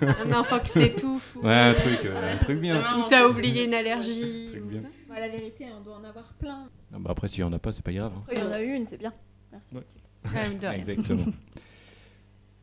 [0.00, 2.82] Un enfant qui s'étouffe ou, Ouais, un truc, euh, un truc bien.
[2.98, 4.46] ou t'as oublié une allergie.
[4.48, 4.80] Un truc ou- bien.
[5.18, 6.68] Bah, la vérité, on doit en avoir plein.
[6.94, 8.12] Ah bah après, s'il y en a pas, c'est pas grave.
[8.16, 8.22] hein.
[8.26, 9.12] Après, il y en a eu une, c'est bien.
[9.50, 9.74] Merci.
[9.74, 9.80] Ouais.
[9.80, 10.04] Mathilde.
[10.24, 10.78] Quand même de rien.
[10.78, 11.24] Exactement.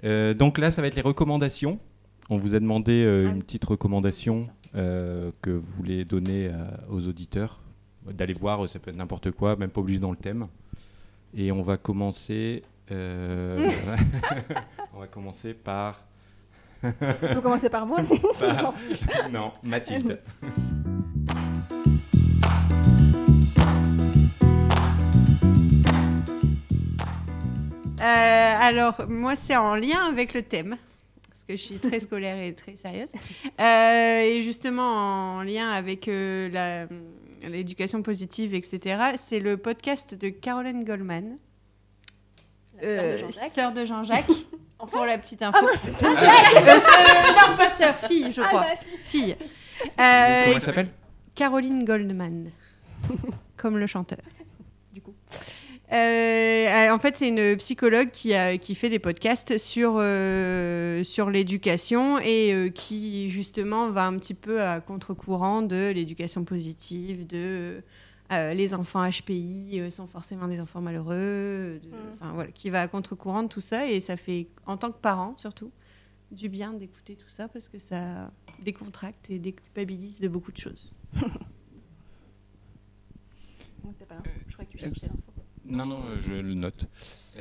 [0.03, 1.79] Euh, donc là, ça va être les recommandations.
[2.29, 6.53] On vous a demandé euh, Ah une petite recommandation euh, que vous voulez donner euh,
[6.89, 7.59] aux auditeurs.
[8.09, 10.47] D'aller voir, ça peut être n'importe quoi, même pas obligé dans le thème.
[11.35, 12.63] Et on va commencer.
[12.91, 13.69] euh,
[14.93, 16.05] on va commencer par.
[16.83, 16.91] On
[17.33, 18.71] peut commencer par moi, si Bah.
[19.31, 20.19] non, Mathilde.
[28.07, 30.77] Alors, moi, c'est en lien avec le thème,
[31.29, 33.11] parce que je suis très scolaire et très sérieuse.
[33.59, 36.85] Euh, et justement, en lien avec euh,
[37.43, 41.37] l'éducation positive, etc., c'est le podcast de Caroline Goldman,
[42.81, 43.85] sœur de euh, Jean-Jacques.
[43.85, 44.45] Jean-Jacques,
[44.91, 45.57] pour la petite info.
[45.59, 45.89] Ah, mince.
[45.89, 48.65] Euh, sœur- non, pas sœur, fille, je Ah, crois.
[49.01, 49.35] Fille.
[49.79, 50.89] Comment Euh, elle s'appelle?
[51.35, 52.51] Caroline Goldman,
[53.57, 54.19] comme le chanteur.
[55.93, 61.29] Euh, en fait, c'est une psychologue qui, a, qui fait des podcasts sur, euh, sur
[61.29, 67.81] l'éducation et euh, qui, justement, va un petit peu à contre-courant de l'éducation positive, de
[68.31, 72.33] les enfants HPI sont forcément des enfants malheureux, de- Mm.
[72.33, 73.87] voilà, qui va à contre-courant de tout ça.
[73.87, 75.71] Et ça fait, en tant que parent surtout,
[76.31, 78.31] du bien d'écouter tout ça parce que ça
[78.63, 80.91] décontracte et déculpabilise de beaucoup de choses.
[84.47, 85.34] Je croyais que tu cherchais l'info.
[85.65, 86.85] Non, non, euh, je le note.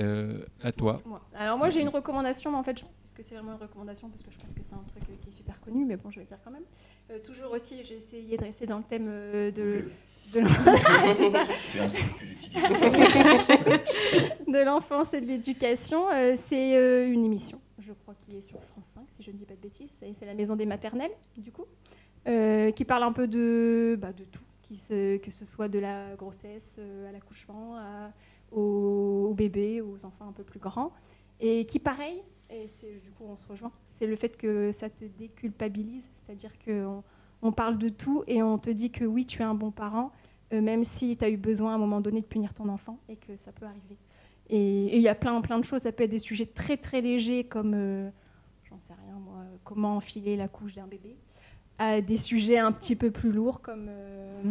[0.01, 0.97] Euh, à toi.
[1.07, 1.21] Moi.
[1.35, 4.09] Alors moi j'ai une recommandation, mais en fait, je pense que c'est vraiment une recommandation
[4.09, 6.11] parce que je pense que c'est un truc euh, qui est super connu, mais bon,
[6.11, 6.65] je vais le dire quand même.
[7.11, 9.85] Euh, toujours aussi, j'ai essayé de rester dans le thème euh, de,
[14.49, 16.11] de l'enfance et de l'éducation.
[16.13, 19.37] Euh, c'est euh, une émission, je crois, qui est sur France 5, si je ne
[19.37, 20.01] dis pas de bêtises.
[20.13, 21.67] C'est la maison des maternelles, du coup,
[22.27, 26.77] euh, qui parle un peu de, bah, de tout, que ce soit de la grossesse
[26.79, 27.77] euh, à l'accouchement,
[28.53, 30.93] aux, aux bébés, aux enfants un peu plus grands.
[31.41, 32.67] Et qui, pareil, et
[33.03, 37.03] du coup on se rejoint, c'est le fait que ça te déculpabilise, c'est-à-dire qu'on
[37.43, 40.13] on parle de tout et on te dit que oui, tu es un bon parent,
[40.53, 42.99] euh, même si tu as eu besoin à un moment donné de punir ton enfant
[43.09, 43.97] et que ça peut arriver.
[44.51, 45.83] Et et il y a plein, plein de choses.
[45.83, 48.11] Ça peut être des sujets très, très légers comme, euh,
[48.65, 51.17] j'en sais rien moi, comment enfiler la couche d'un bébé,
[51.79, 54.43] à des sujets un petit peu plus lourds comme euh,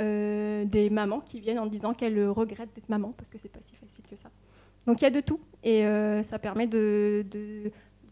[0.00, 3.60] euh, des mamans qui viennent en disant qu'elles regrettent d'être maman parce que c'est pas
[3.62, 4.30] si facile que ça.
[4.86, 6.66] Donc il y a de tout et euh, ça permet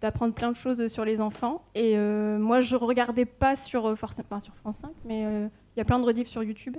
[0.01, 1.63] d'apprendre plein de choses sur les enfants.
[1.75, 6.29] Et moi, je regardais pas sur, France 5, mais il y a plein de rediffs
[6.29, 6.77] sur YouTube.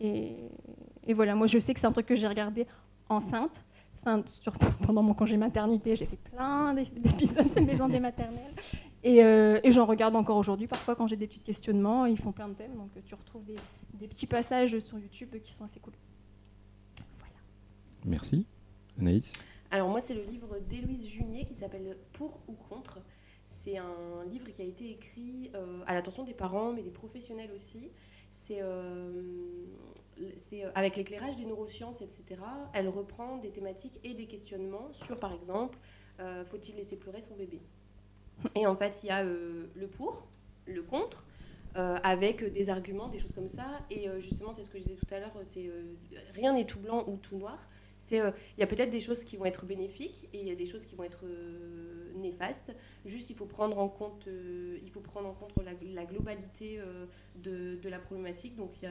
[0.00, 0.34] Et,
[1.14, 2.66] voilà, moi je sais que c'est un truc que j'ai regardé
[3.08, 3.62] enceinte.
[4.06, 4.54] Un- sur-
[4.86, 8.52] pendant mon congé maternité, j'ai fait plein d'é- d'épisodes de Maison des maternelles.
[9.04, 12.06] Et, euh, et j'en regarde encore aujourd'hui, parfois quand j'ai des petits questionnements.
[12.06, 13.56] Ils font plein de thèmes, donc euh, tu retrouves des,
[13.92, 15.92] des petits passages sur YouTube qui sont assez cool.
[17.18, 17.34] Voilà.
[18.04, 18.46] Merci.
[18.98, 19.32] Anaïs?
[19.70, 22.98] Alors moi, c'est le livre d'Héloïse Junier qui s'appelle Pour ou contre.
[23.46, 27.50] C'est un livre qui a été écrit euh, à l'attention des parents, mais des professionnels
[27.54, 27.90] aussi.
[28.30, 29.22] C'est euh,
[30.36, 32.40] c'est, euh, avec l'éclairage des neurosciences, etc.
[32.72, 35.78] Elle reprend des thématiques et des questionnements sur, par exemple,
[36.20, 37.60] euh, faut-il laisser pleurer son bébé?
[38.54, 40.26] Et en fait, il y a euh, le pour,
[40.66, 41.24] le contre,
[41.76, 43.66] euh, avec des arguments, des choses comme ça.
[43.90, 45.70] Et euh, justement, c'est ce que je disais tout à l'heure, c'est
[46.34, 47.68] rien n'est tout blanc ou tout noir.
[47.98, 50.54] C'est il y a peut-être des choses qui vont être bénéfiques et il y a
[50.54, 51.24] des choses qui vont être
[52.16, 52.76] néfastes.
[53.06, 56.82] Juste, il faut prendre en compte, il faut prendre en compte la, globalité
[57.36, 58.56] de, de la problématique.
[58.56, 58.90] Donc, il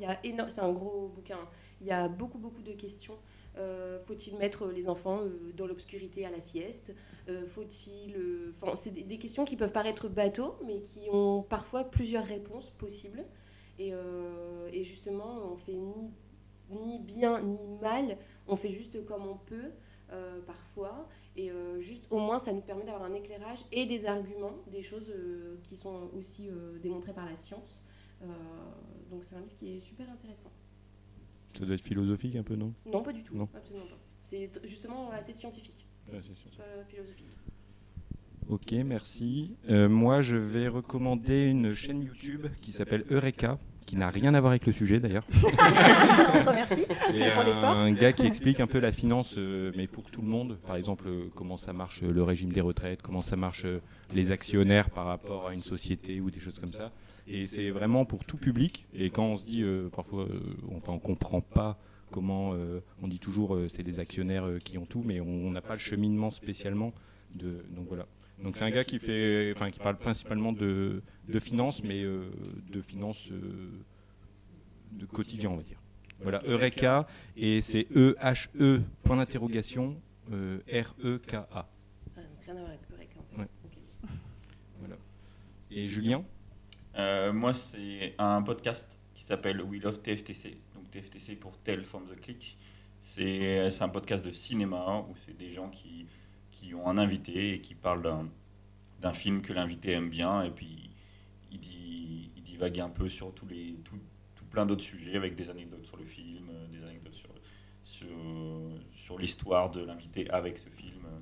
[0.00, 1.40] y a, y a c'est un gros bouquin.
[1.80, 3.18] Il y a beaucoup, beaucoup de questions.
[3.58, 6.94] Euh, faut-il mettre les enfants euh, dans l'obscurité à la sieste?
[7.28, 8.16] Euh, Faut-il,
[8.74, 13.24] c'est des, questions qui peuvent paraître bateaux, mais qui ont parfois plusieurs réponses possibles.
[13.78, 13.92] Et,
[14.72, 16.10] et justement, on fait ni
[16.70, 19.72] ni bien ni mal, on fait juste comme on peut
[20.46, 21.50] parfois, et
[21.80, 25.12] juste au moins ça nous permet d'avoir un éclairage et des arguments, des choses
[25.64, 26.48] qui sont aussi
[26.80, 27.80] démontrées par la science.
[29.10, 30.52] Donc c'est un livre qui est super intéressant.
[31.58, 32.72] Ça doit être philosophique un peu, non?
[32.86, 33.48] Non, pas du tout, Non.
[33.54, 33.98] absolument pas.
[34.22, 36.18] C'est justement assez scientifique, pas
[36.88, 37.38] philosophique.
[38.48, 39.56] Ok, merci.
[39.70, 44.40] Euh, moi, je vais recommander une chaîne YouTube qui s'appelle Eureka, qui n'a rien à
[44.40, 45.24] voir avec le sujet d'ailleurs.
[46.54, 50.28] Merci C'est un gars qui explique un peu la finance, euh, mais pour tout le
[50.28, 50.58] monde.
[50.66, 53.80] Par exemple, euh, comment ça marche euh, le régime des retraites, comment ça marche euh,
[54.14, 56.92] les actionnaires par rapport à une société ou des choses comme ça.
[57.26, 58.86] Et c'est vraiment pour tout public.
[58.94, 60.40] Et quand on se dit, euh, parfois, euh,
[60.76, 61.78] enfin, on comprend pas
[62.10, 65.74] comment, euh, on dit toujours, c'est les actionnaires qui ont tout, mais on n'a pas
[65.74, 66.92] le cheminement spécialement.
[67.34, 68.06] De, donc voilà.
[68.42, 72.30] Donc c'est un gars qui fait, enfin, qui parle principalement de, de finance, mais euh,
[72.70, 73.70] de finance euh,
[74.92, 75.78] de quotidien, on va dire.
[76.20, 77.06] Voilà, Eureka,
[77.36, 79.96] et c'est E-H-E, point d'interrogation,
[80.32, 81.68] euh, R-E-K-A.
[82.44, 83.18] Rien à voir avec Eureka.
[83.18, 83.40] en fait.
[83.42, 83.48] Ouais.
[83.64, 83.72] Ok.
[84.80, 84.96] Voilà.
[85.70, 86.24] Et Julien?
[86.98, 90.58] Euh, moi, c'est un podcast qui s'appelle We Love TFTC.
[90.74, 92.58] Donc TFTC pour Tell from the Click.
[93.00, 96.06] C'est un podcast de cinéma où c'est des gens qui,
[96.50, 98.28] qui ont un invité et qui parlent
[99.00, 100.42] d'un film que l'invité aime bien.
[100.42, 100.90] Et puis,
[101.50, 103.98] il, dit, il divague un peu sur tous les, tout,
[104.36, 107.30] tout plein d'autres sujets avec des anecdotes sur le film, euh, des anecdotes sur,
[107.82, 108.06] sur,
[108.92, 111.18] sur l'histoire de l'invité avec ce film, euh,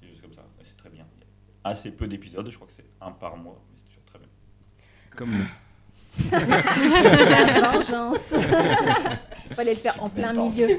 [0.00, 0.46] des choses comme ça.
[0.62, 1.06] C'est très bien.
[1.16, 3.88] Il y a assez peu d'épisodes, je crois que c'est un par mois, mais c'est
[3.88, 4.28] toujours très bien.
[5.18, 6.30] Comme nous.
[6.30, 8.28] La vengeance.
[9.56, 10.76] Fallait le faire en plein milieu.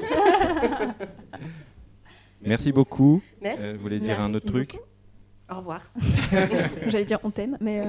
[2.42, 3.20] Merci beaucoup.
[3.42, 3.62] Merci.
[3.62, 4.78] Euh, vous voulez dire un Merci autre truc
[5.50, 5.82] Au revoir.
[6.86, 7.84] J'allais dire on t'aime, mais euh,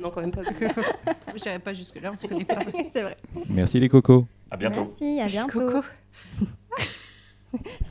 [0.00, 0.42] Non, quand même pas.
[1.36, 2.58] J'irai pas jusque-là, on se connaît pas.
[2.90, 3.16] c'est vrai.
[3.48, 4.26] Merci les cocos.
[4.50, 4.80] À bientôt.
[4.80, 5.60] Merci, à bientôt.
[5.60, 5.82] Coco.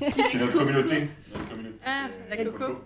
[0.01, 1.09] C'est notre communauté.
[1.33, 2.57] Notre communauté, Ah, la les coco.
[2.57, 2.81] cocos.